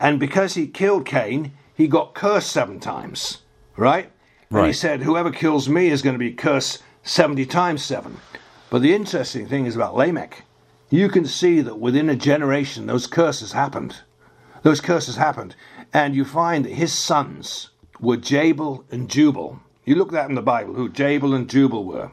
And 0.00 0.18
because 0.18 0.54
he 0.54 0.66
killed 0.66 1.04
Cain, 1.04 1.52
he 1.74 1.86
got 1.86 2.14
cursed 2.14 2.50
seven 2.50 2.80
times, 2.80 3.42
right? 3.76 4.10
And 4.62 4.68
he 4.68 4.72
said, 4.72 5.02
Whoever 5.02 5.30
kills 5.30 5.68
me 5.68 5.88
is 5.88 6.00
going 6.00 6.14
to 6.14 6.18
be 6.18 6.32
cursed 6.32 6.82
70 7.02 7.44
times 7.44 7.84
seven. 7.84 8.16
But 8.70 8.80
the 8.80 8.94
interesting 8.94 9.46
thing 9.46 9.66
is 9.66 9.76
about 9.76 9.94
Lamech. 9.94 10.44
You 10.88 11.10
can 11.10 11.26
see 11.26 11.60
that 11.60 11.78
within 11.78 12.08
a 12.08 12.16
generation, 12.16 12.86
those 12.86 13.06
curses 13.06 13.52
happened. 13.52 13.96
Those 14.62 14.80
curses 14.80 15.16
happened. 15.16 15.54
And 15.92 16.14
you 16.14 16.24
find 16.24 16.64
that 16.64 16.72
his 16.72 16.94
sons 16.94 17.68
were 18.00 18.16
Jabal 18.16 18.86
and 18.90 19.10
Jubal. 19.10 19.60
You 19.84 19.96
look 19.96 20.10
that 20.12 20.30
in 20.30 20.36
the 20.36 20.40
Bible, 20.40 20.72
who 20.72 20.88
Jabal 20.88 21.34
and 21.34 21.50
Jubal 21.50 21.84
were. 21.84 22.12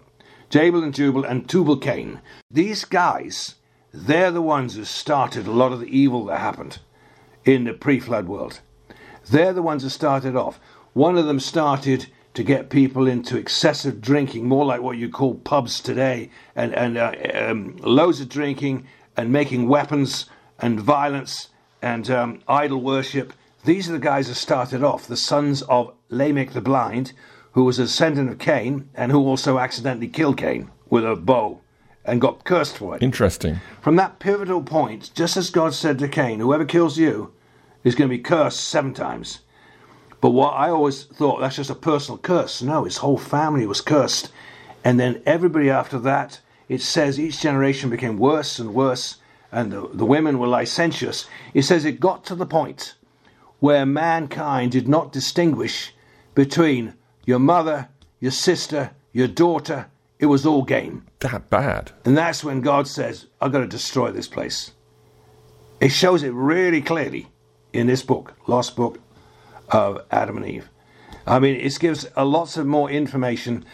Jabal 0.49 0.83
and 0.83 0.93
Jubal 0.93 1.23
and 1.23 1.47
Tubal 1.47 1.77
Cain. 1.77 2.19
These 2.51 2.83
guys, 2.83 3.55
they're 3.95 4.31
the 4.31 4.41
ones 4.41 4.75
who 4.75 4.83
started 4.83 5.47
a 5.47 5.51
lot 5.51 5.71
of 5.71 5.79
the 5.79 5.87
evil 5.87 6.25
that 6.25 6.39
happened 6.39 6.79
in 7.45 7.63
the 7.63 7.73
pre 7.73 7.97
flood 7.97 8.27
world. 8.27 8.59
They're 9.29 9.53
the 9.53 9.61
ones 9.61 9.83
who 9.83 9.89
started 9.89 10.35
off. 10.35 10.59
One 10.91 11.17
of 11.17 11.25
them 11.25 11.39
started 11.39 12.07
to 12.33 12.43
get 12.43 12.69
people 12.69 13.07
into 13.07 13.37
excessive 13.37 14.01
drinking, 14.01 14.47
more 14.47 14.65
like 14.65 14.81
what 14.81 14.97
you 14.97 15.07
call 15.07 15.35
pubs 15.35 15.79
today, 15.79 16.29
and, 16.57 16.75
and 16.75 16.97
uh, 16.97 17.13
um, 17.33 17.77
loads 17.77 18.19
of 18.19 18.27
drinking 18.27 18.85
and 19.15 19.31
making 19.31 19.69
weapons 19.69 20.25
and 20.59 20.79
violence 20.79 21.49
and 21.81 22.09
um, 22.09 22.41
idol 22.49 22.81
worship. 22.81 23.31
These 23.63 23.89
are 23.89 23.93
the 23.93 23.99
guys 23.99 24.27
who 24.27 24.33
started 24.33 24.83
off, 24.83 25.07
the 25.07 25.15
sons 25.15 25.61
of 25.63 25.93
Lamech 26.09 26.51
the 26.51 26.59
blind, 26.59 27.13
who 27.53 27.63
was 27.63 27.79
a 27.79 27.83
descendant 27.83 28.29
of 28.29 28.39
Cain 28.39 28.89
and 28.93 29.13
who 29.13 29.25
also 29.25 29.57
accidentally 29.57 30.09
killed 30.09 30.37
Cain 30.37 30.69
with 30.89 31.05
a 31.05 31.15
bow 31.15 31.61
and 32.05 32.21
got 32.21 32.43
cursed 32.43 32.77
for 32.77 32.95
it. 32.95 33.03
Interesting. 33.03 33.59
From 33.81 33.95
that 33.97 34.19
pivotal 34.19 34.61
point, 34.61 35.11
just 35.13 35.37
as 35.37 35.49
God 35.49 35.73
said 35.73 35.99
to 35.99 36.07
Cain, 36.07 36.39
whoever 36.39 36.65
kills 36.65 36.97
you 36.97 37.33
is 37.83 37.95
going 37.95 38.09
to 38.09 38.15
be 38.15 38.21
cursed 38.21 38.61
seven 38.61 38.93
times. 38.93 39.39
But 40.21 40.31
what 40.31 40.53
I 40.53 40.69
always 40.69 41.03
thought 41.03 41.39
that's 41.39 41.57
just 41.57 41.69
a 41.69 41.75
personal 41.75 42.17
curse. 42.17 42.61
No, 42.61 42.83
his 42.83 42.97
whole 42.97 43.17
family 43.17 43.65
was 43.67 43.81
cursed. 43.81 44.31
And 44.83 44.99
then 44.99 45.21
everybody 45.25 45.69
after 45.69 45.99
that, 45.99 46.39
it 46.69 46.81
says 46.81 47.19
each 47.19 47.41
generation 47.41 47.89
became 47.89 48.17
worse 48.17 48.59
and 48.59 48.73
worse, 48.73 49.17
and 49.51 49.71
the, 49.71 49.89
the 49.93 50.05
women 50.05 50.39
were 50.39 50.47
licentious. 50.47 51.27
It 51.53 51.63
says 51.63 51.85
it 51.85 51.99
got 51.99 52.25
to 52.25 52.35
the 52.35 52.45
point 52.45 52.95
where 53.59 53.85
mankind 53.85 54.71
did 54.71 54.87
not 54.87 55.11
distinguish 55.11 55.93
between 56.33 56.93
your 57.25 57.39
mother, 57.39 57.89
your 58.19 58.31
sister, 58.31 58.91
your 59.13 59.27
daughter. 59.27 59.87
It 60.19 60.27
was 60.27 60.45
all 60.45 60.63
game. 60.63 61.05
That 61.19 61.49
bad. 61.49 61.91
And 62.05 62.17
that's 62.17 62.43
when 62.43 62.61
God 62.61 62.87
says, 62.87 63.25
I've 63.41 63.51
got 63.51 63.59
to 63.59 63.67
destroy 63.67 64.11
this 64.11 64.27
place. 64.27 64.71
It 65.81 65.89
shows 65.89 66.23
it 66.23 66.33
really 66.33 66.81
clearly 66.81 67.27
in 67.73 67.87
this 67.87 68.01
book, 68.01 68.33
Lost 68.47 68.75
Book 68.75 68.99
of 69.69 70.03
Adam 70.11 70.37
and 70.37 70.45
Eve. 70.45 70.69
I 71.27 71.39
mean, 71.39 71.55
it 71.55 71.79
gives 71.79 72.07
a 72.15 72.23
lots 72.23 72.55
of 72.55 72.65
more 72.65 72.89
information 72.89 73.65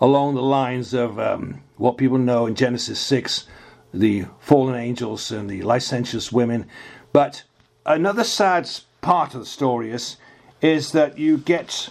along 0.00 0.34
the 0.34 0.42
lines 0.42 0.94
of 0.94 1.18
um, 1.18 1.62
what 1.76 1.98
people 1.98 2.18
know 2.18 2.46
in 2.46 2.54
Genesis 2.54 2.98
6, 3.00 3.46
the 3.92 4.24
fallen 4.38 4.74
angels 4.74 5.30
and 5.30 5.50
the 5.50 5.62
licentious 5.62 6.32
women. 6.32 6.66
But 7.12 7.42
another 7.84 8.24
sad 8.24 8.70
part 9.00 9.34
of 9.34 9.40
the 9.40 9.46
story 9.46 9.90
is, 9.90 10.16
is 10.62 10.92
that 10.92 11.18
you 11.18 11.36
get 11.36 11.90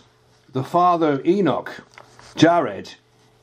the 0.52 0.64
father 0.64 1.14
of 1.14 1.26
Enoch, 1.26 1.84
Jared, 2.36 2.96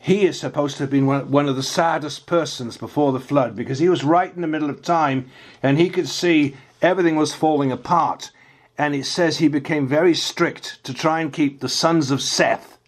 he 0.07 0.25
is 0.25 0.39
supposed 0.39 0.77
to 0.77 0.85
have 0.85 0.91
been 0.91 1.05
one 1.05 1.49
of 1.49 1.57
the 1.57 1.65
saddest 1.65 2.27
persons 2.27 2.77
before 2.77 3.11
the 3.11 3.19
flood 3.19 3.57
because 3.57 3.81
he 3.81 3.89
was 3.89 4.05
right 4.05 4.33
in 4.33 4.41
the 4.41 4.47
middle 4.47 4.71
of 4.71 4.81
time 4.81 5.29
and 5.65 5.79
he 5.79 5.91
could 5.91 6.09
see 6.09 6.55
everything 6.81 7.17
was 7.17 7.35
falling 7.35 7.73
apart. 7.73 8.31
And 8.79 8.95
it 8.95 9.05
says 9.05 9.39
he 9.39 9.49
became 9.49 9.89
very 9.89 10.15
strict 10.15 10.79
to 10.85 10.95
try 10.95 11.19
and 11.19 11.33
keep 11.33 11.59
the 11.59 11.69
sons 11.69 12.13
of 12.13 12.23
Seth, 12.23 12.79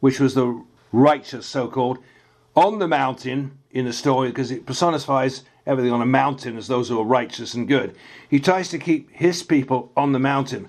which 0.00 0.18
was 0.18 0.34
the 0.34 0.64
righteous 0.90 1.46
so 1.46 1.68
called, 1.68 1.98
on 2.56 2.80
the 2.80 2.88
mountain 2.88 3.56
in 3.70 3.84
the 3.84 3.92
story 3.92 4.30
because 4.30 4.50
it 4.50 4.66
personifies 4.66 5.44
everything 5.68 5.92
on 5.92 6.02
a 6.02 6.06
mountain 6.06 6.56
as 6.56 6.66
those 6.66 6.88
who 6.88 6.98
are 6.98 7.04
righteous 7.04 7.54
and 7.54 7.68
good. 7.68 7.94
He 8.28 8.40
tries 8.40 8.68
to 8.70 8.80
keep 8.80 9.12
his 9.12 9.44
people 9.44 9.92
on 9.96 10.10
the 10.10 10.18
mountain. 10.18 10.68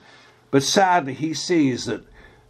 But 0.52 0.62
sadly, 0.62 1.16
he 1.16 1.34
sees 1.34 1.86
that 1.86 2.04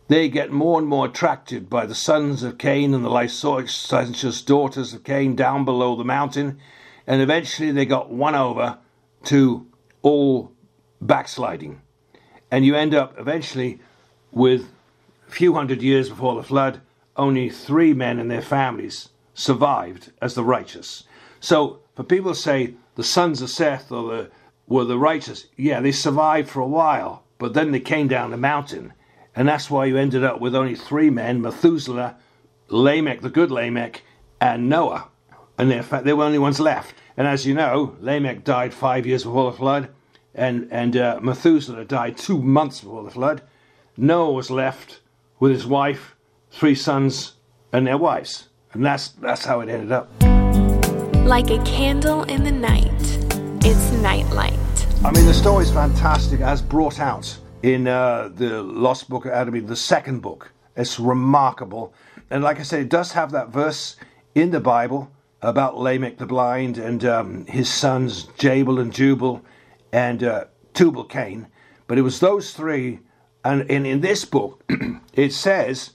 they 0.07 0.29
get 0.29 0.51
more 0.51 0.79
and 0.79 0.87
more 0.87 1.07
attracted 1.07 1.69
by 1.69 1.85
the 1.85 1.95
sons 1.95 2.43
of 2.43 2.57
Cain 2.57 2.93
and 2.93 3.03
the 3.03 3.09
licentious 3.09 4.41
daughters 4.43 4.93
of 4.93 5.03
Cain 5.03 5.35
down 5.35 5.65
below 5.65 5.95
the 5.95 6.03
mountain, 6.03 6.59
and 7.07 7.21
eventually 7.21 7.71
they 7.71 7.85
got 7.85 8.11
won 8.11 8.35
over 8.35 8.77
to 9.25 9.65
all 10.03 10.51
backsliding. 11.01 11.81
And 12.51 12.65
you 12.65 12.75
end 12.75 12.93
up 12.93 13.15
eventually 13.17 13.79
with 14.31 14.71
a 15.27 15.31
few 15.31 15.55
hundred 15.55 15.81
years 15.81 16.09
before 16.09 16.35
the 16.35 16.43
flood, 16.43 16.81
only 17.17 17.49
three 17.49 17.93
men 17.93 18.19
and 18.19 18.29
their 18.29 18.41
families 18.41 19.09
survived 19.33 20.11
as 20.21 20.35
the 20.35 20.43
righteous. 20.43 21.03
So 21.39 21.79
for 21.95 22.03
people 22.03 22.33
to 22.33 22.39
say 22.39 22.75
the 22.95 23.03
sons 23.03 23.41
of 23.41 23.49
Seth 23.49 23.91
or 23.91 24.09
the, 24.09 24.31
were 24.67 24.85
the 24.85 24.99
righteous, 24.99 25.47
yeah, 25.57 25.79
they 25.79 25.91
survived 25.91 26.49
for 26.49 26.59
a 26.59 26.67
while, 26.67 27.23
but 27.39 27.53
then 27.53 27.71
they 27.71 27.79
came 27.79 28.07
down 28.07 28.31
the 28.31 28.37
mountain 28.37 28.93
and 29.35 29.47
that's 29.47 29.69
why 29.69 29.85
you 29.85 29.97
ended 29.97 30.23
up 30.23 30.39
with 30.39 30.55
only 30.55 30.75
three 30.75 31.09
men 31.09 31.41
Methuselah, 31.41 32.15
Lamech, 32.69 33.21
the 33.21 33.29
good 33.29 33.51
Lamech, 33.51 34.03
and 34.39 34.69
Noah. 34.69 35.09
And 35.57 35.71
in 35.71 35.83
fact, 35.83 36.05
they 36.05 36.13
were 36.13 36.23
the 36.23 36.27
only 36.27 36.39
ones 36.39 36.59
left. 36.59 36.95
And 37.17 37.27
as 37.27 37.45
you 37.45 37.53
know, 37.53 37.95
Lamech 37.99 38.43
died 38.43 38.73
five 38.73 39.05
years 39.05 39.23
before 39.23 39.51
the 39.51 39.57
flood, 39.57 39.89
and, 40.33 40.67
and 40.71 40.97
uh, 40.97 41.19
Methuselah 41.21 41.85
died 41.85 42.17
two 42.17 42.41
months 42.41 42.81
before 42.81 43.03
the 43.03 43.11
flood. 43.11 43.41
Noah 43.97 44.31
was 44.31 44.49
left 44.49 44.99
with 45.39 45.51
his 45.51 45.65
wife, 45.65 46.15
three 46.51 46.75
sons, 46.75 47.33
and 47.71 47.87
their 47.87 47.97
wives. 47.97 48.49
And 48.73 48.85
that's, 48.85 49.09
that's 49.09 49.45
how 49.45 49.61
it 49.61 49.69
ended 49.69 49.91
up. 49.91 50.09
Like 51.25 51.49
a 51.49 51.61
candle 51.63 52.23
in 52.23 52.43
the 52.43 52.51
night, 52.51 52.91
it's 53.65 53.91
nightlight. 54.01 54.53
I 55.03 55.11
mean, 55.11 55.25
the 55.25 55.33
story's 55.33 55.71
fantastic 55.71 56.41
as 56.41 56.61
brought 56.61 56.99
out 56.99 57.37
in 57.65 57.87
uh, 57.87 58.29
the 58.31 58.61
Lost 58.61 59.09
Book 59.09 59.25
of 59.25 59.31
Adam, 59.31 59.65
the 59.65 59.75
second 59.75 60.19
book. 60.19 60.51
It's 60.75 60.99
remarkable. 60.99 61.95
And 62.29 62.43
like 62.43 62.59
I 62.59 62.63
said, 62.63 62.81
it 62.81 62.89
does 62.89 63.13
have 63.13 63.31
that 63.31 63.49
verse 63.49 63.95
in 64.35 64.51
the 64.51 64.59
Bible 64.59 65.11
about 65.41 65.75
Lamech 65.75 66.19
the 66.19 66.27
blind 66.27 66.77
and 66.77 67.03
um, 67.03 67.45
his 67.47 67.67
sons 67.67 68.27
Jabal 68.37 68.77
and 68.77 68.93
Jubal 68.93 69.43
and 69.91 70.23
uh, 70.23 70.45
Tubal 70.75 71.05
Cain. 71.05 71.47
But 71.87 71.97
it 71.97 72.03
was 72.03 72.19
those 72.19 72.53
three. 72.53 72.99
And 73.43 73.63
in, 73.63 73.87
in 73.87 74.01
this 74.01 74.25
book, 74.25 74.63
it 75.13 75.33
says 75.33 75.93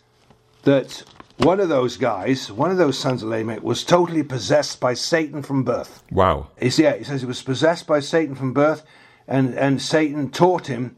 that 0.63 1.05
one 1.37 1.61
of 1.61 1.69
those 1.69 1.97
guys, 1.97 2.51
one 2.51 2.73
of 2.73 2.79
those 2.79 2.99
sons 2.99 3.23
of 3.23 3.29
Lamech, 3.29 3.63
was 3.63 3.85
totally 3.85 4.25
possessed 4.25 4.81
by 4.81 4.95
Satan 4.95 5.41
from 5.41 5.63
birth. 5.63 6.03
Wow. 6.11 6.49
It's, 6.57 6.81
yeah, 6.81 6.91
it 6.91 7.07
says 7.07 7.21
he 7.21 7.29
was 7.29 7.43
possessed 7.43 7.87
by 7.87 8.01
Satan 8.01 8.35
from 8.35 8.53
birth, 8.53 8.83
and, 9.29 9.55
and 9.55 9.81
Satan 9.81 10.31
taught 10.31 10.67
him 10.67 10.97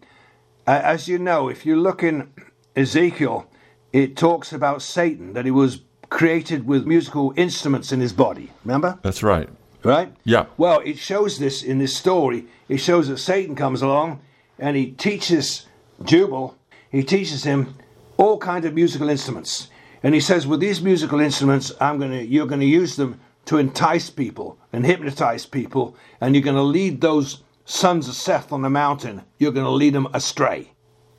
as 0.67 1.09
you 1.09 1.19
know, 1.19 1.49
if 1.49 1.67
you 1.67 1.77
look 1.77 2.03
in 2.03 2.33
Ezekiel, 2.77 3.47
it 3.93 4.17
talks 4.17 4.53
about 4.53 4.83
Satan, 4.83 5.33
that 5.35 5.45
he 5.45 5.51
was 5.51 5.83
created 6.09 6.67
with 6.67 6.87
musical 6.87 7.33
instruments 7.37 7.93
in 7.93 8.01
his 8.01 8.13
body. 8.13 8.51
Remember? 8.65 8.99
That's 9.03 9.23
right. 9.23 9.49
Right? 9.83 10.13
Yeah. 10.25 10.47
Well, 10.57 10.81
it 10.85 10.99
shows 10.99 11.39
this 11.39 11.63
in 11.63 11.79
this 11.79 11.97
story. 11.97 12.47
It 12.69 12.77
shows 12.79 13.09
that 13.09 13.19
Satan 13.19 13.57
comes 13.57 13.83
along 13.83 14.21
and 14.59 14.77
he 14.77 14.93
teaches 14.93 15.67
Jubal, 16.05 16.57
he 16.91 17.03
teaches 17.03 17.45
him 17.45 17.75
all 18.17 18.39
kinds 18.39 18.67
of 18.67 18.75
musical 18.75 19.09
instruments. 19.09 19.69
And 20.03 20.15
he 20.15 20.21
says, 20.21 20.47
with 20.47 20.61
these 20.61 20.83
musical 20.83 21.21
instruments, 21.21 21.73
I'm 21.81 21.99
gonna 21.99 22.23
you're 22.23 22.47
gonna 22.47 22.65
use 22.65 22.97
them 22.97 23.21
to 23.47 23.59
entice 23.59 24.11
people 24.11 24.59
and 24.73 24.85
hypnotize 24.85 25.47
people, 25.47 25.97
and 26.21 26.35
you're 26.35 26.45
gonna 26.45 26.63
lead 26.63 27.01
those 27.01 27.43
sons 27.65 28.09
of 28.09 28.15
Seth 28.15 28.53
on 28.53 28.63
the 28.63 28.71
mountain, 28.71 29.23
you're 29.39 29.53
going 29.53 29.67
to 29.67 29.71
lead 29.71 29.95
them 29.95 30.09
astray. 30.13 30.73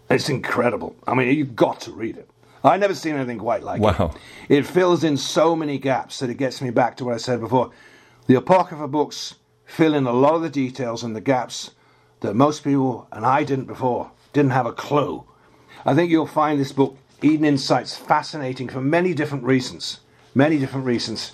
It's 0.09 0.29
incredible. 0.29 0.95
I 1.07 1.13
mean, 1.13 1.35
you've 1.35 1.55
got 1.55 1.81
to 1.81 1.91
read 1.91 2.17
it. 2.17 2.29
I've 2.63 2.79
never 2.79 2.95
seen 2.95 3.15
anything 3.15 3.39
quite 3.39 3.63
like 3.63 3.79
it. 3.79 3.83
wow. 3.83 4.13
it. 4.47 4.59
It 4.59 4.65
fills 4.65 5.03
in 5.03 5.17
so 5.17 5.55
many 5.55 5.77
gaps 5.77 6.19
that 6.19 6.29
it 6.29 6.37
gets 6.37 6.61
me 6.61 6.69
back 6.69 6.95
to 6.97 7.05
what 7.05 7.13
I 7.13 7.17
said 7.17 7.39
before. 7.39 7.71
The 8.27 8.35
Apocrypha 8.35 8.87
books 8.87 9.35
fill 9.65 9.93
in 9.93 10.05
a 10.05 10.13
lot 10.13 10.35
of 10.35 10.41
the 10.41 10.49
details 10.49 11.03
and 11.03 11.15
the 11.15 11.21
gaps 11.21 11.71
that 12.21 12.35
most 12.35 12.63
people, 12.63 13.07
and 13.11 13.25
I 13.25 13.43
didn't 13.43 13.65
before, 13.65 14.11
didn't 14.31 14.51
have 14.51 14.65
a 14.65 14.71
clue. 14.71 15.25
I 15.85 15.93
think 15.93 16.09
you'll 16.09 16.25
find 16.25 16.59
this 16.59 16.71
book, 16.71 16.97
Eden 17.21 17.45
Insights, 17.45 17.97
fascinating 17.97 18.69
for 18.69 18.81
many 18.81 19.13
different 19.13 19.43
reasons. 19.43 19.99
Many 20.33 20.57
different 20.57 20.85
reasons. 20.85 21.33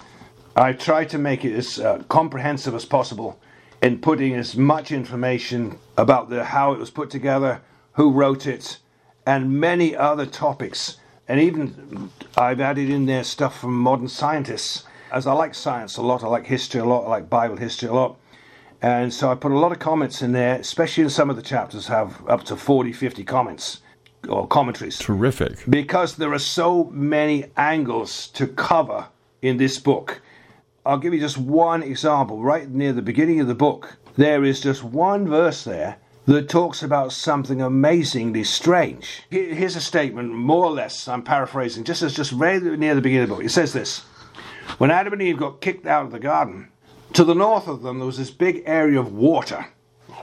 I 0.56 0.74
tried 0.74 1.10
to 1.10 1.18
make 1.18 1.46
it 1.46 1.56
as 1.56 1.80
uh, 1.80 2.04
comprehensive 2.10 2.74
as 2.74 2.86
possible 2.86 3.40
in 3.82 4.00
putting 4.00 4.36
as 4.36 4.56
much 4.56 4.92
information 4.92 5.78
about 5.98 6.30
the, 6.30 6.44
how 6.44 6.74
it 6.74 6.80
was 6.80 6.90
put 6.90 7.10
together, 7.10 7.62
who 7.94 8.12
wrote 8.12 8.46
it, 8.46 8.78
and 9.26 9.60
many 9.60 9.96
other 9.96 10.26
topics. 10.26 10.98
And 11.28 11.40
even 11.40 12.10
I've 12.38 12.60
added 12.60 12.90
in 12.90 13.06
there 13.06 13.24
stuff 13.24 13.60
from 13.60 13.78
modern 13.80 14.08
scientists. 14.08 14.84
As 15.12 15.28
I 15.28 15.34
like 15.34 15.56
science 15.56 15.98
a 15.98 16.02
lot, 16.02 16.24
I 16.24 16.28
like 16.28 16.46
history 16.46 16.82
a 16.82 16.86
lot, 16.86 17.06
I 17.06 17.10
like 17.10 17.30
Bible 17.30 17.58
history 17.58 17.90
a 17.90 17.94
lot. 17.94 18.18
And 18.82 19.14
so 19.14 19.30
I 19.32 19.36
put 19.36 19.52
a 19.52 19.60
lot 19.60 19.72
of 19.72 19.80
comments 19.80 20.22
in 20.22 20.32
there, 20.32 20.56
especially 20.56 21.04
in 21.04 21.10
some 21.10 21.30
of 21.30 21.36
the 21.36 21.42
chapters 21.42 21.88
have 21.88 22.28
up 22.30 22.44
to 22.46 22.56
40, 22.56 22.94
50 22.94 23.24
comments 23.24 23.82
or 24.28 24.48
commentaries. 24.48 24.98
Terrific. 24.98 25.64
Because 25.70 26.16
there 26.16 26.34
are 26.34 26.40
so 26.40 26.86
many 26.86 27.46
angles 27.58 28.28
to 28.30 28.48
cover 28.48 29.08
in 29.42 29.58
this 29.58 29.80
book. 29.80 30.22
I'll 30.86 30.98
give 30.98 31.14
you 31.14 31.20
just 31.20 31.38
one 31.38 31.84
example. 31.84 32.42
Right 32.42 32.70
near 32.70 32.94
the 32.94 33.02
beginning 33.02 33.40
of 33.40 33.48
the 33.48 33.56
book, 33.56 33.98
there 34.16 34.44
is 34.44 34.62
just 34.62 34.84
one 34.84 35.28
verse 35.28 35.64
there 35.64 35.98
that 36.26 36.48
talks 36.48 36.84
about 36.84 37.12
something 37.12 37.62
amazingly 37.62 38.44
strange. 38.44 39.24
Here's 39.30 39.76
a 39.76 39.82
statement, 39.82 40.34
more 40.34 40.66
or 40.66 40.72
less, 40.72 41.08
I'm 41.08 41.24
paraphrasing, 41.24 41.84
just 41.84 42.02
as 42.02 42.16
just 42.16 42.32
right 42.32 42.62
near 42.62 42.96
the 42.96 43.02
beginning 43.02 43.24
of 43.24 43.30
the 43.30 43.36
book. 43.36 43.46
It 43.46 43.50
says 43.50 43.74
this 43.74 44.00
When 44.78 44.92
Adam 44.92 45.14
and 45.14 45.22
Eve 45.22 45.38
got 45.38 45.62
kicked 45.62 45.86
out 45.86 46.06
of 46.06 46.12
the 46.12 46.20
garden, 46.20 46.70
To 47.14 47.24
the 47.24 47.34
north 47.34 47.68
of 47.68 47.82
them, 47.82 47.98
there 47.98 48.06
was 48.06 48.18
this 48.18 48.32
big 48.32 48.64
area 48.66 49.00
of 49.00 49.14
water. 49.14 49.66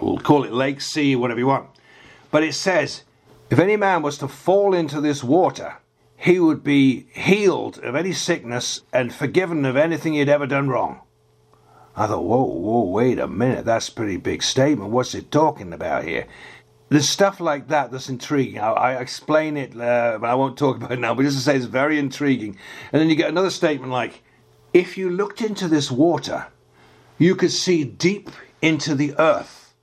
We'll 0.01 0.19
call 0.19 0.45
it 0.45 0.53
lake, 0.53 0.81
sea, 0.81 1.17
whatever 1.17 1.41
you 1.41 1.49
want. 1.49 1.69
But 2.31 2.45
it 2.45 2.55
says, 2.55 3.03
if 3.51 3.59
any 3.59 3.77
man 3.77 4.03
was 4.03 4.19
to 4.19 4.29
fall 4.29 4.75
into 4.75 5.01
this 5.01 5.25
water, 5.25 5.77
he 6.27 6.41
would 6.41 6.65
be 6.65 7.07
healed 7.13 7.79
of 7.85 7.95
any 7.95 8.13
sickness 8.13 8.81
and 8.93 9.15
forgiven 9.15 9.65
of 9.65 9.77
anything 9.77 10.15
he'd 10.15 10.29
ever 10.29 10.45
done 10.45 10.69
wrong. 10.69 11.01
I 11.95 12.09
thought, 12.09 12.25
whoa, 12.25 12.43
whoa, 12.43 12.83
wait 12.83 13.21
a 13.21 13.29
minute, 13.29 13.65
that's 13.65 13.89
a 13.89 13.93
pretty 13.93 14.17
big 14.17 14.43
statement. 14.43 14.91
What's 14.91 15.15
it 15.15 15.31
talking 15.31 15.73
about 15.73 16.03
here? 16.03 16.27
There's 16.89 17.09
stuff 17.09 17.39
like 17.39 17.69
that 17.69 17.93
that's 17.93 18.09
intriguing. 18.09 18.59
I, 18.59 18.73
I 18.73 19.01
explain 19.01 19.57
it, 19.57 19.81
uh, 19.81 20.19
but 20.21 20.29
I 20.29 20.35
won't 20.35 20.59
talk 20.59 20.77
about 20.77 20.91
it 20.91 20.99
now. 20.99 21.15
But 21.15 21.23
just 21.23 21.39
to 21.39 21.45
say, 21.45 21.55
it's 21.55 21.65
very 21.65 21.97
intriguing. 21.97 22.59
And 22.93 23.01
then 23.01 23.09
you 23.09 23.15
get 23.15 23.31
another 23.31 23.51
statement 23.51 23.93
like, 23.93 24.25
if 24.75 24.99
you 24.99 25.11
looked 25.11 25.43
into 25.43 25.69
this 25.69 25.93
water, 25.93 26.45
you 27.19 27.37
could 27.37 27.53
see 27.53 27.85
deep 27.85 28.31
into 28.61 28.97
the 28.97 29.15
earth. 29.17 29.75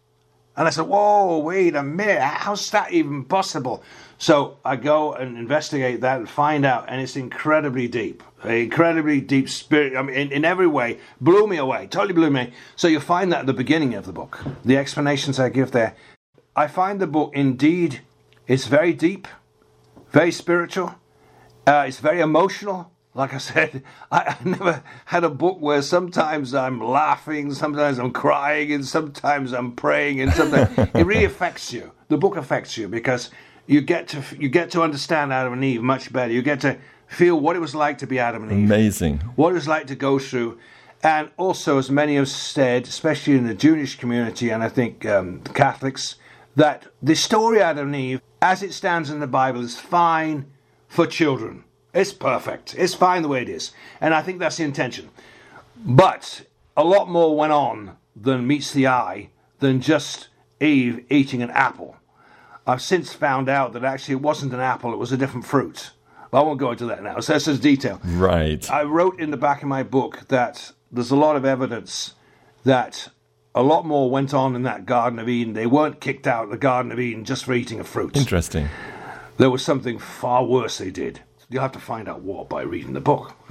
And 0.57 0.67
I 0.67 0.71
said, 0.71 0.87
whoa, 0.87 1.39
wait 1.39 1.75
a 1.75 1.83
minute, 1.83 2.21
how's 2.21 2.69
that 2.71 2.91
even 2.91 3.23
possible? 3.23 3.81
So 4.23 4.57
I 4.63 4.77
go 4.77 5.11
and 5.11 5.37
investigate 5.37 5.99
that 5.99 6.17
and 6.17 6.29
find 6.29 6.65
out, 6.65 6.85
and 6.87 7.01
it's 7.01 7.17
incredibly 7.17 7.89
deep, 7.89 8.23
incredibly 8.45 9.19
deep 9.19 9.49
spirit. 9.49 9.97
I 9.97 10.01
mean, 10.01 10.15
in, 10.15 10.31
in 10.31 10.45
every 10.45 10.65
way, 10.65 10.99
blew 11.19 11.45
me 11.45 11.57
away, 11.57 11.87
totally 11.87 12.13
blew 12.13 12.29
me. 12.29 12.53
So 12.77 12.87
you 12.87 13.01
find 13.01 13.33
that 13.33 13.41
at 13.41 13.47
the 13.47 13.53
beginning 13.53 13.95
of 13.95 14.05
the 14.05 14.13
book, 14.13 14.39
the 14.63 14.77
explanations 14.77 15.41
I 15.41 15.49
give 15.49 15.71
there. 15.71 15.97
I 16.55 16.67
find 16.67 17.01
the 17.01 17.05
book 17.05 17.31
indeed, 17.33 17.99
it's 18.47 18.65
very 18.65 18.93
deep, 18.93 19.27
very 20.11 20.31
spiritual, 20.31 20.95
uh, 21.67 21.83
it's 21.85 21.99
very 21.99 22.21
emotional. 22.21 22.93
Like 23.13 23.33
I 23.33 23.39
said, 23.39 23.83
I, 24.09 24.37
I 24.39 24.47
never 24.47 24.83
had 25.03 25.25
a 25.25 25.29
book 25.29 25.57
where 25.59 25.81
sometimes 25.81 26.53
I'm 26.53 26.79
laughing, 26.79 27.53
sometimes 27.53 27.99
I'm 27.99 28.11
crying, 28.11 28.71
and 28.71 28.85
sometimes 28.85 29.51
I'm 29.51 29.73
praying, 29.73 30.21
and 30.21 30.31
sometimes 30.31 30.77
it 30.95 31.05
really 31.05 31.25
affects 31.25 31.73
you. 31.73 31.91
The 32.07 32.17
book 32.17 32.37
affects 32.37 32.77
you 32.77 32.87
because 32.87 33.29
you 33.67 33.81
get 33.81 34.07
to 34.09 34.23
you 34.37 34.49
get 34.49 34.71
to 34.71 34.81
understand 34.81 35.31
Adam 35.33 35.53
and 35.53 35.63
Eve 35.63 35.81
much 35.81 36.11
better. 36.11 36.31
You 36.31 36.41
get 36.41 36.61
to 36.61 36.77
feel 37.07 37.39
what 37.39 37.55
it 37.55 37.59
was 37.59 37.75
like 37.75 37.97
to 37.99 38.07
be 38.07 38.19
Adam 38.19 38.43
and 38.43 38.51
Eve. 38.51 38.65
Amazing. 38.65 39.19
What 39.35 39.51
it 39.51 39.53
was 39.53 39.67
like 39.67 39.87
to 39.87 39.95
go 39.95 40.19
through. 40.19 40.57
And 41.03 41.29
also, 41.35 41.77
as 41.77 41.91
many 41.91 42.15
have 42.15 42.29
said, 42.29 42.87
especially 42.87 43.35
in 43.35 43.45
the 43.45 43.53
Jewish 43.53 43.97
community 43.97 44.49
and 44.49 44.63
I 44.63 44.69
think 44.69 45.05
um, 45.05 45.41
Catholics, 45.53 46.15
that 46.55 46.87
the 47.01 47.15
story 47.15 47.61
Adam 47.61 47.87
and 47.87 47.95
Eve, 47.95 48.21
as 48.41 48.63
it 48.63 48.73
stands 48.73 49.09
in 49.09 49.19
the 49.19 49.27
Bible, 49.27 49.61
is 49.61 49.77
fine 49.77 50.45
for 50.87 51.05
children. 51.05 51.65
It's 51.93 52.13
perfect. 52.13 52.73
It's 52.77 52.93
fine 52.93 53.21
the 53.21 53.27
way 53.27 53.41
it 53.41 53.49
is. 53.49 53.73
And 53.99 54.13
I 54.13 54.21
think 54.21 54.39
that's 54.39 54.57
the 54.57 54.63
intention. 54.63 55.09
But 55.85 56.45
a 56.77 56.83
lot 56.83 57.09
more 57.09 57.35
went 57.35 57.51
on 57.53 57.97
than 58.15 58.47
meets 58.47 58.71
the 58.71 58.87
eye 58.87 59.29
than 59.59 59.81
just 59.81 60.29
Eve 60.61 61.05
eating 61.09 61.41
an 61.41 61.51
apple. 61.51 61.97
I've 62.65 62.81
since 62.81 63.13
found 63.13 63.49
out 63.49 63.73
that 63.73 63.83
actually 63.83 64.13
it 64.13 64.21
wasn't 64.21 64.53
an 64.53 64.59
apple, 64.59 64.93
it 64.93 64.97
was 64.97 65.11
a 65.11 65.17
different 65.17 65.45
fruit. 65.45 65.91
But 66.31 66.39
I 66.39 66.43
won't 66.43 66.59
go 66.59 66.71
into 66.71 66.85
that 66.85 67.03
now. 67.03 67.19
So 67.19 67.33
that's 67.33 67.45
just 67.45 67.61
detail. 67.61 67.99
Right. 68.03 68.69
I 68.71 68.83
wrote 68.83 69.19
in 69.19 69.31
the 69.31 69.37
back 69.37 69.61
of 69.61 69.67
my 69.67 69.83
book 69.83 70.27
that 70.29 70.71
there's 70.91 71.11
a 71.11 71.15
lot 71.15 71.35
of 71.35 71.45
evidence 71.45 72.15
that 72.63 73.09
a 73.53 73.61
lot 73.61 73.85
more 73.85 74.09
went 74.09 74.33
on 74.33 74.55
in 74.55 74.63
that 74.63 74.85
Garden 74.85 75.19
of 75.19 75.29
Eden. 75.29 75.53
They 75.53 75.67
weren't 75.67 75.99
kicked 75.99 76.25
out 76.25 76.45
of 76.45 76.49
the 76.49 76.57
Garden 76.57 76.91
of 76.91 76.99
Eden 76.99 77.25
just 77.25 77.45
for 77.45 77.53
eating 77.53 77.79
a 77.79 77.83
fruit. 77.83 78.15
Interesting. 78.15 78.69
There 79.37 79.51
was 79.51 79.63
something 79.63 79.99
far 79.99 80.43
worse 80.45 80.77
they 80.77 80.89
did. 80.89 81.19
You'll 81.49 81.61
have 81.61 81.73
to 81.73 81.79
find 81.79 82.07
out 82.07 82.21
what 82.21 82.49
by 82.49 82.63
reading 82.63 82.93
the 82.93 83.01
book. 83.01 83.35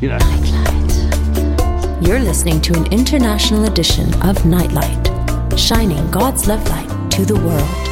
you 0.00 0.08
know. 0.08 0.18
Nightlight. 0.18 2.04
You're 2.04 2.18
listening 2.18 2.60
to 2.62 2.74
an 2.74 2.92
international 2.92 3.66
edition 3.66 4.12
of 4.24 4.44
Nightlight, 4.44 5.58
shining 5.58 6.10
God's 6.10 6.48
love 6.48 6.68
light 6.68 7.03
to 7.14 7.24
the 7.24 7.36
world. 7.36 7.88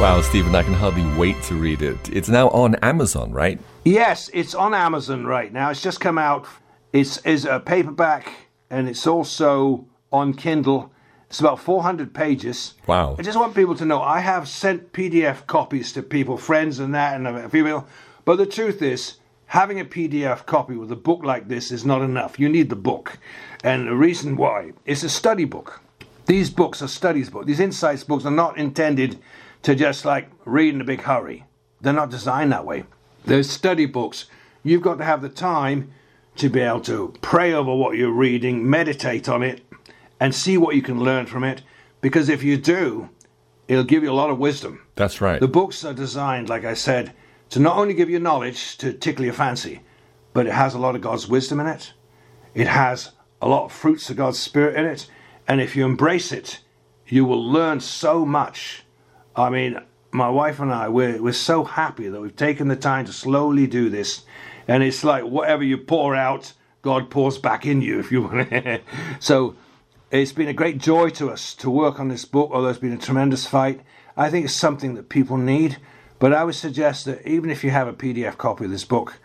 Wow, 0.00 0.20
Stephen, 0.22 0.56
I 0.56 0.64
can 0.64 0.72
hardly 0.72 1.04
wait 1.16 1.40
to 1.44 1.54
read 1.54 1.82
it. 1.82 2.08
It's 2.08 2.28
now 2.28 2.48
on 2.48 2.74
Amazon, 2.76 3.30
right? 3.30 3.60
Yes, 3.84 4.28
it's 4.34 4.56
on 4.56 4.74
Amazon 4.74 5.24
right 5.24 5.52
now. 5.52 5.70
It's 5.70 5.80
just 5.80 6.00
come 6.00 6.18
out. 6.18 6.48
It's 6.92 7.18
is 7.18 7.44
a 7.44 7.52
uh, 7.52 7.58
paperback 7.60 8.32
and 8.68 8.88
it's 8.88 9.06
also 9.06 9.86
on 10.10 10.34
Kindle. 10.34 10.90
It's 11.30 11.38
about 11.38 11.60
400 11.60 12.12
pages. 12.12 12.74
Wow. 12.88 13.14
I 13.16 13.22
just 13.22 13.38
want 13.38 13.54
people 13.54 13.76
to 13.76 13.84
know 13.84 14.02
I 14.02 14.18
have 14.18 14.48
sent 14.48 14.92
PDF 14.92 15.46
copies 15.46 15.92
to 15.92 16.02
people, 16.02 16.36
friends 16.36 16.80
and 16.80 16.92
that, 16.92 17.14
and 17.14 17.28
a 17.28 17.48
few 17.48 17.62
people. 17.62 17.86
But 18.24 18.38
the 18.38 18.46
truth 18.46 18.82
is, 18.82 19.18
having 19.46 19.78
a 19.78 19.84
PDF 19.84 20.44
copy 20.44 20.74
with 20.74 20.90
a 20.90 20.96
book 20.96 21.22
like 21.22 21.46
this 21.46 21.70
is 21.70 21.84
not 21.84 22.02
enough. 22.02 22.40
You 22.40 22.48
need 22.48 22.70
the 22.70 22.74
book. 22.74 23.16
And 23.62 23.86
the 23.86 23.94
reason 23.94 24.36
why, 24.36 24.72
it's 24.84 25.04
a 25.04 25.08
study 25.08 25.44
book. 25.44 25.82
These 26.26 26.50
books 26.50 26.82
are 26.82 26.88
studies 26.88 27.30
books. 27.30 27.46
These 27.46 27.60
insights 27.60 28.04
books 28.04 28.24
are 28.24 28.30
not 28.30 28.58
intended 28.58 29.18
to 29.62 29.74
just 29.74 30.04
like 30.04 30.28
read 30.44 30.74
in 30.74 30.80
a 30.80 30.84
big 30.84 31.02
hurry. 31.02 31.44
They're 31.80 31.92
not 31.92 32.10
designed 32.10 32.52
that 32.52 32.66
way. 32.66 32.84
They're 33.24 33.42
study 33.42 33.86
books. 33.86 34.26
You've 34.62 34.82
got 34.82 34.98
to 34.98 35.04
have 35.04 35.22
the 35.22 35.28
time 35.28 35.92
to 36.36 36.48
be 36.48 36.60
able 36.60 36.80
to 36.82 37.14
pray 37.22 37.52
over 37.52 37.74
what 37.74 37.96
you're 37.96 38.10
reading, 38.10 38.68
meditate 38.68 39.28
on 39.28 39.42
it, 39.42 39.62
and 40.20 40.34
see 40.34 40.58
what 40.58 40.74
you 40.74 40.82
can 40.82 41.02
learn 41.02 41.26
from 41.26 41.44
it. 41.44 41.62
Because 42.00 42.28
if 42.28 42.42
you 42.42 42.56
do, 42.56 43.08
it'll 43.68 43.84
give 43.84 44.02
you 44.02 44.10
a 44.10 44.14
lot 44.14 44.30
of 44.30 44.38
wisdom. 44.38 44.82
That's 44.96 45.20
right. 45.20 45.40
The 45.40 45.48
books 45.48 45.84
are 45.84 45.94
designed, 45.94 46.48
like 46.48 46.64
I 46.64 46.74
said, 46.74 47.12
to 47.50 47.60
not 47.60 47.76
only 47.76 47.94
give 47.94 48.10
you 48.10 48.18
knowledge 48.18 48.76
to 48.78 48.92
tickle 48.92 49.24
your 49.24 49.34
fancy, 49.34 49.80
but 50.32 50.46
it 50.46 50.52
has 50.52 50.74
a 50.74 50.78
lot 50.78 50.94
of 50.94 51.00
God's 51.00 51.28
wisdom 51.28 51.60
in 51.60 51.66
it. 51.66 51.92
It 52.54 52.66
has 52.66 53.12
a 53.40 53.48
lot 53.48 53.64
of 53.64 53.72
fruits 53.72 54.10
of 54.10 54.16
God's 54.16 54.38
Spirit 54.38 54.76
in 54.76 54.84
it. 54.84 55.08
And 55.48 55.60
if 55.60 55.76
you 55.76 55.84
embrace 55.84 56.32
it, 56.32 56.60
you 57.06 57.24
will 57.24 57.44
learn 57.44 57.80
so 57.80 58.24
much. 58.26 58.84
I 59.34 59.50
mean, 59.50 59.80
my 60.10 60.28
wife 60.28 60.60
and 60.60 60.72
I, 60.72 60.88
we're, 60.88 61.22
we're 61.22 61.32
so 61.32 61.64
happy 61.64 62.08
that 62.08 62.20
we've 62.20 62.34
taken 62.34 62.68
the 62.68 62.76
time 62.76 63.04
to 63.04 63.12
slowly 63.12 63.66
do 63.66 63.88
this. 63.90 64.24
And 64.66 64.82
it's 64.82 65.04
like 65.04 65.24
whatever 65.24 65.62
you 65.62 65.78
pour 65.78 66.16
out, 66.16 66.52
God 66.82 67.10
pours 67.10 67.38
back 67.38 67.66
in 67.66 67.80
you, 67.80 67.98
if 68.00 68.10
you 68.10 68.22
want. 68.22 68.82
so 69.20 69.54
it's 70.10 70.32
been 70.32 70.48
a 70.48 70.52
great 70.52 70.78
joy 70.78 71.10
to 71.10 71.30
us 71.30 71.54
to 71.56 71.70
work 71.70 72.00
on 72.00 72.08
this 72.08 72.24
book, 72.24 72.50
although 72.52 72.68
it's 72.68 72.78
been 72.78 72.92
a 72.92 72.98
tremendous 72.98 73.46
fight. 73.46 73.80
I 74.16 74.30
think 74.30 74.46
it's 74.46 74.54
something 74.54 74.94
that 74.94 75.08
people 75.08 75.36
need. 75.36 75.78
But 76.18 76.32
I 76.32 76.44
would 76.44 76.54
suggest 76.54 77.04
that 77.04 77.26
even 77.28 77.50
if 77.50 77.62
you 77.62 77.70
have 77.70 77.88
a 77.88 77.92
PDF 77.92 78.38
copy 78.38 78.64
of 78.64 78.70
this 78.70 78.84
book, 78.84 79.18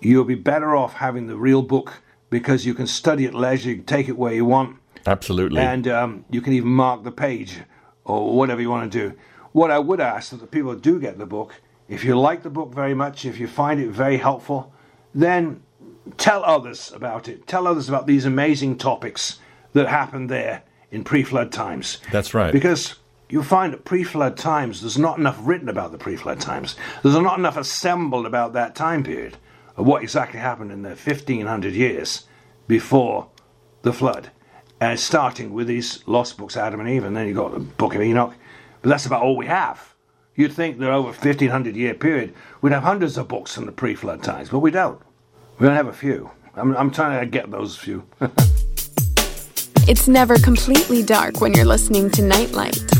you'll 0.00 0.24
be 0.24 0.34
better 0.34 0.74
off 0.74 0.94
having 0.94 1.28
the 1.28 1.36
real 1.36 1.62
book 1.62 2.02
because 2.30 2.66
you 2.66 2.74
can 2.74 2.86
study 2.86 3.26
at 3.26 3.34
leisure, 3.34 3.70
you 3.70 3.76
can 3.76 3.84
take 3.84 4.08
it 4.08 4.18
where 4.18 4.32
you 4.32 4.44
want, 4.44 4.76
Absolutely. 5.06 5.60
and 5.60 5.88
um, 5.88 6.24
you 6.30 6.40
can 6.40 6.52
even 6.52 6.70
mark 6.70 7.02
the 7.04 7.12
page 7.12 7.58
or 8.04 8.34
whatever 8.34 8.60
you 8.60 8.70
want 8.70 8.90
to 8.90 8.98
do. 8.98 9.16
What 9.52 9.70
I 9.70 9.78
would 9.78 10.00
ask 10.00 10.30
that 10.30 10.40
the 10.40 10.46
people 10.46 10.70
that 10.70 10.82
do 10.82 10.98
get 10.98 11.18
the 11.18 11.26
book, 11.26 11.54
if 11.88 12.04
you 12.04 12.18
like 12.18 12.42
the 12.42 12.50
book 12.50 12.74
very 12.74 12.94
much, 12.94 13.24
if 13.24 13.38
you 13.38 13.46
find 13.46 13.80
it 13.80 13.90
very 13.90 14.16
helpful, 14.16 14.72
then 15.14 15.62
tell 16.16 16.42
others 16.44 16.90
about 16.92 17.28
it. 17.28 17.46
Tell 17.46 17.66
others 17.66 17.88
about 17.88 18.06
these 18.06 18.24
amazing 18.24 18.78
topics 18.78 19.38
that 19.72 19.88
happened 19.88 20.30
there 20.30 20.62
in 20.90 21.04
pre 21.04 21.22
flood 21.22 21.52
times. 21.52 21.98
That's 22.10 22.34
right. 22.34 22.52
Because 22.52 22.96
you'll 23.28 23.42
find 23.42 23.74
at 23.74 23.84
pre 23.84 24.04
flood 24.04 24.36
times 24.36 24.80
there's 24.80 24.98
not 24.98 25.18
enough 25.18 25.38
written 25.42 25.68
about 25.68 25.92
the 25.92 25.98
pre 25.98 26.16
flood 26.16 26.40
times, 26.40 26.76
there's 27.02 27.18
not 27.18 27.38
enough 27.38 27.56
assembled 27.56 28.26
about 28.26 28.52
that 28.54 28.74
time 28.74 29.02
period 29.02 29.36
of 29.76 29.86
what 29.86 30.02
exactly 30.02 30.38
happened 30.38 30.70
in 30.70 30.82
the 30.82 30.90
1500 30.90 31.72
years 31.74 32.24
before 32.68 33.28
the 33.82 33.92
flood. 33.92 34.30
And 34.82 34.98
starting 34.98 35.52
with 35.52 35.68
these 35.68 36.02
lost 36.08 36.36
books, 36.36 36.56
Adam 36.56 36.80
and 36.80 36.88
Eve, 36.88 37.04
and 37.04 37.16
then 37.16 37.28
you've 37.28 37.36
got 37.36 37.52
the 37.52 37.60
Book 37.60 37.94
of 37.94 38.00
Enoch. 38.02 38.34
But 38.80 38.88
that's 38.88 39.06
about 39.06 39.22
all 39.22 39.36
we 39.36 39.46
have. 39.46 39.94
You'd 40.34 40.52
think 40.52 40.80
that 40.80 40.90
over 40.90 41.10
a 41.10 41.12
1500 41.12 41.76
year 41.76 41.94
period, 41.94 42.34
we'd 42.60 42.72
have 42.72 42.82
hundreds 42.82 43.16
of 43.16 43.28
books 43.28 43.54
from 43.54 43.66
the 43.66 43.70
pre 43.70 43.94
flood 43.94 44.24
times, 44.24 44.48
but 44.48 44.58
we 44.58 44.72
don't. 44.72 45.00
We 45.60 45.68
only 45.68 45.76
have 45.76 45.86
a 45.86 45.92
few. 45.92 46.32
I'm, 46.56 46.76
I'm 46.76 46.90
trying 46.90 47.20
to 47.20 47.26
get 47.26 47.48
those 47.52 47.76
few. 47.76 48.04
It's 49.88 50.06
never 50.06 50.38
completely 50.38 51.02
dark 51.02 51.40
when 51.40 51.54
you're 51.54 51.64
listening 51.64 52.08
to 52.12 52.22
Nightlight. 52.22 52.91